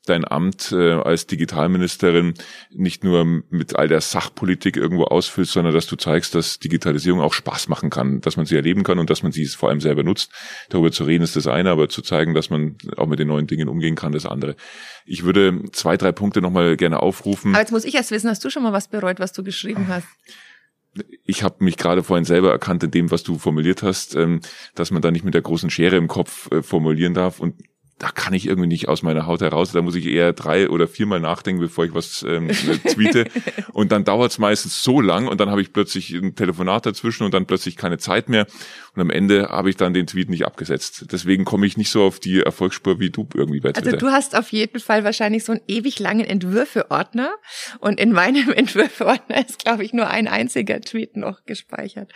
dein 0.06 0.26
Amt 0.26 0.72
äh, 0.72 0.92
als 0.92 1.26
Digitalministerin 1.26 2.34
nicht 2.70 3.04
nur 3.04 3.24
mit 3.24 3.76
all 3.76 3.88
der 3.88 4.00
Sachpolitik 4.00 4.76
irgendwo 4.76 5.04
ausfüllst, 5.04 5.52
sondern 5.52 5.74
dass 5.74 5.86
du 5.86 5.96
zeigst, 5.96 6.34
dass 6.34 6.58
Digitalisierung 6.58 7.20
auch 7.20 7.32
Spaß 7.32 7.68
machen 7.68 7.90
kann, 7.90 8.20
dass 8.20 8.36
man 8.36 8.46
sie 8.46 8.56
erleben 8.56 8.82
kann 8.82 8.98
und 8.98 9.10
dass 9.10 9.22
man 9.22 9.32
sie 9.32 9.46
vor 9.46 9.68
allem 9.68 9.80
selber 9.80 10.02
nutzt. 10.02 10.30
Darüber 10.70 10.92
zu 10.92 11.04
reden 11.04 11.24
ist 11.24 11.36
das 11.36 11.46
eine, 11.46 11.70
aber 11.70 11.88
zu 11.88 12.02
zeigen, 12.02 12.34
dass 12.34 12.50
man 12.50 12.76
auch 12.96 13.06
mit 13.06 13.18
den 13.18 13.28
neuen 13.28 13.46
Dingen 13.46 13.68
umgehen 13.68 13.94
kann, 13.94 14.12
das 14.12 14.26
andere. 14.26 14.56
Ich 15.04 15.24
würde 15.24 15.62
zwei, 15.72 15.96
drei 15.96 16.12
Punkte 16.12 16.40
nochmal 16.40 16.76
gerne 16.76 17.02
aufrufen. 17.02 17.52
Aber 17.52 17.60
jetzt 17.60 17.72
muss 17.72 17.84
ich 17.84 17.94
erst 17.94 18.10
wissen, 18.10 18.30
hast 18.30 18.44
du 18.44 18.50
schon 18.50 18.62
mal 18.62 18.72
was 18.72 18.88
bereut, 18.88 19.20
was 19.20 19.32
du 19.32 19.42
geschrieben 19.42 19.88
hast? 19.88 20.06
ich 21.24 21.42
habe 21.42 21.62
mich 21.64 21.76
gerade 21.76 22.02
vorhin 22.02 22.24
selber 22.24 22.50
erkannt 22.50 22.82
in 22.82 22.90
dem, 22.90 23.10
was 23.10 23.22
du 23.22 23.38
formuliert 23.38 23.82
hast, 23.82 24.14
ähm, 24.14 24.40
dass 24.74 24.90
man 24.90 25.02
da 25.02 25.10
nicht 25.10 25.24
mit 25.24 25.34
der 25.34 25.42
großen 25.42 25.70
Schere 25.70 25.96
im 25.96 26.08
Kopf 26.08 26.50
äh, 26.50 26.62
formulieren 26.62 27.14
darf. 27.14 27.40
Und 27.40 27.54
da 27.98 28.08
kann 28.08 28.34
ich 28.34 28.46
irgendwie 28.46 28.68
nicht 28.68 28.88
aus 28.88 29.02
meiner 29.02 29.26
Haut 29.26 29.40
heraus. 29.40 29.72
Da 29.72 29.80
muss 29.80 29.94
ich 29.94 30.06
eher 30.06 30.34
drei 30.34 30.68
oder 30.68 30.86
viermal 30.86 31.18
nachdenken, 31.18 31.62
bevor 31.62 31.86
ich 31.86 31.94
was 31.94 32.22
ähm, 32.28 32.48
tweete. 32.48 33.26
und 33.72 33.90
dann 33.90 34.04
dauert 34.04 34.32
es 34.32 34.38
meistens 34.38 34.82
so 34.82 35.00
lang 35.00 35.28
und 35.28 35.40
dann 35.40 35.50
habe 35.50 35.62
ich 35.62 35.72
plötzlich 35.72 36.12
ein 36.12 36.34
Telefonat 36.34 36.84
dazwischen 36.84 37.24
und 37.24 37.32
dann 37.32 37.46
plötzlich 37.46 37.76
keine 37.76 37.96
Zeit 37.96 38.28
mehr. 38.28 38.46
Und 38.96 39.02
am 39.02 39.10
Ende 39.10 39.48
habe 39.50 39.68
ich 39.68 39.76
dann 39.76 39.92
den 39.92 40.06
Tweet 40.06 40.30
nicht 40.30 40.46
abgesetzt. 40.46 41.06
Deswegen 41.12 41.44
komme 41.44 41.66
ich 41.66 41.76
nicht 41.76 41.90
so 41.90 42.02
auf 42.02 42.18
die 42.18 42.40
Erfolgsspur 42.40 42.98
wie 42.98 43.10
du 43.10 43.28
irgendwie 43.34 43.60
bei 43.60 43.72
Twitter. 43.72 43.92
Also 43.92 43.98
du 43.98 44.10
hast 44.10 44.34
auf 44.34 44.50
jeden 44.52 44.80
Fall 44.80 45.04
wahrscheinlich 45.04 45.44
so 45.44 45.52
einen 45.52 45.60
ewig 45.68 45.98
langen 45.98 46.24
Entwürfeordner 46.24 47.30
und 47.80 48.00
in 48.00 48.12
meinem 48.12 48.52
Entwürfeordner 48.56 49.46
ist, 49.46 49.58
glaube 49.58 49.84
ich, 49.84 49.92
nur 49.92 50.08
ein 50.08 50.28
einziger 50.28 50.80
Tweet 50.80 51.16
noch 51.16 51.44
gespeichert. 51.44 52.10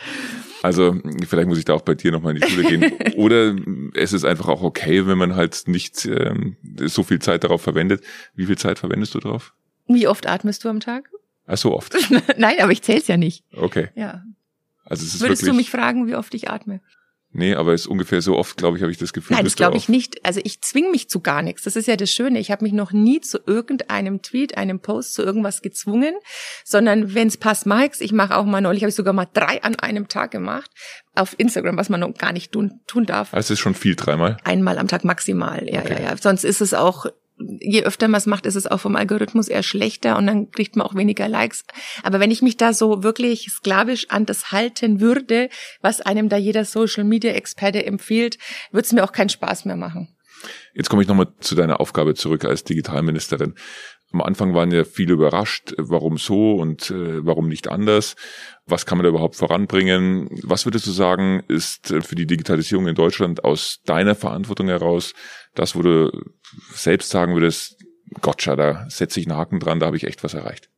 Also 0.62 0.98
vielleicht 1.28 1.48
muss 1.48 1.58
ich 1.58 1.66
da 1.66 1.74
auch 1.74 1.82
bei 1.82 1.94
dir 1.94 2.12
nochmal 2.12 2.34
in 2.34 2.40
die 2.40 2.50
Schule 2.50 2.64
gehen. 2.64 2.92
Oder 3.16 3.54
es 3.94 4.14
ist 4.14 4.24
einfach 4.24 4.48
auch 4.48 4.62
okay, 4.62 5.06
wenn 5.06 5.18
man 5.18 5.36
halt 5.36 5.64
nicht 5.66 6.06
ähm, 6.06 6.56
so 6.86 7.02
viel 7.02 7.18
Zeit 7.18 7.44
darauf 7.44 7.60
verwendet. 7.60 8.02
Wie 8.34 8.46
viel 8.46 8.56
Zeit 8.56 8.78
verwendest 8.78 9.14
du 9.14 9.20
drauf? 9.20 9.52
Wie 9.86 10.06
oft 10.06 10.26
atmest 10.26 10.64
du 10.64 10.70
am 10.70 10.80
Tag? 10.80 11.10
Ach 11.46 11.58
so 11.58 11.74
oft. 11.74 11.94
Nein, 12.38 12.56
aber 12.60 12.72
ich 12.72 12.80
zähl's 12.82 13.08
ja 13.08 13.16
nicht. 13.16 13.44
Okay. 13.52 13.88
Ja. 13.96 14.22
Also 14.90 15.04
es 15.04 15.14
ist 15.14 15.20
Würdest 15.20 15.42
wirklich, 15.42 15.52
du 15.52 15.56
mich 15.56 15.70
fragen, 15.70 16.06
wie 16.06 16.16
oft 16.16 16.34
ich 16.34 16.50
atme? 16.50 16.80
Nee, 17.32 17.54
aber 17.54 17.74
es 17.74 17.82
ist 17.82 17.86
ungefähr 17.86 18.20
so 18.22 18.36
oft, 18.36 18.56
glaube 18.56 18.76
ich, 18.76 18.82
habe 18.82 18.90
ich 18.90 18.98
das 18.98 19.12
Gefühl. 19.12 19.36
Nein, 19.36 19.44
das 19.44 19.54
glaube 19.54 19.76
ich 19.76 19.88
nicht. 19.88 20.24
Also 20.24 20.40
ich 20.42 20.62
zwing 20.62 20.90
mich 20.90 21.08
zu 21.08 21.20
gar 21.20 21.42
nichts. 21.42 21.62
Das 21.62 21.76
ist 21.76 21.86
ja 21.86 21.94
das 21.94 22.10
Schöne. 22.10 22.40
Ich 22.40 22.50
habe 22.50 22.64
mich 22.64 22.72
noch 22.72 22.90
nie 22.90 23.20
zu 23.20 23.38
irgendeinem 23.46 24.20
Tweet, 24.20 24.58
einem 24.58 24.80
Post, 24.80 25.14
zu 25.14 25.22
irgendwas 25.22 25.62
gezwungen, 25.62 26.14
sondern 26.64 27.14
wenn 27.14 27.28
es 27.28 27.36
passt, 27.36 27.66
ich's. 27.66 28.00
Ich 28.00 28.10
mache 28.10 28.36
auch 28.36 28.44
mal 28.44 28.60
neulich, 28.60 28.82
habe 28.82 28.88
ich 28.88 28.96
sogar 28.96 29.12
mal 29.12 29.28
drei 29.32 29.62
an 29.62 29.76
einem 29.76 30.08
Tag 30.08 30.32
gemacht 30.32 30.72
auf 31.14 31.36
Instagram, 31.38 31.76
was 31.76 31.88
man 31.88 32.00
noch 32.00 32.12
gar 32.14 32.32
nicht 32.32 32.50
tun, 32.50 32.80
tun 32.88 33.06
darf. 33.06 33.32
Also 33.32 33.46
es 33.46 33.50
ist 33.50 33.60
schon 33.60 33.74
viel, 33.74 33.94
dreimal. 33.94 34.38
Einmal 34.42 34.76
am 34.78 34.88
Tag 34.88 35.04
maximal, 35.04 35.68
ja, 35.68 35.82
Okay. 35.82 36.02
ja, 36.02 36.10
ja. 36.10 36.16
Sonst 36.16 36.44
ist 36.44 36.60
es 36.60 36.74
auch 36.74 37.06
je 37.60 37.82
öfter 37.84 38.08
man 38.08 38.18
es 38.18 38.26
macht, 38.26 38.46
ist 38.46 38.56
es 38.56 38.66
auch 38.66 38.80
vom 38.80 38.96
Algorithmus 38.96 39.48
eher 39.48 39.62
schlechter 39.62 40.16
und 40.16 40.26
dann 40.26 40.50
kriegt 40.50 40.76
man 40.76 40.86
auch 40.86 40.94
weniger 40.94 41.28
Likes. 41.28 41.64
Aber 42.02 42.20
wenn 42.20 42.30
ich 42.30 42.42
mich 42.42 42.56
da 42.56 42.72
so 42.72 43.02
wirklich 43.02 43.48
sklavisch 43.50 44.08
an 44.10 44.26
das 44.26 44.52
halten 44.52 45.00
würde, 45.00 45.48
was 45.80 46.00
einem 46.00 46.28
da 46.28 46.36
jeder 46.36 46.64
Social 46.64 47.04
Media 47.04 47.32
Experte 47.32 47.84
empfiehlt, 47.84 48.38
würde 48.72 48.84
es 48.86 48.92
mir 48.92 49.04
auch 49.04 49.12
keinen 49.12 49.28
Spaß 49.28 49.64
mehr 49.64 49.76
machen. 49.76 50.08
Jetzt 50.74 50.88
komme 50.88 51.02
ich 51.02 51.08
nochmal 51.08 51.28
zu 51.40 51.54
deiner 51.54 51.80
Aufgabe 51.80 52.14
zurück 52.14 52.44
als 52.44 52.64
Digitalministerin. 52.64 53.54
Am 54.12 54.22
Anfang 54.22 54.54
waren 54.54 54.72
ja 54.72 54.84
viele 54.84 55.12
überrascht, 55.12 55.74
warum 55.76 56.16
so 56.18 56.54
und 56.54 56.90
äh, 56.90 57.24
warum 57.24 57.48
nicht 57.48 57.68
anders. 57.68 58.16
Was 58.66 58.84
kann 58.84 58.98
man 58.98 59.04
da 59.04 59.10
überhaupt 59.10 59.36
voranbringen? 59.36 60.28
Was 60.42 60.66
würdest 60.66 60.86
du 60.86 60.90
sagen, 60.90 61.44
ist 61.46 61.92
äh, 61.92 62.00
für 62.00 62.16
die 62.16 62.26
Digitalisierung 62.26 62.88
in 62.88 62.96
Deutschland 62.96 63.44
aus 63.44 63.78
deiner 63.84 64.16
Verantwortung 64.16 64.66
heraus 64.66 65.12
das, 65.54 65.76
wo 65.76 65.82
du 65.82 66.10
selbst 66.74 67.10
sagen 67.10 67.34
würdest, 67.34 67.76
Gotcha, 68.20 68.56
da 68.56 68.86
setze 68.88 69.20
ich 69.20 69.28
einen 69.28 69.36
Haken 69.36 69.60
dran, 69.60 69.78
da 69.78 69.86
habe 69.86 69.96
ich 69.96 70.04
echt 70.04 70.24
was 70.24 70.34
erreicht? 70.34 70.68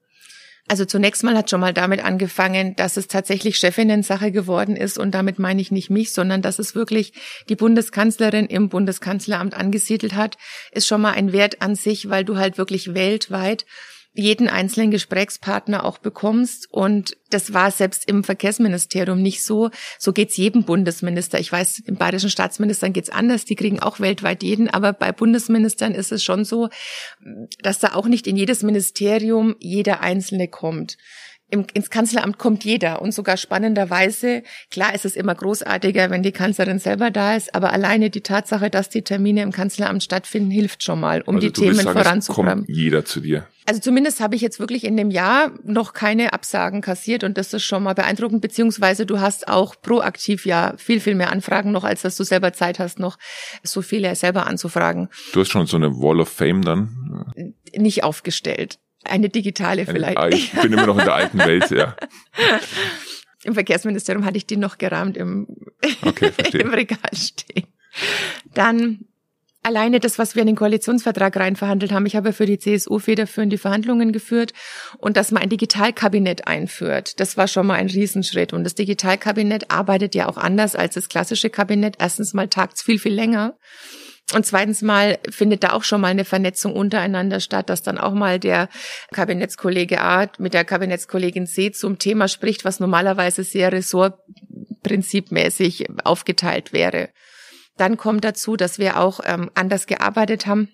Also 0.69 0.85
zunächst 0.85 1.25
mal 1.25 1.37
hat 1.37 1.51
schon 1.51 1.61
mal 1.61 1.75
damit 1.75 2.05
angefangen, 2.05 2.77
dass 2.77 2.97
es 2.97 3.09
tatsächlich 3.09 3.57
Chefinnen-Sache 3.57 4.31
geworden 4.31 4.77
ist 4.77 4.97
und 4.97 5.11
damit 5.13 5.39
meine 5.39 5.61
ich 5.61 5.73
nicht 5.73 5.91
mich, 5.91 6.13
sondern 6.13 6.41
dass 6.41 6.59
es 6.59 6.75
wirklich 6.75 7.13
die 7.49 7.57
Bundeskanzlerin 7.57 8.47
im 8.47 8.69
Bundeskanzleramt 8.69 9.55
angesiedelt 9.55 10.15
hat, 10.15 10.39
ist 10.71 10.87
schon 10.87 11.01
mal 11.01 11.13
ein 11.13 11.33
Wert 11.33 11.61
an 11.63 11.75
sich, 11.75 12.09
weil 12.11 12.25
du 12.25 12.37
halt 12.37 12.59
wirklich 12.59 12.95
weltweit 12.95 13.67
jeden 14.15 14.49
einzelnen 14.49 14.91
Gesprächspartner 14.91 15.85
auch 15.85 15.99
bekommst. 15.99 16.69
Und 16.71 17.17
das 17.31 17.55
war 17.55 17.71
selbst 17.71 18.09
im 18.09 18.25
Verkehrsministerium 18.25 19.21
nicht 19.21 19.43
so. 19.43 19.71
So 19.99 20.13
geht's 20.13 20.37
jedem 20.37 20.65
Bundesminister. 20.65 21.41
Ich 21.41 21.51
weiß, 21.51 21.83
den 21.87 21.97
bayerischen 21.97 22.31
Staatsministern 22.31 22.93
geht's 22.93 23.11
anders. 23.11 23.45
Die 23.45 23.57
kriegen 23.57 23.81
auch 23.81 24.01
weltweit 24.01 24.43
jeden. 24.43 24.69
Aber 24.69 24.93
bei 24.93 25.13
Bundesministern 25.13 25.95
ist 25.95 26.13
es 26.13 26.23
schon 26.23 26.45
so, 26.45 26.69
dass 27.63 27.79
da 27.79 27.95
auch 27.95 28.07
nicht 28.07 28.27
in 28.27 28.37
jedes 28.37 28.63
Ministerium 28.63 29.57
jeder 29.61 30.01
Einzelne 30.01 30.49
kommt 30.49 30.99
im, 31.53 31.67
ins 31.75 31.91
Kanzleramt 31.91 32.39
kommt 32.39 32.65
jeder 32.65 33.03
und 33.03 33.13
sogar 33.13 33.37
spannenderweise, 33.37 34.43
klar 34.71 34.95
ist 34.95 35.05
es 35.05 35.17
immer 35.17 35.35
großartiger, 35.35 36.09
wenn 36.09 36.23
die 36.23 36.33
Kanzlerin 36.33 36.79
selber 36.79 37.11
da 37.11 37.37
ist, 37.37 37.55
aber 37.55 37.73
alleine 37.73 38.09
die 38.09 38.23
Tatsache, 38.23 38.71
dass 38.71 38.89
die 38.89 39.03
Termine 39.03 39.43
im 39.43 39.53
Kanzleramt 39.53 40.03
stattfinden, 40.03 40.51
hilft 40.51 40.83
schon 40.83 40.99
mal, 40.99 41.21
um 41.21 41.37
also 41.37 41.47
die 41.47 41.53
Themen 41.53 41.75
sagen, 41.75 41.99
voranzubringen. 41.99 42.65
kommt 42.65 42.69
jeder 42.71 43.05
zu 43.05 43.21
dir. 43.21 43.47
Also 43.67 43.81
zumindest 43.81 44.21
habe 44.21 44.35
ich 44.35 44.41
jetzt 44.41 44.61
wirklich 44.61 44.85
in 44.85 44.97
dem 44.97 45.11
Jahr 45.11 45.53
noch 45.63 45.93
keine 45.93 46.33
Absagen 46.33 46.81
kassiert 46.81 47.23
und 47.23 47.37
das 47.37 47.53
ist 47.53 47.65
schon 47.65 47.83
mal 47.83 47.95
beeindruckend, 47.95 48.41
beziehungsweise 48.41 49.05
du 49.05 49.21
hast 49.21 49.47
auch 49.47 49.77
proaktiv 49.81 50.47
ja 50.47 50.73
viel, 50.79 51.01
viel 51.01 51.15
mehr 51.15 51.31
Anfragen 51.31 51.71
noch, 51.71 51.85
als 51.85 52.01
dass 52.01 52.17
du 52.17 52.25
selber 52.25 52.55
Zeit 52.55 52.79
hast, 52.79 52.99
noch 52.99 53.19
so 53.63 53.83
viele 53.83 54.15
selber 54.17 54.47
anzufragen. 54.47 55.11
Du 55.35 55.41
hast 55.41 55.51
schon 55.51 55.67
so 55.67 55.77
eine 55.77 55.91
Wall 55.91 56.19
of 56.19 56.31
Fame 56.31 56.63
dann? 56.63 57.55
Nicht 57.77 58.05
aufgestellt. 58.05 58.79
Eine 59.05 59.29
digitale 59.29 59.87
vielleicht. 59.87 60.19
Ah, 60.19 60.29
Ich 60.29 60.53
bin 60.53 60.73
immer 60.73 60.87
noch 60.87 60.99
in 60.99 61.05
der 61.05 61.15
alten 61.15 61.39
Welt, 61.39 61.71
ja. 61.71 61.97
Im 63.45 63.55
Verkehrsministerium 63.55 64.25
hatte 64.25 64.37
ich 64.37 64.47
die 64.47 64.57
noch 64.57 64.79
gerahmt 64.79 65.17
im, 65.17 65.49
Okay, 66.03 66.31
im 66.53 66.73
Regal 66.73 67.11
stehen. 67.13 67.67
Dann 68.55 69.07
alleine 69.63 70.01
das, 70.01 70.19
was 70.19 70.35
wir 70.35 70.43
in 70.43 70.49
den 70.49 70.57
Koalitionsvertrag 70.57 71.37
reinverhandelt 71.37 71.93
haben. 71.93 72.07
Ich 72.07 72.17
habe 72.17 72.33
für 72.33 72.47
die 72.47 72.59
CSU 72.59 72.99
federführend 72.99 73.53
die 73.53 73.59
Verhandlungen 73.59 74.13
geführt 74.13 74.53
und 74.99 75.17
dass 75.17 75.31
man 75.31 75.43
ein 75.43 75.49
Digitalkabinett 75.49 76.47
einführt. 76.47 77.21
Das 77.21 77.37
war 77.37 77.49
schon 77.49 77.67
mal 77.67 77.75
ein 77.75 77.89
Riesenschritt. 77.89 78.53
Und 78.53 78.65
das 78.65 78.75
Digitalkabinett 78.75 79.71
arbeitet 79.71 80.15
ja 80.15 80.29
auch 80.29 80.37
anders 80.37 80.75
als 80.75 80.95
das 80.95 81.09
klassische 81.09 81.51
Kabinett. 81.51 81.97
Erstens 81.99 82.35
mal 82.35 82.49
tagt's 82.49 82.83
viel, 82.83 82.99
viel 82.99 83.15
länger. 83.15 83.57
Und 84.35 84.45
zweitens 84.47 84.81
mal 84.83 85.19
findet 85.31 85.63
da 85.63 85.73
auch 85.73 85.85
schon 85.85 86.01
mal 86.01 86.09
eine 86.09 86.25
Vernetzung 86.25 86.75
untereinander 86.75 87.39
statt, 87.41 87.69
dass 87.69 87.83
dann 87.83 87.99
auch 87.99 88.15
mal 88.15 88.39
der 88.39 88.71
Kabinettskollege 89.13 90.01
A 90.01 90.31
mit 90.39 90.55
der 90.55 90.65
Kabinettskollegin 90.65 91.47
C 91.47 91.71
zum 91.71 91.99
Thema 91.99 92.29
spricht, 92.29 92.65
was 92.65 92.81
normalerweise 92.81 93.45
sehr 93.45 93.71
ressortprinzipmäßig 93.73 95.89
aufgeteilt 96.05 96.73
wäre. 96.73 97.11
Dann 97.77 97.99
kommt 97.99 98.25
dazu, 98.25 98.57
dass 98.57 98.79
wir 98.79 99.01
auch 99.01 99.21
ähm, 99.25 99.51
anders 99.55 99.87
gearbeitet 99.87 100.47
haben. 100.47 100.71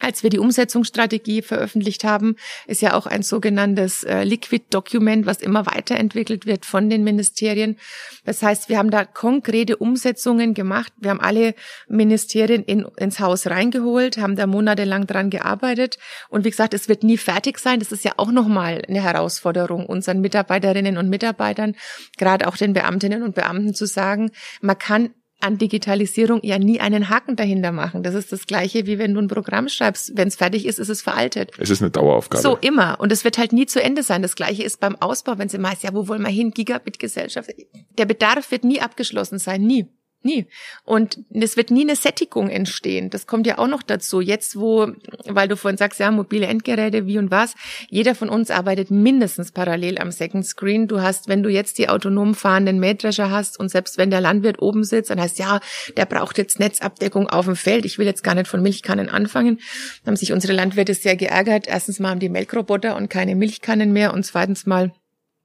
Als 0.00 0.22
wir 0.22 0.28
die 0.28 0.40
Umsetzungsstrategie 0.40 1.40
veröffentlicht 1.40 2.04
haben, 2.04 2.36
ist 2.66 2.82
ja 2.82 2.94
auch 2.94 3.06
ein 3.06 3.22
sogenanntes 3.22 4.02
äh, 4.02 4.24
Liquid-Dokument, 4.24 5.24
was 5.24 5.40
immer 5.40 5.66
weiterentwickelt 5.66 6.46
wird 6.46 6.66
von 6.66 6.90
den 6.90 7.04
Ministerien. 7.04 7.78
Das 8.24 8.42
heißt, 8.42 8.68
wir 8.68 8.76
haben 8.78 8.90
da 8.90 9.04
konkrete 9.04 9.76
Umsetzungen 9.76 10.52
gemacht. 10.52 10.92
Wir 10.98 11.10
haben 11.10 11.20
alle 11.20 11.54
Ministerien 11.88 12.64
in, 12.64 12.86
ins 12.96 13.20
Haus 13.20 13.46
reingeholt, 13.46 14.18
haben 14.18 14.36
da 14.36 14.46
monatelang 14.46 15.06
dran 15.06 15.30
gearbeitet. 15.30 15.98
Und 16.28 16.44
wie 16.44 16.50
gesagt, 16.50 16.74
es 16.74 16.88
wird 16.88 17.04
nie 17.04 17.16
fertig 17.16 17.58
sein. 17.58 17.78
Das 17.78 17.92
ist 17.92 18.04
ja 18.04 18.12
auch 18.16 18.32
nochmal 18.32 18.82
eine 18.86 19.02
Herausforderung 19.02 19.86
unseren 19.86 20.20
Mitarbeiterinnen 20.20 20.98
und 20.98 21.08
Mitarbeitern, 21.08 21.76
gerade 22.18 22.48
auch 22.48 22.56
den 22.56 22.72
Beamtinnen 22.72 23.22
und 23.22 23.34
Beamten 23.34 23.74
zu 23.74 23.86
sagen, 23.86 24.32
man 24.60 24.76
kann 24.76 25.10
an 25.40 25.58
Digitalisierung 25.58 26.40
ja 26.42 26.58
nie 26.58 26.80
einen 26.80 27.10
Haken 27.10 27.36
dahinter 27.36 27.72
machen. 27.72 28.02
Das 28.02 28.14
ist 28.14 28.32
das 28.32 28.46
Gleiche, 28.46 28.86
wie 28.86 28.98
wenn 28.98 29.14
du 29.14 29.20
ein 29.20 29.28
Programm 29.28 29.68
schreibst. 29.68 30.16
Wenn 30.16 30.28
es 30.28 30.36
fertig 30.36 30.66
ist, 30.66 30.78
ist 30.78 30.88
es 30.88 31.02
veraltet. 31.02 31.52
Es 31.58 31.70
ist 31.70 31.82
eine 31.82 31.90
Daueraufgabe. 31.90 32.42
So 32.42 32.56
immer. 32.56 32.98
Und 33.00 33.12
es 33.12 33.24
wird 33.24 33.36
halt 33.36 33.52
nie 33.52 33.66
zu 33.66 33.82
Ende 33.82 34.02
sein. 34.02 34.22
Das 34.22 34.36
Gleiche 34.36 34.62
ist 34.62 34.80
beim 34.80 34.96
Ausbau, 34.96 35.38
wenn 35.38 35.48
es 35.48 35.54
immer 35.54 35.70
heißt, 35.70 35.82
ja, 35.82 35.92
wo 35.92 36.08
wollen 36.08 36.22
wir 36.22 36.30
hin? 36.30 36.50
Gigabit-Gesellschaft. 36.50 37.50
Der 37.98 38.06
Bedarf 38.06 38.50
wird 38.50 38.64
nie 38.64 38.80
abgeschlossen 38.80 39.38
sein. 39.38 39.62
Nie. 39.62 39.86
Nie. 40.24 40.46
Und 40.84 41.18
es 41.30 41.58
wird 41.58 41.70
nie 41.70 41.82
eine 41.82 41.96
Sättigung 41.96 42.48
entstehen. 42.48 43.10
Das 43.10 43.26
kommt 43.26 43.46
ja 43.46 43.58
auch 43.58 43.68
noch 43.68 43.82
dazu. 43.82 44.22
Jetzt, 44.22 44.58
wo, 44.58 44.90
weil 45.26 45.48
du 45.48 45.56
vorhin 45.58 45.76
sagst, 45.76 46.00
ja, 46.00 46.10
mobile 46.10 46.46
Endgeräte, 46.46 47.06
wie 47.06 47.18
und 47.18 47.30
was. 47.30 47.54
Jeder 47.90 48.14
von 48.14 48.30
uns 48.30 48.50
arbeitet 48.50 48.90
mindestens 48.90 49.52
parallel 49.52 49.98
am 49.98 50.10
Second 50.10 50.46
Screen. 50.46 50.88
Du 50.88 51.02
hast, 51.02 51.28
wenn 51.28 51.42
du 51.42 51.50
jetzt 51.50 51.76
die 51.76 51.90
autonom 51.90 52.34
fahrenden 52.34 52.80
Mähdrescher 52.80 53.30
hast 53.30 53.60
und 53.60 53.68
selbst 53.68 53.98
wenn 53.98 54.08
der 54.08 54.22
Landwirt 54.22 54.62
oben 54.62 54.82
sitzt, 54.82 55.10
dann 55.10 55.20
heißt, 55.20 55.38
ja, 55.38 55.60
der 55.98 56.06
braucht 56.06 56.38
jetzt 56.38 56.58
Netzabdeckung 56.58 57.28
auf 57.28 57.44
dem 57.44 57.54
Feld. 57.54 57.84
Ich 57.84 57.98
will 57.98 58.06
jetzt 58.06 58.24
gar 58.24 58.34
nicht 58.34 58.48
von 58.48 58.62
Milchkannen 58.62 59.10
anfangen. 59.10 59.60
Da 60.04 60.08
haben 60.08 60.16
sich 60.16 60.32
unsere 60.32 60.54
Landwirte 60.54 60.94
sehr 60.94 61.16
geärgert. 61.16 61.66
Erstens 61.66 62.00
mal 62.00 62.08
haben 62.08 62.20
die 62.20 62.30
Melkroboter 62.30 62.96
und 62.96 63.10
keine 63.10 63.36
Milchkannen 63.36 63.92
mehr 63.92 64.14
und 64.14 64.24
zweitens 64.24 64.64
mal 64.64 64.90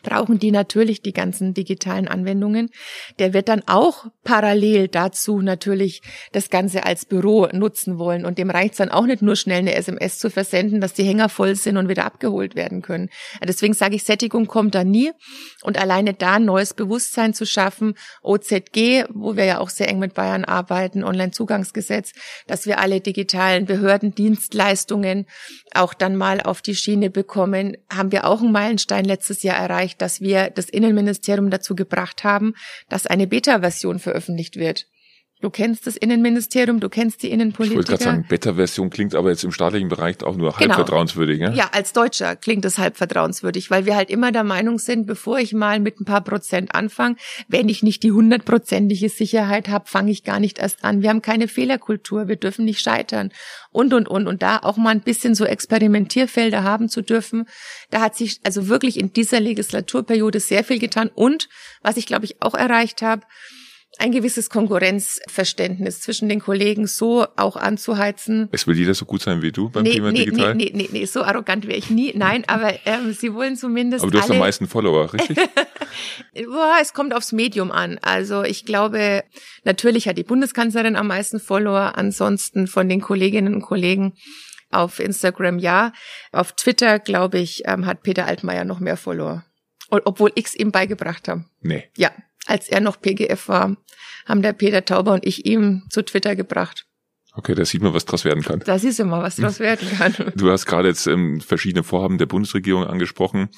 brauchen 0.01 0.39
die 0.39 0.51
natürlich 0.51 1.01
die 1.01 1.13
ganzen 1.13 1.53
digitalen 1.53 2.07
Anwendungen. 2.07 2.69
Der 3.19 3.33
wird 3.33 3.49
dann 3.49 3.63
auch 3.65 4.05
parallel 4.23 4.87
dazu 4.87 5.41
natürlich 5.41 6.01
das 6.31 6.49
Ganze 6.49 6.85
als 6.85 7.05
Büro 7.05 7.47
nutzen 7.51 7.97
wollen. 7.97 8.25
Und 8.25 8.37
dem 8.37 8.49
reicht 8.49 8.71
es 8.71 8.77
dann 8.77 8.89
auch 8.91 9.05
nicht 9.05 9.21
nur 9.21 9.35
schnell 9.35 9.59
eine 9.59 9.75
SMS 9.75 10.19
zu 10.19 10.29
versenden, 10.29 10.81
dass 10.81 10.93
die 10.93 11.03
Hänger 11.03 11.29
voll 11.29 11.55
sind 11.55 11.77
und 11.77 11.89
wieder 11.89 12.05
abgeholt 12.05 12.55
werden 12.55 12.81
können. 12.81 13.09
Deswegen 13.43 13.73
sage 13.73 13.95
ich, 13.95 14.03
Sättigung 14.03 14.47
kommt 14.47 14.75
da 14.75 14.83
nie. 14.83 15.11
Und 15.63 15.77
alleine 15.77 16.13
da 16.13 16.35
ein 16.35 16.45
neues 16.45 16.73
Bewusstsein 16.73 17.33
zu 17.33 17.45
schaffen, 17.45 17.95
OZG, 18.21 19.05
wo 19.13 19.35
wir 19.35 19.45
ja 19.45 19.59
auch 19.59 19.69
sehr 19.69 19.89
eng 19.89 19.99
mit 19.99 20.13
Bayern 20.13 20.45
arbeiten, 20.45 21.03
Onlinezugangsgesetz, 21.03 22.13
dass 22.47 22.65
wir 22.65 22.79
alle 22.79 23.01
digitalen 23.01 23.65
Behördendienstleistungen 23.65 25.25
auch 25.73 25.93
dann 25.93 26.15
mal 26.15 26.41
auf 26.41 26.61
die 26.61 26.75
Schiene 26.75 27.09
bekommen, 27.09 27.75
haben 27.91 28.11
wir 28.11 28.25
auch 28.25 28.41
einen 28.41 28.51
Meilenstein 28.51 29.05
letztes 29.05 29.43
Jahr 29.43 29.57
erreicht, 29.57 29.88
dass 29.97 30.21
wir 30.21 30.49
das 30.49 30.69
Innenministerium 30.69 31.49
dazu 31.49 31.75
gebracht 31.75 32.23
haben, 32.23 32.53
dass 32.89 33.07
eine 33.07 33.27
Beta-Version 33.27 33.99
veröffentlicht 33.99 34.55
wird. 34.55 34.87
Du 35.41 35.49
kennst 35.49 35.87
das 35.87 35.95
Innenministerium, 35.95 36.81
du 36.81 36.89
kennst 36.89 37.23
die 37.23 37.31
Innenpolitiker. 37.31 37.79
Ich 37.79 37.89
wollte 37.89 38.03
gerade 38.03 38.17
sagen, 38.17 38.25
Beta-Version 38.27 38.89
klingt 38.89 39.15
aber 39.15 39.29
jetzt 39.29 39.45
im 39.45 39.53
staatlichen 39.53 39.87
Bereich 39.87 40.21
auch 40.21 40.35
nur 40.35 40.51
halb 40.51 40.59
genau. 40.59 40.75
vertrauenswürdig. 40.75 41.39
Ja? 41.39 41.53
ja, 41.53 41.69
als 41.71 41.93
Deutscher 41.93 42.35
klingt 42.35 42.65
es 42.65 42.77
halb 42.77 42.97
vertrauenswürdig, 42.97 43.71
weil 43.71 43.85
wir 43.85 43.95
halt 43.95 44.09
immer 44.09 44.33
der 44.33 44.43
Meinung 44.43 44.79
sind, 44.79 45.07
bevor 45.07 45.39
ich 45.39 45.53
mal 45.53 45.79
mit 45.79 46.01
ein 46.01 46.03
paar 46.03 46.25
Prozent 46.25 46.75
anfange, 46.75 47.15
wenn 47.47 47.69
ich 47.69 47.83
nicht 47.83 48.03
die 48.03 48.11
hundertprozentige 48.11 49.07
Sicherheit 49.07 49.69
habe, 49.69 49.87
fange 49.87 50.11
ich 50.11 50.25
gar 50.25 50.41
nicht 50.41 50.59
erst 50.59 50.83
an. 50.83 51.01
Wir 51.03 51.09
haben 51.09 51.21
keine 51.21 51.47
Fehlerkultur, 51.47 52.27
wir 52.27 52.35
dürfen 52.35 52.65
nicht 52.65 52.81
scheitern 52.81 53.31
und, 53.71 53.93
und, 53.93 54.09
und. 54.09 54.27
Und 54.27 54.41
da 54.41 54.57
auch 54.57 54.75
mal 54.75 54.89
ein 54.89 55.01
bisschen 55.01 55.35
so 55.35 55.45
Experimentierfelder 55.45 56.65
haben 56.65 56.89
zu 56.89 57.01
dürfen, 57.01 57.45
da 57.91 58.01
hat 58.01 58.17
sich 58.17 58.41
also 58.43 58.67
wirklich 58.67 58.99
in 58.99 59.13
dieser 59.13 59.39
Legislaturperiode 59.39 60.41
sehr 60.41 60.65
viel 60.65 60.79
getan. 60.79 61.09
Und 61.15 61.47
was 61.81 61.95
ich, 61.95 62.05
glaube 62.05 62.25
ich, 62.25 62.41
auch 62.41 62.55
erreicht 62.55 63.01
habe, 63.01 63.21
ein 63.97 64.11
gewisses 64.11 64.49
Konkurrenzverständnis 64.49 66.01
zwischen 66.01 66.29
den 66.29 66.39
Kollegen 66.39 66.87
so 66.87 67.25
auch 67.35 67.55
anzuheizen. 67.55 68.47
Es 68.51 68.67
will 68.67 68.77
jeder 68.77 68.93
so 68.93 69.05
gut 69.05 69.21
sein 69.21 69.41
wie 69.41 69.51
du 69.51 69.69
beim 69.69 69.83
nee, 69.83 69.93
Thema 69.93 70.11
nee, 70.11 70.25
Digital? 70.25 70.55
Nee, 70.55 70.71
nee, 70.73 70.83
nee, 70.83 70.89
nee, 70.99 71.05
so 71.05 71.23
arrogant 71.23 71.67
wäre 71.67 71.77
ich 71.77 71.89
nie. 71.89 72.13
Nein, 72.15 72.43
aber 72.47 72.73
ähm, 72.85 73.13
sie 73.13 73.33
wollen 73.33 73.55
zumindest 73.55 74.03
Aber 74.03 74.11
du 74.11 74.19
hast 74.19 74.31
am 74.31 74.37
meisten 74.37 74.67
Follower, 74.67 75.11
richtig? 75.11 75.37
Boah, 76.45 76.77
es 76.81 76.93
kommt 76.93 77.13
aufs 77.13 77.31
Medium 77.31 77.71
an. 77.71 77.97
Also 78.01 78.43
ich 78.43 78.65
glaube, 78.65 79.23
natürlich 79.63 80.07
hat 80.07 80.17
die 80.17 80.23
Bundeskanzlerin 80.23 80.95
am 80.95 81.07
meisten 81.07 81.39
Follower, 81.39 81.93
ansonsten 81.95 82.67
von 82.67 82.87
den 82.87 83.01
Kolleginnen 83.01 83.55
und 83.55 83.61
Kollegen 83.61 84.13
auf 84.71 84.99
Instagram 84.99 85.59
ja. 85.59 85.93
Auf 86.31 86.53
Twitter, 86.53 86.99
glaube 86.99 87.39
ich, 87.39 87.63
ähm, 87.65 87.85
hat 87.85 88.03
Peter 88.03 88.25
Altmaier 88.25 88.65
noch 88.65 88.79
mehr 88.79 88.97
Follower. 88.97 89.43
Obwohl 89.89 90.31
ich 90.35 90.45
es 90.45 90.55
ihm 90.55 90.71
beigebracht 90.71 91.27
habe. 91.27 91.45
Nee. 91.61 91.89
Ja, 91.97 92.11
als 92.45 92.69
er 92.69 92.79
noch 92.79 93.01
PGF 93.01 93.47
war, 93.47 93.77
haben 94.25 94.41
der 94.41 94.53
Peter 94.53 94.85
Tauber 94.85 95.13
und 95.13 95.25
ich 95.25 95.45
ihm 95.45 95.83
zu 95.89 96.03
Twitter 96.03 96.35
gebracht. 96.35 96.85
Okay, 97.33 97.53
da 97.53 97.63
sieht 97.63 97.81
man, 97.81 97.93
was 97.93 98.05
draus 98.05 98.25
werden 98.25 98.43
kann. 98.43 98.59
Da 98.65 98.79
siehst 98.79 98.99
du 98.99 99.05
mal, 99.05 99.21
was 99.21 99.35
draus 99.35 99.59
werden 99.59 99.87
kann. 99.97 100.13
Du 100.35 100.51
hast 100.51 100.65
gerade 100.65 100.87
jetzt 100.87 101.07
ähm, 101.07 101.41
verschiedene 101.41 101.83
Vorhaben 101.83 102.17
der 102.17 102.25
Bundesregierung 102.25 102.85
angesprochen. 102.85 103.49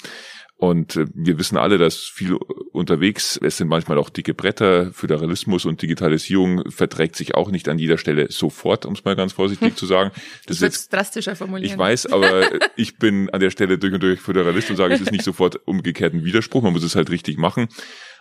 Und 0.62 0.94
äh, 0.94 1.06
wir 1.12 1.40
wissen 1.40 1.56
alle, 1.56 1.76
dass 1.76 1.96
viel 1.96 2.34
unterwegs, 2.70 3.36
es 3.42 3.56
sind 3.56 3.66
manchmal 3.66 3.98
auch 3.98 4.10
dicke 4.10 4.32
Bretter, 4.32 4.92
Föderalismus 4.92 5.64
und 5.64 5.82
Digitalisierung 5.82 6.70
verträgt 6.70 7.16
sich 7.16 7.34
auch 7.34 7.50
nicht 7.50 7.68
an 7.68 7.80
jeder 7.80 7.98
Stelle 7.98 8.30
sofort, 8.30 8.86
um 8.86 8.94
es 8.94 9.04
mal 9.04 9.16
ganz 9.16 9.32
vorsichtig 9.32 9.70
hm. 9.70 9.76
zu 9.76 9.86
sagen. 9.86 10.12
Das 10.46 10.58
ist 10.58 10.62
jetzt 10.62 10.92
drastischer 10.92 11.34
formulieren. 11.34 11.68
Ich 11.68 11.76
weiß, 11.76 12.06
aber 12.06 12.48
ich 12.76 12.96
bin 12.96 13.28
an 13.30 13.40
der 13.40 13.50
Stelle 13.50 13.76
durch 13.76 13.92
und 13.92 14.04
durch 14.04 14.20
Föderalist 14.20 14.70
und 14.70 14.76
sage, 14.76 14.94
es 14.94 15.00
ist 15.00 15.10
nicht 15.10 15.24
sofort 15.24 15.58
umgekehrt 15.66 16.14
ein 16.14 16.24
Widerspruch, 16.24 16.62
man 16.62 16.72
muss 16.72 16.84
es 16.84 16.94
halt 16.94 17.10
richtig 17.10 17.38
machen. 17.38 17.66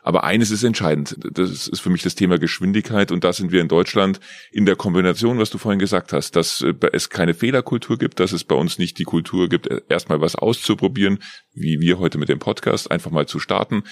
Aber 0.04 0.24
eines 0.24 0.52
ist 0.52 0.64
entscheidend. 0.64 1.16
Das 1.32 1.68
ist 1.68 1.80
für 1.80 1.90
mich 1.90 2.02
das 2.02 2.16
Thema 2.16 2.38
Geschwindigkeit. 2.38 3.12
Und 3.12 3.24
da 3.24 3.34
sind 3.34 3.52
wir 3.52 3.62
in 3.62 3.68
Deutschland 3.68 4.20
in 4.52 4.66
der 4.66 4.76
Kombination, 4.76 5.38
was 5.38 5.50
du 5.50 5.58
vorhin 5.58 5.80
gesagt 5.80 6.14
hast, 6.14 6.36
dass 6.36 6.62
äh, 6.62 6.74
es 6.92 7.10
keine 7.10 7.34
Fehlerkultur 7.34 7.98
gibt, 7.98 8.20
dass 8.20 8.32
es 8.32 8.44
bei 8.44 8.56
uns 8.56 8.78
nicht 8.80 8.98
die 8.98 9.04
Kultur 9.04 9.50
gibt, 9.50 9.68
äh, 9.68 9.82
erstmal 9.90 10.22
was 10.22 10.36
auszuprobieren, 10.36 11.20
wie 11.54 11.80
wir 11.80 12.00
heute 12.00 12.18
mit 12.18 12.30
dem 12.30 12.40
Podcast, 12.40 12.90
einfach 12.90 13.12
mal 13.12 13.28
zu 13.28 13.40
starten. 13.40 13.84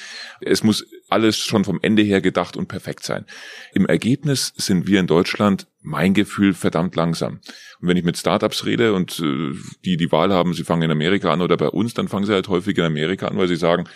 Es 0.41 0.64
muss 0.64 0.86
alles 1.10 1.38
schon 1.38 1.64
vom 1.64 1.80
Ende 1.82 2.01
her 2.01 2.22
gedacht 2.22 2.57
und 2.57 2.68
perfekt 2.68 3.03
sein. 3.03 3.26
Im 3.74 3.86
Ergebnis 3.86 4.53
sind 4.57 4.88
wir 4.88 4.99
in 4.99 5.07
Deutschland 5.07 5.68
mein 5.82 6.14
Gefühl 6.14 6.54
verdammt 6.54 6.96
langsam. 6.96 7.40
Und 7.80 7.88
wenn 7.88 7.98
ich 7.98 8.04
mit 8.04 8.18
Startups 8.18 8.66
rede 8.66 8.94
und 8.94 9.20
äh, 9.20 9.56
die 9.86 9.98
die 9.98 10.12
Wahl 10.12 10.34
haben, 10.34 10.54
sie 10.54 10.64
fangen 10.64 10.84
in 10.84 10.92
Amerika 10.92 11.32
an 11.32 11.42
oder 11.42 11.58
bei 11.58 11.70
uns, 11.70 11.94
dann 11.94 12.08
fangen 12.08 12.26
sie 12.26 12.34
halt 12.34 12.50
häufig 12.50 12.78
in 12.78 12.84
Amerika 12.84 13.28
an, 13.28 13.38
weil 13.38 13.48
sie 13.48 13.56
sagen, 13.56 13.88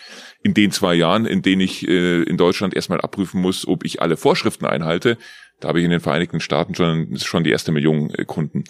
in 0.42 0.54
den 0.54 0.70
zwei 0.70 0.94
Jahren, 0.94 1.26
in 1.26 1.42
denen 1.42 1.60
ich 1.60 1.86
äh, 1.86 2.22
in 2.22 2.36
Deutschland 2.36 2.74
erstmal 2.74 3.00
abprüfen 3.00 3.40
muss, 3.40 3.66
ob 3.66 3.84
ich 3.84 4.00
alle 4.00 4.16
Vorschriften 4.16 4.64
einhalte, 4.64 5.18
da 5.60 5.68
habe 5.68 5.80
ich 5.80 5.84
in 5.84 5.90
den 5.90 6.00
Vereinigten 6.00 6.40
Staaten 6.40 6.74
schon, 6.74 7.16
schon 7.18 7.44
die 7.44 7.50
erste 7.50 7.72
Million 7.72 8.10
äh, 8.10 8.24
Kunden. 8.24 8.64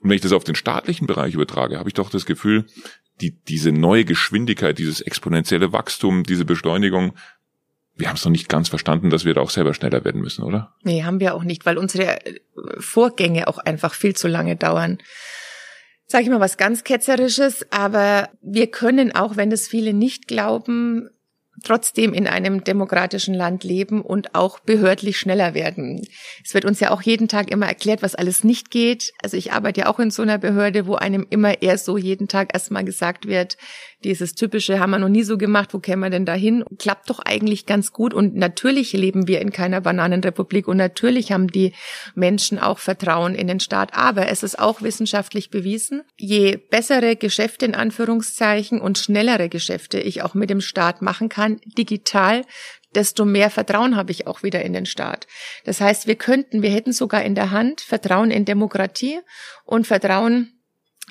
Und 0.00 0.10
wenn 0.10 0.16
ich 0.16 0.22
das 0.22 0.32
auf 0.32 0.44
den 0.44 0.54
staatlichen 0.54 1.06
Bereich 1.06 1.34
übertrage, 1.34 1.78
habe 1.78 1.88
ich 1.88 1.94
doch 1.94 2.10
das 2.10 2.26
Gefühl, 2.26 2.66
die, 3.20 3.38
diese 3.48 3.72
neue 3.72 4.04
Geschwindigkeit, 4.04 4.78
dieses 4.78 5.00
exponentielle 5.00 5.72
Wachstum, 5.72 6.24
diese 6.24 6.44
Beschleunigung, 6.44 7.14
wir 7.96 8.08
haben 8.08 8.16
es 8.16 8.24
noch 8.24 8.32
nicht 8.32 8.48
ganz 8.48 8.68
verstanden, 8.68 9.10
dass 9.10 9.24
wir 9.24 9.34
da 9.34 9.40
auch 9.40 9.50
selber 9.50 9.72
schneller 9.72 10.04
werden 10.04 10.20
müssen, 10.20 10.42
oder? 10.42 10.74
Nee, 10.82 11.04
haben 11.04 11.20
wir 11.20 11.34
auch 11.34 11.44
nicht, 11.44 11.64
weil 11.64 11.78
unsere 11.78 12.18
Vorgänge 12.78 13.48
auch 13.48 13.58
einfach 13.58 13.94
viel 13.94 14.14
zu 14.14 14.28
lange 14.28 14.56
dauern. 14.56 14.98
Sag 16.06 16.22
ich 16.22 16.28
mal 16.28 16.40
was 16.40 16.56
ganz 16.56 16.84
ketzerisches, 16.84 17.66
aber 17.70 18.28
wir 18.42 18.66
können 18.66 19.14
auch, 19.14 19.36
wenn 19.36 19.50
das 19.50 19.66
viele 19.66 19.94
nicht 19.94 20.28
glauben, 20.28 21.08
trotzdem 21.62 22.12
in 22.12 22.26
einem 22.26 22.64
demokratischen 22.64 23.34
Land 23.34 23.64
leben 23.64 24.02
und 24.02 24.34
auch 24.34 24.58
behördlich 24.60 25.18
schneller 25.18 25.54
werden. 25.54 26.06
Es 26.44 26.52
wird 26.54 26.64
uns 26.64 26.80
ja 26.80 26.90
auch 26.90 27.02
jeden 27.02 27.28
Tag 27.28 27.50
immer 27.50 27.66
erklärt, 27.66 28.02
was 28.02 28.14
alles 28.14 28.44
nicht 28.44 28.70
geht. 28.70 29.12
Also 29.22 29.36
ich 29.36 29.52
arbeite 29.52 29.82
ja 29.82 29.86
auch 29.86 30.00
in 30.00 30.10
so 30.10 30.22
einer 30.22 30.38
Behörde, 30.38 30.86
wo 30.86 30.94
einem 30.96 31.26
immer 31.30 31.62
eher 31.62 31.78
so 31.78 31.96
jeden 31.96 32.28
Tag 32.28 32.52
erstmal 32.52 32.84
gesagt 32.84 33.26
wird, 33.26 33.56
dieses 34.04 34.34
typische 34.34 34.78
haben 34.78 34.90
wir 34.90 34.98
noch 34.98 35.08
nie 35.08 35.22
so 35.22 35.38
gemacht, 35.38 35.72
wo 35.72 35.78
kämen 35.78 36.02
wir 36.02 36.10
denn 36.10 36.26
dahin? 36.26 36.64
Klappt 36.78 37.10
doch 37.10 37.18
eigentlich 37.18 37.66
ganz 37.66 37.92
gut. 37.92 38.14
Und 38.14 38.36
natürlich 38.36 38.92
leben 38.92 39.26
wir 39.26 39.40
in 39.40 39.50
keiner 39.50 39.80
Bananenrepublik 39.80 40.68
und 40.68 40.76
natürlich 40.76 41.32
haben 41.32 41.48
die 41.48 41.72
Menschen 42.14 42.58
auch 42.58 42.78
Vertrauen 42.78 43.34
in 43.34 43.48
den 43.48 43.60
Staat. 43.60 43.94
Aber 43.94 44.28
es 44.28 44.42
ist 44.42 44.58
auch 44.58 44.82
wissenschaftlich 44.82 45.50
bewiesen, 45.50 46.02
je 46.16 46.56
bessere 46.56 47.16
Geschäfte 47.16 47.64
in 47.64 47.74
Anführungszeichen 47.74 48.80
und 48.80 48.98
schnellere 48.98 49.48
Geschäfte 49.48 49.98
ich 49.98 50.22
auch 50.22 50.34
mit 50.34 50.50
dem 50.50 50.60
Staat 50.60 51.02
machen 51.02 51.28
kann, 51.28 51.60
digital, 51.64 52.42
desto 52.94 53.24
mehr 53.24 53.50
Vertrauen 53.50 53.96
habe 53.96 54.12
ich 54.12 54.26
auch 54.26 54.42
wieder 54.42 54.62
in 54.62 54.72
den 54.72 54.86
Staat. 54.86 55.26
Das 55.64 55.80
heißt, 55.80 56.06
wir 56.06 56.16
könnten, 56.16 56.62
wir 56.62 56.70
hätten 56.70 56.92
sogar 56.92 57.22
in 57.24 57.34
der 57.34 57.50
Hand 57.50 57.80
Vertrauen 57.80 58.30
in 58.30 58.44
Demokratie 58.44 59.18
und 59.64 59.86
Vertrauen 59.86 60.53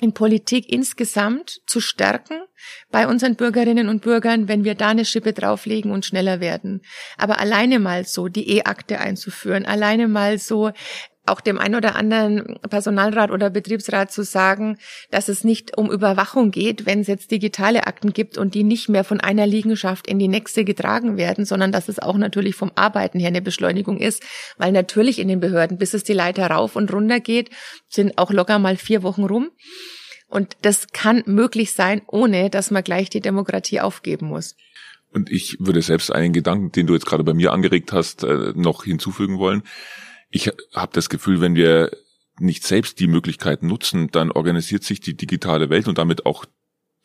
in 0.00 0.12
Politik 0.12 0.72
insgesamt 0.72 1.60
zu 1.66 1.80
stärken 1.80 2.40
bei 2.90 3.06
unseren 3.06 3.36
Bürgerinnen 3.36 3.88
und 3.88 4.02
Bürgern, 4.02 4.48
wenn 4.48 4.64
wir 4.64 4.74
da 4.74 4.88
eine 4.88 5.04
Schippe 5.04 5.32
drauflegen 5.32 5.92
und 5.92 6.04
schneller 6.04 6.40
werden. 6.40 6.82
Aber 7.16 7.38
alleine 7.38 7.78
mal 7.78 8.04
so 8.04 8.28
die 8.28 8.56
E-Akte 8.56 8.98
einzuführen, 8.98 9.66
alleine 9.66 10.08
mal 10.08 10.38
so 10.38 10.72
auch 11.26 11.40
dem 11.40 11.58
ein 11.58 11.74
oder 11.74 11.94
anderen 11.96 12.58
Personalrat 12.68 13.30
oder 13.30 13.48
Betriebsrat 13.48 14.12
zu 14.12 14.22
sagen, 14.22 14.76
dass 15.10 15.28
es 15.28 15.42
nicht 15.42 15.76
um 15.76 15.90
Überwachung 15.90 16.50
geht, 16.50 16.84
wenn 16.84 17.00
es 17.00 17.06
jetzt 17.06 17.30
digitale 17.30 17.86
Akten 17.86 18.12
gibt 18.12 18.36
und 18.36 18.54
die 18.54 18.62
nicht 18.62 18.88
mehr 18.88 19.04
von 19.04 19.20
einer 19.20 19.46
Liegenschaft 19.46 20.06
in 20.06 20.18
die 20.18 20.28
nächste 20.28 20.64
getragen 20.64 21.16
werden, 21.16 21.46
sondern 21.46 21.72
dass 21.72 21.88
es 21.88 21.98
auch 21.98 22.18
natürlich 22.18 22.56
vom 22.56 22.72
Arbeiten 22.74 23.18
her 23.18 23.28
eine 23.28 23.42
Beschleunigung 23.42 23.98
ist, 23.98 24.22
weil 24.58 24.72
natürlich 24.72 25.18
in 25.18 25.28
den 25.28 25.40
Behörden, 25.40 25.78
bis 25.78 25.94
es 25.94 26.04
die 26.04 26.12
Leiter 26.12 26.46
rauf 26.46 26.76
und 26.76 26.92
runter 26.92 27.20
geht, 27.20 27.50
sind 27.88 28.18
auch 28.18 28.30
locker 28.30 28.58
mal 28.58 28.76
vier 28.76 29.02
Wochen 29.02 29.24
rum. 29.24 29.50
Und 30.28 30.56
das 30.62 30.88
kann 30.92 31.22
möglich 31.26 31.72
sein, 31.72 32.02
ohne 32.06 32.50
dass 32.50 32.70
man 32.70 32.82
gleich 32.82 33.08
die 33.08 33.20
Demokratie 33.20 33.80
aufgeben 33.80 34.26
muss. 34.26 34.56
Und 35.10 35.30
ich 35.30 35.56
würde 35.60 35.80
selbst 35.80 36.12
einen 36.12 36.32
Gedanken, 36.32 36.72
den 36.72 36.86
du 36.86 36.94
jetzt 36.94 37.06
gerade 37.06 37.22
bei 37.22 37.34
mir 37.34 37.52
angeregt 37.52 37.92
hast, 37.92 38.24
äh, 38.24 38.52
noch 38.54 38.84
hinzufügen 38.84 39.38
wollen 39.38 39.62
ich 40.34 40.50
habe 40.74 40.90
das 40.92 41.08
Gefühl, 41.08 41.40
wenn 41.40 41.54
wir 41.54 41.92
nicht 42.40 42.66
selbst 42.66 42.98
die 42.98 43.06
Möglichkeiten 43.06 43.68
nutzen, 43.68 44.08
dann 44.10 44.32
organisiert 44.32 44.82
sich 44.82 44.98
die 44.98 45.16
digitale 45.16 45.70
Welt 45.70 45.86
und 45.86 45.96
damit 45.96 46.26
auch 46.26 46.44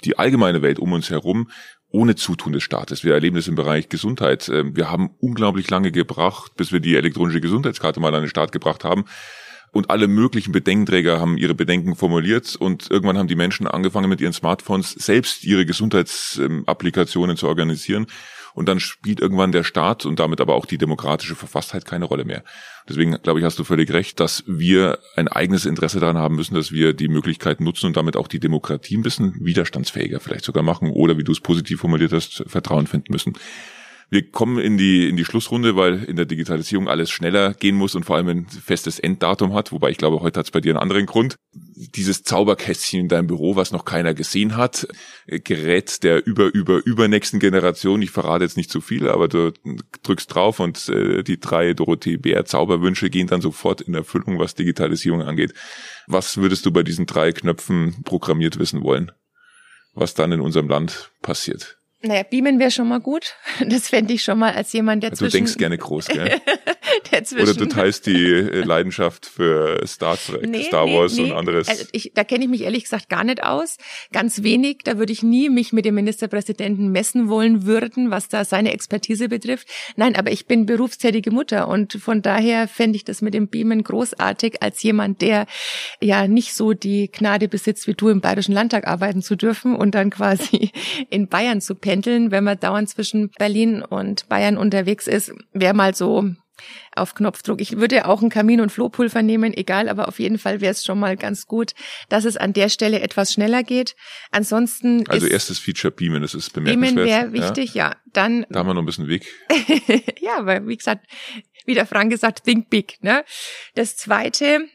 die 0.03 0.17
allgemeine 0.17 0.63
Welt 0.63 0.79
um 0.79 0.93
uns 0.93 1.11
herum 1.11 1.51
ohne 1.91 2.15
Zutun 2.15 2.53
des 2.53 2.63
Staates. 2.63 3.03
Wir 3.03 3.13
erleben 3.13 3.35
das 3.35 3.47
im 3.47 3.53
Bereich 3.53 3.87
Gesundheit. 3.87 4.49
Ähm, 4.49 4.75
wir 4.75 4.89
haben 4.89 5.11
unglaublich 5.19 5.69
lange 5.69 5.91
gebracht, 5.91 6.53
bis 6.55 6.71
wir 6.71 6.79
die 6.79 6.95
elektronische 6.95 7.39
Gesundheitskarte 7.39 7.99
mal 7.99 8.15
an 8.15 8.23
den 8.23 8.29
Start 8.29 8.51
gebracht 8.51 8.83
haben. 8.83 9.05
und 9.71 9.91
alle 9.91 10.07
möglichen 10.07 10.51
Bedenkenträger 10.51 11.19
haben 11.19 11.37
ihre 11.37 11.53
Bedenken 11.53 11.95
formuliert 11.95 12.55
und 12.55 12.89
irgendwann 12.89 13.19
haben 13.19 13.27
die 13.27 13.35
Menschen 13.35 13.67
angefangen 13.67 14.09
mit 14.09 14.19
ihren 14.19 14.33
Smartphones 14.33 14.93
selbst 14.93 15.43
ihre 15.43 15.67
Gesundheitsapplikationen 15.67 17.37
zu 17.37 17.47
organisieren 17.47 18.07
und 18.53 18.67
dann 18.67 18.79
spielt 18.79 19.19
irgendwann 19.19 19.51
der 19.51 19.63
Staat 19.63 20.05
und 20.05 20.19
damit 20.19 20.41
aber 20.41 20.55
auch 20.55 20.65
die 20.65 20.77
demokratische 20.77 21.35
Verfasstheit 21.35 21.85
keine 21.85 22.05
Rolle 22.05 22.25
mehr. 22.25 22.43
Deswegen 22.87 23.11
glaube 23.21 23.39
ich, 23.39 23.45
hast 23.45 23.59
du 23.59 23.63
völlig 23.63 23.91
recht, 23.91 24.19
dass 24.19 24.43
wir 24.47 24.99
ein 25.15 25.27
eigenes 25.27 25.65
Interesse 25.65 25.99
daran 25.99 26.17
haben 26.17 26.35
müssen, 26.35 26.55
dass 26.55 26.71
wir 26.71 26.93
die 26.93 27.07
Möglichkeit 27.07 27.61
nutzen 27.61 27.87
und 27.87 27.97
damit 27.97 28.17
auch 28.17 28.27
die 28.27 28.39
Demokratie 28.39 28.97
ein 28.97 29.03
bisschen 29.03 29.35
widerstandsfähiger 29.39 30.19
vielleicht 30.19 30.45
sogar 30.45 30.63
machen 30.63 30.91
oder 30.91 31.17
wie 31.17 31.23
du 31.23 31.31
es 31.31 31.39
positiv 31.39 31.79
formuliert 31.81 32.13
hast, 32.13 32.43
Vertrauen 32.47 32.87
finden 32.87 33.11
müssen. 33.11 33.33
Wir 34.11 34.31
kommen 34.31 34.57
in 34.57 34.77
die, 34.77 35.07
in 35.07 35.17
die 35.17 35.25
Schlussrunde, 35.25 35.75
weil 35.75 36.03
in 36.03 36.15
der 36.15 36.25
Digitalisierung 36.25 36.87
alles 36.87 37.11
schneller 37.11 37.53
gehen 37.53 37.75
muss 37.75 37.93
und 37.93 38.05
vor 38.05 38.15
allem 38.15 38.27
ein 38.27 38.47
festes 38.47 38.97
Enddatum 38.97 39.53
hat. 39.53 39.71
Wobei 39.71 39.91
ich 39.91 39.97
glaube, 39.97 40.21
heute 40.21 40.39
hat 40.39 40.47
es 40.47 40.51
bei 40.51 40.61
dir 40.61 40.71
einen 40.71 40.81
anderen 40.81 41.05
Grund. 41.05 41.35
Dieses 41.53 42.23
Zauberkästchen 42.23 43.01
in 43.01 43.07
deinem 43.07 43.27
Büro, 43.27 43.55
was 43.55 43.71
noch 43.71 43.85
keiner 43.85 44.15
gesehen 44.15 44.57
hat, 44.57 44.87
äh, 45.27 45.39
gerät 45.39 46.01
der 46.03 46.25
über, 46.25 46.51
über, 46.53 46.83
übernächsten 46.83 47.39
Generation. 47.39 48.01
Ich 48.01 48.09
verrate 48.09 48.43
jetzt 48.43 48.57
nicht 48.57 48.71
zu 48.71 48.81
viel, 48.81 49.07
aber 49.07 49.27
du 49.27 49.53
drückst 50.01 50.33
drauf 50.33 50.59
und 50.59 50.89
äh, 50.89 51.21
die 51.23 51.39
drei 51.39 51.73
Dorothee 51.73 52.17
Bär 52.17 52.45
Zauberwünsche 52.45 53.11
gehen 53.11 53.27
dann 53.27 53.41
sofort 53.41 53.81
in 53.81 53.93
Erfüllung, 53.93 54.39
was 54.39 54.55
Digitalisierung 54.55 55.21
angeht. 55.21 55.53
Was 56.07 56.37
würdest 56.37 56.65
du 56.65 56.71
bei 56.71 56.81
diesen 56.81 57.05
drei 57.05 57.31
Knöpfen 57.31 58.01
programmiert 58.03 58.57
wissen 58.57 58.81
wollen? 58.81 59.11
Was 59.93 60.15
dann 60.15 60.31
in 60.31 60.41
unserem 60.41 60.67
Land 60.67 61.11
passiert? 61.21 61.78
Naja, 62.01 62.23
beamen 62.23 62.59
wäre 62.59 62.71
schon 62.71 62.87
mal 62.87 62.99
gut. 62.99 63.35
Das 63.65 63.89
fände 63.89 64.13
ich 64.13 64.23
schon 64.23 64.39
mal 64.39 64.53
als 64.53 64.71
jemand, 64.73 65.03
der 65.03 65.11
du 65.11 65.17
zwischen... 65.17 65.31
Du 65.31 65.37
denkst 65.37 65.57
gerne 65.57 65.77
groß, 65.77 66.07
gell? 66.07 66.39
der 67.11 67.23
zwischen 67.23 67.43
Oder 67.43 67.53
du 67.53 67.65
teilst 67.67 68.05
die 68.05 68.25
äh, 68.25 68.63
Leidenschaft 68.63 69.25
für 69.25 69.81
Star 69.85 70.17
Trek, 70.17 70.47
nee, 70.47 70.63
Star 70.63 70.85
Wars 70.87 71.15
nee, 71.15 71.23
nee. 71.23 71.31
und 71.31 71.37
anderes. 71.37 71.67
Also 71.67 71.85
ich, 71.91 72.11
da 72.13 72.23
kenne 72.23 72.45
ich 72.45 72.49
mich 72.49 72.61
ehrlich 72.61 72.83
gesagt 72.83 73.09
gar 73.09 73.23
nicht 73.23 73.43
aus. 73.43 73.77
Ganz 74.11 74.43
wenig. 74.43 74.79
Da 74.83 74.97
würde 74.97 75.13
ich 75.13 75.23
nie 75.23 75.49
mich 75.49 75.73
mit 75.73 75.85
dem 75.85 75.95
Ministerpräsidenten 75.95 76.91
messen 76.91 77.29
wollen 77.29 77.65
würden, 77.65 78.11
was 78.11 78.27
da 78.29 78.45
seine 78.45 78.73
Expertise 78.73 79.29
betrifft. 79.29 79.67
Nein, 79.95 80.15
aber 80.15 80.31
ich 80.31 80.45
bin 80.45 80.65
berufstätige 80.65 81.31
Mutter 81.31 81.67
und 81.67 81.93
von 81.93 82.21
daher 82.21 82.67
fände 82.67 82.95
ich 82.95 83.05
das 83.05 83.21
mit 83.21 83.33
dem 83.33 83.47
Beamen 83.47 83.83
großartig 83.83 84.61
als 84.61 84.81
jemand, 84.83 85.21
der 85.21 85.45
ja 86.01 86.27
nicht 86.27 86.53
so 86.53 86.73
die 86.73 87.09
Gnade 87.11 87.47
besitzt, 87.47 87.87
wie 87.87 87.93
du 87.93 88.09
im 88.09 88.21
Bayerischen 88.21 88.53
Landtag 88.53 88.87
arbeiten 88.87 89.21
zu 89.21 89.35
dürfen 89.35 89.75
und 89.75 89.95
dann 89.95 90.09
quasi 90.09 90.71
in 91.09 91.27
Bayern 91.27 91.61
zu 91.61 91.75
pendeln, 91.75 92.31
wenn 92.31 92.43
man 92.43 92.59
dauernd 92.59 92.89
zwischen 92.89 93.29
Berlin 93.37 93.81
und 93.81 94.27
Bayern 94.29 94.57
unterwegs 94.57 95.07
ist, 95.07 95.33
wäre 95.53 95.73
mal 95.73 95.95
so 95.95 96.29
auf 96.95 97.15
Knopfdruck. 97.15 97.61
Ich 97.61 97.77
würde 97.77 98.07
auch 98.07 98.21
ein 98.21 98.29
Kamin- 98.29 98.61
und 98.61 98.71
Flohpulver 98.71 99.21
nehmen, 99.21 99.53
egal, 99.53 99.89
aber 99.89 100.07
auf 100.07 100.19
jeden 100.19 100.37
Fall 100.37 100.61
wäre 100.61 100.71
es 100.71 100.83
schon 100.83 100.99
mal 100.99 101.17
ganz 101.17 101.47
gut, 101.47 101.73
dass 102.09 102.25
es 102.25 102.37
an 102.37 102.53
der 102.53 102.69
Stelle 102.69 103.01
etwas 103.01 103.33
schneller 103.33 103.63
geht. 103.63 103.95
Ansonsten 104.31 105.07
Also 105.07 105.27
erstes 105.27 105.59
Feature 105.59 105.91
Beamen, 105.91 106.21
das 106.21 106.33
ist 106.33 106.53
bemerkenswert. 106.53 106.95
Beamen 106.95 107.07
wäre 107.07 107.33
wichtig, 107.33 107.73
ja. 107.73 107.89
ja. 107.89 107.95
Dann 108.13 108.45
Da 108.49 108.59
haben 108.59 108.67
wir 108.67 108.73
noch 108.73 108.81
ein 108.81 108.85
bisschen 108.85 109.07
Weg. 109.07 109.27
ja, 110.19 110.45
weil 110.45 110.67
wie 110.67 110.77
gesagt, 110.77 111.05
wie 111.65 111.73
der 111.73 111.85
Frank 111.85 112.11
gesagt, 112.11 112.43
think 112.43 112.69
big, 112.69 112.97
ne? 113.01 113.23
Das 113.75 113.95
zweite 113.95 114.67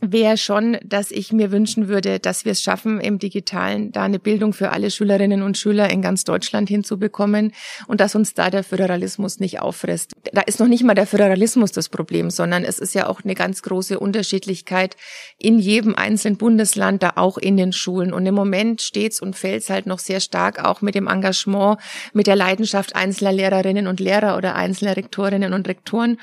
wäre 0.00 0.36
schon, 0.36 0.76
dass 0.84 1.10
ich 1.10 1.32
mir 1.32 1.50
wünschen 1.50 1.88
würde, 1.88 2.18
dass 2.18 2.44
wir 2.44 2.52
es 2.52 2.62
schaffen, 2.62 3.00
im 3.00 3.18
Digitalen 3.18 3.92
da 3.92 4.02
eine 4.02 4.18
Bildung 4.18 4.52
für 4.52 4.70
alle 4.70 4.90
Schülerinnen 4.90 5.42
und 5.42 5.56
Schüler 5.56 5.90
in 5.90 6.02
ganz 6.02 6.24
Deutschland 6.24 6.68
hinzubekommen 6.68 7.52
und 7.86 8.00
dass 8.00 8.14
uns 8.14 8.34
da 8.34 8.50
der 8.50 8.64
Föderalismus 8.64 9.40
nicht 9.40 9.60
auffrisst. 9.60 10.12
Da 10.32 10.42
ist 10.42 10.60
noch 10.60 10.66
nicht 10.66 10.84
mal 10.84 10.94
der 10.94 11.06
Föderalismus 11.06 11.72
das 11.72 11.88
Problem, 11.88 12.30
sondern 12.30 12.64
es 12.64 12.78
ist 12.78 12.94
ja 12.94 13.08
auch 13.08 13.22
eine 13.24 13.34
ganz 13.34 13.62
große 13.62 13.98
Unterschiedlichkeit 13.98 14.96
in 15.38 15.58
jedem 15.58 15.94
einzelnen 15.94 16.36
Bundesland, 16.36 17.02
da 17.02 17.12
auch 17.16 17.38
in 17.38 17.56
den 17.56 17.72
Schulen. 17.72 18.12
Und 18.12 18.26
im 18.26 18.34
Moment 18.34 18.82
steht's 18.82 19.20
und 19.20 19.36
fällt's 19.36 19.70
halt 19.70 19.86
noch 19.86 19.98
sehr 19.98 20.20
stark 20.20 20.64
auch 20.64 20.82
mit 20.82 20.94
dem 20.94 21.06
Engagement, 21.06 21.78
mit 22.12 22.26
der 22.26 22.36
Leidenschaft 22.36 22.94
einzelner 22.96 23.32
Lehrerinnen 23.32 23.86
und 23.86 24.00
Lehrer 24.00 24.36
oder 24.36 24.54
einzelner 24.54 24.96
Rektorinnen 24.96 25.52
und 25.52 25.68
Rektoren. 25.68 26.18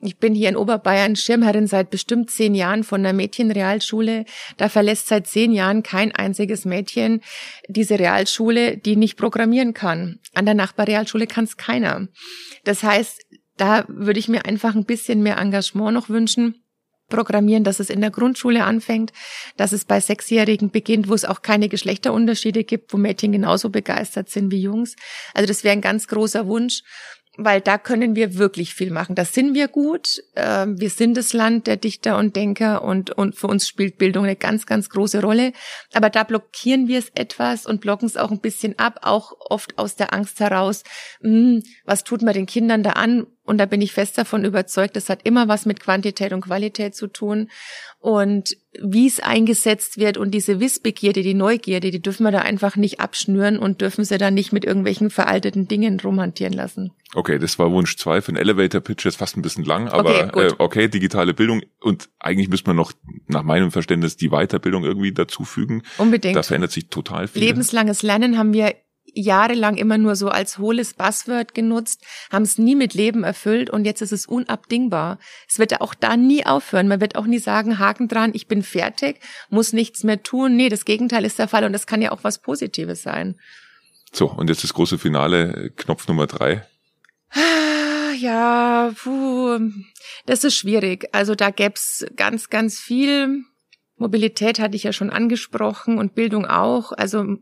Ich 0.00 0.18
bin 0.18 0.34
hier 0.34 0.48
in 0.48 0.56
Oberbayern 0.56 1.16
Schirmherrin 1.16 1.66
seit 1.66 1.90
bestimmt 1.90 2.30
zehn 2.30 2.54
Jahren 2.54 2.84
von 2.84 3.02
der 3.02 3.12
Mädchenrealschule. 3.16 4.24
Da 4.56 4.68
verlässt 4.68 5.08
seit 5.08 5.26
zehn 5.26 5.52
Jahren 5.52 5.82
kein 5.82 6.12
einziges 6.12 6.64
Mädchen 6.64 7.22
diese 7.68 7.98
Realschule, 7.98 8.76
die 8.76 8.96
nicht 8.96 9.16
programmieren 9.16 9.74
kann. 9.74 10.20
An 10.34 10.44
der 10.44 10.54
Nachbarrealschule 10.54 11.26
kann 11.26 11.44
es 11.44 11.56
keiner. 11.56 12.08
Das 12.64 12.82
heißt, 12.82 13.24
da 13.56 13.84
würde 13.88 14.20
ich 14.20 14.28
mir 14.28 14.44
einfach 14.44 14.74
ein 14.74 14.84
bisschen 14.84 15.22
mehr 15.22 15.38
Engagement 15.38 15.94
noch 15.94 16.08
wünschen. 16.08 16.62
Programmieren, 17.08 17.62
dass 17.62 17.78
es 17.78 17.88
in 17.88 18.00
der 18.00 18.10
Grundschule 18.10 18.64
anfängt, 18.64 19.12
dass 19.56 19.70
es 19.70 19.84
bei 19.84 20.00
Sechsjährigen 20.00 20.70
beginnt, 20.70 21.08
wo 21.08 21.14
es 21.14 21.24
auch 21.24 21.40
keine 21.40 21.68
Geschlechterunterschiede 21.68 22.64
gibt, 22.64 22.92
wo 22.92 22.96
Mädchen 22.96 23.30
genauso 23.30 23.70
begeistert 23.70 24.28
sind 24.28 24.50
wie 24.50 24.60
Jungs. 24.60 24.96
Also 25.32 25.46
das 25.46 25.62
wäre 25.62 25.72
ein 25.72 25.80
ganz 25.80 26.08
großer 26.08 26.48
Wunsch 26.48 26.82
weil 27.36 27.60
da 27.60 27.78
können 27.78 28.16
wir 28.16 28.36
wirklich 28.36 28.74
viel 28.74 28.90
machen. 28.90 29.14
Da 29.14 29.24
sind 29.24 29.54
wir 29.54 29.68
gut. 29.68 30.22
Ähm, 30.34 30.80
wir 30.80 30.90
sind 30.90 31.16
das 31.16 31.32
Land 31.32 31.66
der 31.66 31.76
Dichter 31.76 32.16
und 32.18 32.36
Denker 32.36 32.82
und, 32.82 33.10
und 33.10 33.34
für 33.36 33.46
uns 33.46 33.68
spielt 33.68 33.98
Bildung 33.98 34.24
eine 34.24 34.36
ganz, 34.36 34.66
ganz 34.66 34.88
große 34.88 35.20
Rolle. 35.20 35.52
Aber 35.92 36.10
da 36.10 36.24
blockieren 36.24 36.88
wir 36.88 36.98
es 36.98 37.10
etwas 37.14 37.66
und 37.66 37.80
blocken 37.80 38.06
es 38.06 38.16
auch 38.16 38.30
ein 38.30 38.40
bisschen 38.40 38.78
ab, 38.78 39.00
auch 39.02 39.32
oft 39.38 39.78
aus 39.78 39.96
der 39.96 40.12
Angst 40.12 40.40
heraus, 40.40 40.82
hm, 41.20 41.62
was 41.84 42.04
tut 42.04 42.22
man 42.22 42.34
den 42.34 42.46
Kindern 42.46 42.82
da 42.82 42.90
an? 42.90 43.26
Und 43.46 43.58
da 43.58 43.66
bin 43.66 43.80
ich 43.80 43.92
fest 43.92 44.18
davon 44.18 44.44
überzeugt, 44.44 44.96
das 44.96 45.08
hat 45.08 45.20
immer 45.24 45.48
was 45.48 45.66
mit 45.66 45.80
Quantität 45.80 46.32
und 46.32 46.42
Qualität 46.42 46.94
zu 46.94 47.06
tun. 47.06 47.48
Und 47.98 48.56
wie 48.82 49.06
es 49.06 49.20
eingesetzt 49.20 49.98
wird 49.98 50.18
und 50.18 50.32
diese 50.32 50.60
Wissbegierde, 50.60 51.22
die 51.22 51.34
Neugierde, 51.34 51.90
die 51.90 52.02
dürfen 52.02 52.24
wir 52.24 52.30
da 52.30 52.40
einfach 52.40 52.76
nicht 52.76 53.00
abschnüren 53.00 53.58
und 53.58 53.80
dürfen 53.80 54.04
sie 54.04 54.18
da 54.18 54.30
nicht 54.30 54.52
mit 54.52 54.64
irgendwelchen 54.64 55.10
veralteten 55.10 55.66
Dingen 55.66 55.98
romantieren 56.00 56.52
lassen. 56.52 56.92
Okay, 57.14 57.38
das 57.38 57.58
war 57.58 57.70
Wunsch 57.72 57.96
zwei 57.96 58.20
für 58.20 58.28
einen 58.28 58.36
Elevator 58.36 58.80
Pitch, 58.80 59.04
jetzt 59.04 59.16
fast 59.16 59.36
ein 59.36 59.42
bisschen 59.42 59.64
lang, 59.64 59.88
aber 59.88 60.28
okay, 60.34 60.46
äh, 60.46 60.52
okay, 60.58 60.88
digitale 60.88 61.34
Bildung 61.34 61.62
und 61.80 62.08
eigentlich 62.18 62.48
müsste 62.48 62.68
man 62.68 62.76
noch 62.76 62.92
nach 63.28 63.42
meinem 63.42 63.70
Verständnis 63.70 64.16
die 64.16 64.28
Weiterbildung 64.28 64.84
irgendwie 64.84 65.12
dazufügen. 65.12 65.82
Unbedingt. 65.98 66.36
Da 66.36 66.42
verändert 66.42 66.72
sich 66.72 66.88
total 66.88 67.28
viel. 67.28 67.42
Lebenslanges 67.42 68.02
Lernen 68.02 68.36
haben 68.36 68.52
wir 68.52 68.74
jahrelang 69.16 69.76
immer 69.76 69.98
nur 69.98 70.14
so 70.14 70.28
als 70.28 70.58
hohles 70.58 70.94
Buzzword 70.94 71.54
genutzt, 71.54 72.04
haben 72.30 72.42
es 72.42 72.58
nie 72.58 72.76
mit 72.76 72.94
Leben 72.94 73.24
erfüllt 73.24 73.70
und 73.70 73.84
jetzt 73.84 74.02
ist 74.02 74.12
es 74.12 74.26
unabdingbar. 74.26 75.18
Es 75.48 75.58
wird 75.58 75.80
auch 75.80 75.94
da 75.94 76.16
nie 76.16 76.44
aufhören. 76.46 76.88
Man 76.88 77.00
wird 77.00 77.16
auch 77.16 77.26
nie 77.26 77.38
sagen, 77.38 77.78
Haken 77.78 78.08
dran, 78.08 78.32
ich 78.34 78.46
bin 78.46 78.62
fertig, 78.62 79.20
muss 79.48 79.72
nichts 79.72 80.04
mehr 80.04 80.22
tun. 80.22 80.56
Nee, 80.56 80.68
das 80.68 80.84
Gegenteil 80.84 81.24
ist 81.24 81.38
der 81.38 81.48
Fall 81.48 81.64
und 81.64 81.72
das 81.72 81.86
kann 81.86 82.02
ja 82.02 82.12
auch 82.12 82.22
was 82.22 82.38
Positives 82.38 83.02
sein. 83.02 83.36
So, 84.12 84.30
und 84.30 84.48
jetzt 84.48 84.62
das 84.62 84.74
große 84.74 84.98
Finale, 84.98 85.72
Knopf 85.76 86.06
Nummer 86.08 86.26
drei. 86.26 86.66
Ah, 87.30 88.12
ja, 88.18 88.92
puh, 89.02 89.58
das 90.26 90.44
ist 90.44 90.56
schwierig. 90.56 91.08
Also 91.12 91.34
da 91.34 91.50
gäb's 91.50 92.06
ganz, 92.16 92.48
ganz 92.48 92.78
viel 92.78 93.44
Mobilität 93.98 94.58
hatte 94.58 94.76
ich 94.76 94.82
ja 94.82 94.92
schon 94.92 95.10
angesprochen 95.10 95.98
und 95.98 96.14
Bildung 96.14 96.46
auch. 96.46 96.92
Also 96.92 97.36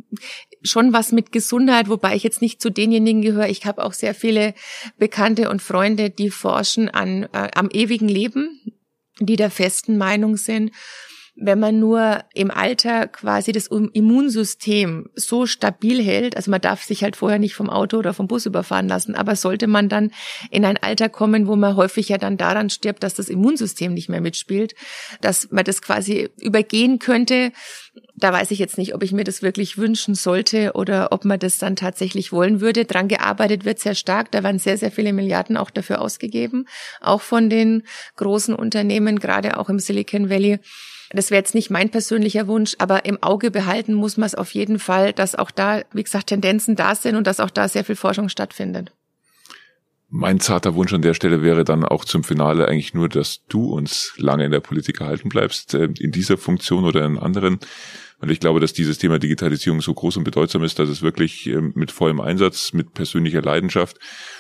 schon 0.63 0.93
was 0.93 1.13
mit 1.13 1.33
Gesundheit, 1.33 1.89
wobei 1.89 2.15
ich 2.15 2.23
jetzt 2.23 2.43
nicht 2.43 2.63
zu 2.63 2.71
denjenigen 2.71 3.23
gehöre. 3.23 3.49
Ich 3.49 3.67
habe 3.67 3.85
auch 3.85 3.93
sehr 3.93 4.15
viele 4.15 4.55
Bekannte 4.97 5.51
und 5.51 5.63
Freunde, 5.63 6.11
die 6.11 6.31
forschen 6.31 6.89
an 6.89 7.25
äh, 7.33 7.51
am 7.55 7.71
ewigen 7.71 8.09
Leben, 8.09 8.61
die 9.19 9.37
der 9.37 9.51
festen 9.51 9.99
Meinung 9.99 10.37
sind 10.37 10.71
wenn 11.37 11.59
man 11.59 11.81
nur 11.81 12.23
im 12.33 12.51
Alter 12.51 13.09
quasi 13.09 13.51
das 13.51 13.67
Immunsystem 13.67 15.11
so 15.15 15.47
stabil 15.47 16.03
hält, 16.03 16.37
also 16.37 16.51
man 16.51 16.61
darf 16.61 16.85
sich 16.85 17.03
halt 17.03 17.17
vorher 17.17 17.41
nicht 17.41 17.55
vom 17.55 17.69
Auto 17.69 17.99
oder 17.99 18.15
vom 18.15 18.29
Bus 18.29 18.47
überfahren 18.47 18.87
lassen, 18.87 19.17
aber 19.17 19.35
sollte 19.35 19.67
man 19.67 19.89
dann 19.89 20.13
in 20.51 20.65
ein 20.65 20.77
Alter 20.77 21.09
kommen, 21.09 21.49
wo 21.49 21.57
man 21.57 21.75
häufig 21.75 22.09
ja 22.09 22.19
dann 22.19 22.37
daran 22.37 22.71
stirbt, 22.71 23.03
dass 23.03 23.15
das 23.15 23.29
Immunsystem 23.29 23.95
nicht 23.95 24.09
mehr 24.09 24.21
mitspielt, 24.21 24.75
dass 25.21 25.51
man 25.51 25.65
das 25.65 25.83
quasi 25.83 26.31
übergehen 26.41 27.01
könnte, 27.01 27.51
da 28.17 28.33
weiß 28.33 28.51
ich 28.51 28.59
jetzt 28.59 28.79
nicht, 28.79 28.95
ob 28.95 29.03
ich 29.03 29.13
mir 29.13 29.25
das 29.25 29.43
wirklich 29.43 29.77
wünschen 29.77 30.15
sollte 30.15 30.73
oder 30.75 31.13
ob 31.13 31.25
man 31.25 31.39
das 31.39 31.59
dann 31.59 31.77
tatsächlich 31.77 32.33
wollen 32.33 32.61
würde. 32.61 32.85
Dran 32.85 33.09
gearbeitet 33.09 33.65
wird 33.65 33.81
sehr 33.81 33.95
stark. 33.95 34.31
Da 34.31 34.43
werden 34.43 34.59
sehr, 34.59 34.79
sehr 34.79 34.91
viele 34.91 35.13
Milliarden 35.13 35.57
auch 35.57 35.71
dafür 35.71 36.01
ausgegeben, 36.01 36.67
auch 37.01 37.21
von 37.21 37.51
den 37.51 37.83
großen 38.17 38.55
Unternehmen, 38.55 39.19
gerade 39.19 39.59
auch 39.59 39.69
im 39.69 39.79
Silicon 39.79 40.31
Valley. 40.31 40.59
Das 41.15 41.31
wäre 41.31 41.41
jetzt 41.41 41.55
nicht 41.55 41.71
mein 41.71 41.91
persönlicher 41.91 42.49
Wunsch, 42.49 42.75
aber 42.79 43.05
im 43.05 43.23
Auge 43.23 43.51
behalten 43.51 43.95
muss 43.95 44.17
man 44.17 44.27
es 44.27 44.35
auf 44.35 44.53
jeden 44.53 44.79
Fall, 44.79 45.13
dass 45.13 45.35
auch 45.35 45.51
da, 45.51 45.83
wie 45.93 46.03
gesagt, 46.03 46.27
Tendenzen 46.27 46.75
da 46.75 46.95
sind 46.95 47.15
und 47.15 47.27
dass 47.27 47.41
auch 47.41 47.51
da 47.51 47.69
sehr 47.69 47.85
viel 47.85 47.97
Forschung 47.97 48.29
stattfindet. 48.29 48.93
Mein 50.11 50.39
zarter 50.39 50.75
Wunsch 50.75 50.93
an 50.93 51.03
der 51.03 51.15
Stelle 51.15 51.43
wäre 51.43 51.65
dann 51.65 51.85
auch 51.85 52.05
zum 52.05 52.23
Finale 52.25 52.69
eigentlich 52.69 52.95
nur, 52.95 53.09
dass 53.09 53.45
du 53.49 53.73
uns 53.73 54.15
lange 54.17 54.45
in 54.45 54.53
der 54.53 54.61
Politik 54.61 55.01
erhalten 55.01 55.29
bleibst, 55.29 55.75
äh, 55.75 55.89
in 55.99 56.13
dieser 56.13 56.37
Funktion 56.37 56.85
oder 56.85 57.05
in 57.05 57.19
anderen. 57.19 57.59
Und 58.21 58.31
ich 58.31 58.41
glaube, 58.41 58.61
dass 58.61 58.73
dieses 58.73 58.99
Thema 58.99 59.19
Digitalisierung 59.19 59.81
so 59.81 59.93
groß 59.93 60.17
und 60.17 60.25
bedeutsam 60.25 60.63
ist, 60.63 60.79
dass 60.79 60.89
es 60.89 61.03
wirklich 61.03 61.47
ähm, 61.47 61.73
mit 61.75 61.91
vollem 61.91 62.21
Einsatz, 62.21 62.73
mit 62.73 62.95
persönlicher 62.95 63.43
Leidenschaft 63.43 63.99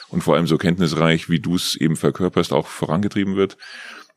und 0.08 0.22
vor 0.22 0.36
allem 0.36 0.46
so 0.46 0.58
kenntnisreich, 0.58 1.28
wie 1.28 1.40
du 1.40 1.56
es 1.56 1.74
eben 1.74 1.96
verkörperst, 1.96 2.52
auch 2.52 2.66
vorangetrieben 2.66 3.36
wird. 3.36 3.56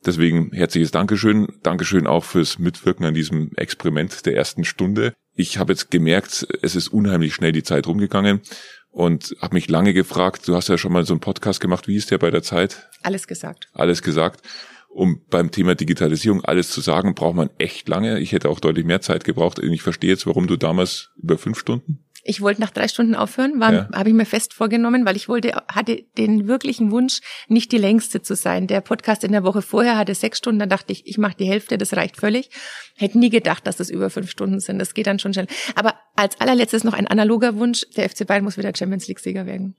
Deswegen 0.06 0.52
herzliches 0.52 0.92
Dankeschön. 0.92 1.48
Dankeschön 1.64 2.08
auch 2.08 2.24
fürs 2.24 2.60
Mitwirken 2.60 3.06
an 3.06 3.14
diesem 3.14 3.52
Experiment 3.56 4.26
der 4.26 4.36
ersten 4.36 4.64
Stunde. 4.64 5.14
Ich 5.34 5.58
habe 5.58 5.74
jetzt 5.74 5.92
gemerkt, 5.92 6.48
es 6.62 6.76
ist 6.76 6.88
unheimlich 6.88 7.34
schnell 7.34 7.52
die 7.52 7.64
Zeit 7.64 7.88
rumgegangen 7.88 8.42
und 8.90 9.36
habe 9.42 9.56
mich 9.56 9.70
lange 9.70 9.94
gefragt, 9.94 10.48
du 10.48 10.56
hast 10.56 10.70
ja 10.70 10.78
schon 10.78 10.92
mal 10.92 11.06
so 11.06 11.14
einen 11.14 11.20
Podcast 11.20 11.60
gemacht, 11.60 11.88
wie 11.88 11.96
ist 11.96 12.12
der 12.12 12.18
bei 12.18 12.32
der 12.32 12.44
Zeit? 12.44 12.90
Alles 13.04 13.28
gesagt. 13.28 13.70
Alles 13.74 14.02
gesagt. 14.02 14.42
Um 14.90 15.22
beim 15.30 15.52
Thema 15.52 15.76
Digitalisierung 15.76 16.44
alles 16.44 16.72
zu 16.72 16.82
sagen, 16.82 17.14
braucht 17.14 17.36
man 17.36 17.50
echt 17.60 17.88
lange. 17.88 18.20
Ich 18.20 18.32
hätte 18.32 18.50
auch 18.50 18.60
deutlich 18.60 18.86
mehr 18.86 19.02
Zeit 19.02 19.26
gebraucht. 19.26 19.60
Ich 19.60 19.84
verstehe 19.84 20.10
jetzt, 20.10 20.26
warum 20.26 20.48
du 20.48 20.56
damals 20.56 21.12
über 21.22 21.38
fünf 21.38 21.60
Stunden 21.60 22.07
ich 22.28 22.42
wollte 22.42 22.62
nach 22.62 22.72
drei 22.72 22.88
Stunden 22.88 23.16
aufhören, 23.16 23.60
war, 23.60 23.74
ja. 23.74 23.90
habe 23.94 24.10
ich 24.10 24.16
mir 24.16 24.26
fest 24.26 24.54
vorgenommen, 24.54 25.06
weil 25.06 25.16
ich 25.16 25.30
wollte, 25.30 25.54
hatte 25.70 26.04
den 26.18 26.48
wirklichen 26.48 26.92
Wunsch, 26.92 27.22
nicht 27.48 27.72
die 27.72 27.78
längste 27.78 28.22
zu 28.22 28.36
sein. 28.36 28.68
Der 28.68 28.82
Podcast 28.82 29.24
in 29.24 29.32
der 29.32 29.44
Woche 29.44 29.62
vorher 29.62 29.98
hatte 29.98 30.14
sechs 30.14 30.40
Stunden, 30.40 30.60
dann 30.60 30.70
dachte 30.70 30.92
ich, 30.92 31.08
ich 31.08 31.18
mache 31.18 31.38
die 31.38 31.46
Hälfte, 31.46 31.78
das 31.78 31.94
reicht 31.94 32.18
völlig. 32.18 32.50
Hätte 32.96 33.18
nie 33.18 33.30
gedacht, 33.30 33.66
dass 33.66 33.78
das 33.78 33.90
über 33.90 34.10
fünf 34.10 34.30
Stunden 34.30 34.60
sind. 34.60 34.78
Das 34.80 34.94
geht 34.94 35.08
dann 35.08 35.20
schon 35.20 35.34
schnell. 35.34 35.48
Aber 35.76 35.96
als 36.16 36.40
allerletztes 36.42 36.84
noch 36.84 36.94
ein 36.94 37.08
analoger 37.08 37.56
Wunsch, 37.56 37.86
der 37.96 38.10
FC 38.10 38.28
Bayern 38.28 38.44
muss 38.44 38.58
wieder 38.58 38.74
Champions 38.76 39.08
League-Sieger 39.08 39.46
werden. 39.46 39.76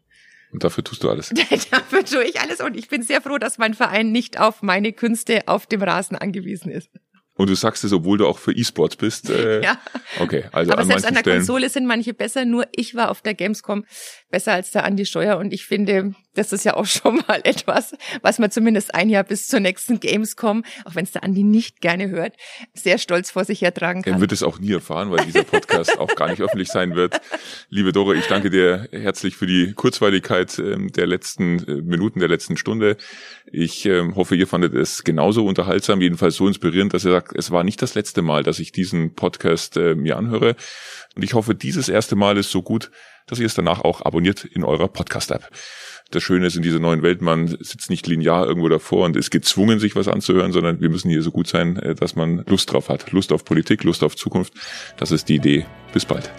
Und 0.51 0.65
dafür 0.65 0.83
tust 0.83 1.03
du 1.05 1.11
alles. 1.11 1.29
dafür 1.71 2.05
tue 2.05 2.25
ich 2.25 2.41
alles 2.41 2.61
und 2.61 2.77
ich 2.77 2.89
bin 2.89 3.03
sehr 3.03 3.21
froh, 3.21 3.37
dass 3.37 3.59
mein 3.59 3.75
Verein 3.75 4.11
nicht 4.11 4.41
auf 4.41 4.63
meine 4.63 4.95
Künste 4.95 5.43
auf 5.47 5.67
dem 5.67 5.83
Rasen 5.83 6.17
angewiesen 6.17 6.71
ist. 6.71 6.89
Und 7.39 7.49
du 7.49 7.55
sagst 7.55 7.85
es, 7.85 7.93
obwohl 7.93 8.19
du 8.19 8.27
auch 8.27 8.39
für 8.39 8.53
E-Sports 8.53 8.97
bist. 8.97 9.31
Äh, 9.31 9.63
ja. 9.63 9.79
Okay, 10.19 10.47
also 10.51 10.73
Aber 10.73 10.83
an 10.83 10.89
selbst 10.89 11.07
an 11.07 11.15
der 11.15 11.21
Stellen 11.21 11.39
Konsole 11.39 11.71
sind 11.71 11.87
manche 11.87 12.13
besser. 12.13 12.45
Nur 12.45 12.67
ich 12.73 12.97
war 12.97 13.11
auf 13.11 13.23
der 13.23 13.35
Gamescom 13.35 13.85
besser 14.29 14.53
als 14.53 14.73
der 14.73 14.85
Andi 14.85 15.07
Steuer. 15.07 15.39
Und 15.39 15.55
ich 15.55 15.65
finde, 15.65 16.15
das 16.39 16.53
ist 16.53 16.65
ja 16.65 16.75
auch 16.75 16.87
schon 16.87 17.23
mal 17.27 17.41
etwas, 17.45 17.95
was 18.23 18.39
man 18.39 18.51
zumindest 18.51 18.95
ein 18.95 19.11
Jahr 19.11 19.25
bis 19.25 19.49
zur 19.49 19.61
nächsten 19.61 20.01
Gamescom, 20.01 20.65
auch 20.85 20.95
wenn 20.95 21.05
es 21.05 21.13
der 21.13 21.25
Andi 21.25 21.43
nicht 21.43 21.81
gerne 21.81 22.09
hört, 22.09 22.35
sehr 22.75 22.99
stolz 22.99 23.31
vor 23.31 23.45
sich 23.45 23.61
hertragen 23.61 24.03
kann. 24.03 24.15
Er 24.15 24.21
wird 24.21 24.33
es 24.33 24.43
auch 24.43 24.59
nie 24.59 24.73
erfahren, 24.73 25.11
weil 25.11 25.25
dieser 25.27 25.45
Podcast 25.45 25.99
auch 25.99 26.15
gar 26.15 26.29
nicht 26.29 26.41
öffentlich 26.41 26.69
sein 26.69 26.95
wird. 26.95 27.21
Liebe 27.69 27.93
Dora, 27.93 28.15
ich 28.15 28.27
danke 28.27 28.51
dir 28.51 28.89
herzlich 28.93 29.37
für 29.37 29.47
die 29.47 29.73
Kurzweiligkeit 29.75 30.59
ähm, 30.59 30.93
der 30.93 31.07
letzten 31.07 31.59
äh, 31.67 31.83
Minuten, 31.83 32.21
der 32.21 32.29
letzten 32.29 32.57
Stunde. 32.57 32.97
Ich 33.51 33.85
ähm, 33.87 34.15
hoffe, 34.15 34.37
ihr 34.37 34.47
fandet 34.47 34.75
es 34.75 35.05
genauso 35.05 35.45
unterhaltsam, 35.45 36.01
jedenfalls 36.01 36.37
so 36.37 36.47
inspirierend, 36.47 36.95
dass 36.95 37.05
ihr 37.05 37.13
sagt, 37.13 37.35
es 37.37 37.51
war 37.51 37.65
nicht 37.65 37.83
das 37.83 37.95
letzte 37.95 38.23
Mal, 38.23 38.43
dass 38.45 38.61
ich 38.61 38.73
diesen 38.73 39.15
Podcast 39.15 39.77
äh, 39.77 39.95
mir 39.95 40.17
anhöre. 40.17 40.55
Und 41.17 41.25
ich 41.25 41.35
hoffe, 41.35 41.55
dieses 41.55 41.89
erste 41.89 42.15
Mal 42.15 42.37
ist 42.37 42.51
so 42.51 42.63
gut, 42.63 42.91
dass 43.27 43.39
ihr 43.39 43.47
es 43.47 43.55
danach 43.55 43.81
auch 43.81 44.05
abonniert 44.05 44.45
in 44.45 44.65
eurer 44.65 44.89
Podcast-App. 44.89 45.49
Das 46.11 46.23
Schöne 46.23 46.47
ist 46.47 46.57
in 46.57 46.63
dieser 46.63 46.79
neuen 46.79 47.03
Welt, 47.03 47.21
man 47.21 47.49
sitzt 47.49 47.91
nicht 47.91 48.07
linear 48.07 48.47
irgendwo 48.47 48.71
davor 48.71 49.05
und 49.05 49.15
ist 49.15 49.31
gezwungen, 49.31 49.79
sich 49.79 49.95
was 49.95 50.09
anzuhören, 50.09 50.53
sondern 50.53 50.81
wir 50.81 50.89
müssen 50.89 51.11
hier 51.11 51.23
so 51.23 51.31
gut 51.31 51.49
sein, 51.49 51.77
äh, 51.77 51.95
dass 51.95 52.17
man 52.17 52.45
Lust 52.47 52.73
drauf 52.73 52.89
hat. 52.89 53.13
Lust 53.13 53.31
auf 53.31 53.45
Politik, 53.45 53.85
Lust 53.85 54.03
auf 54.03 54.17
Zukunft. 54.17 54.55
Das 54.97 55.11
ist 55.11 55.29
die 55.29 55.35
Idee. 55.35 55.67
Bis 55.93 56.07
bald. 56.07 56.31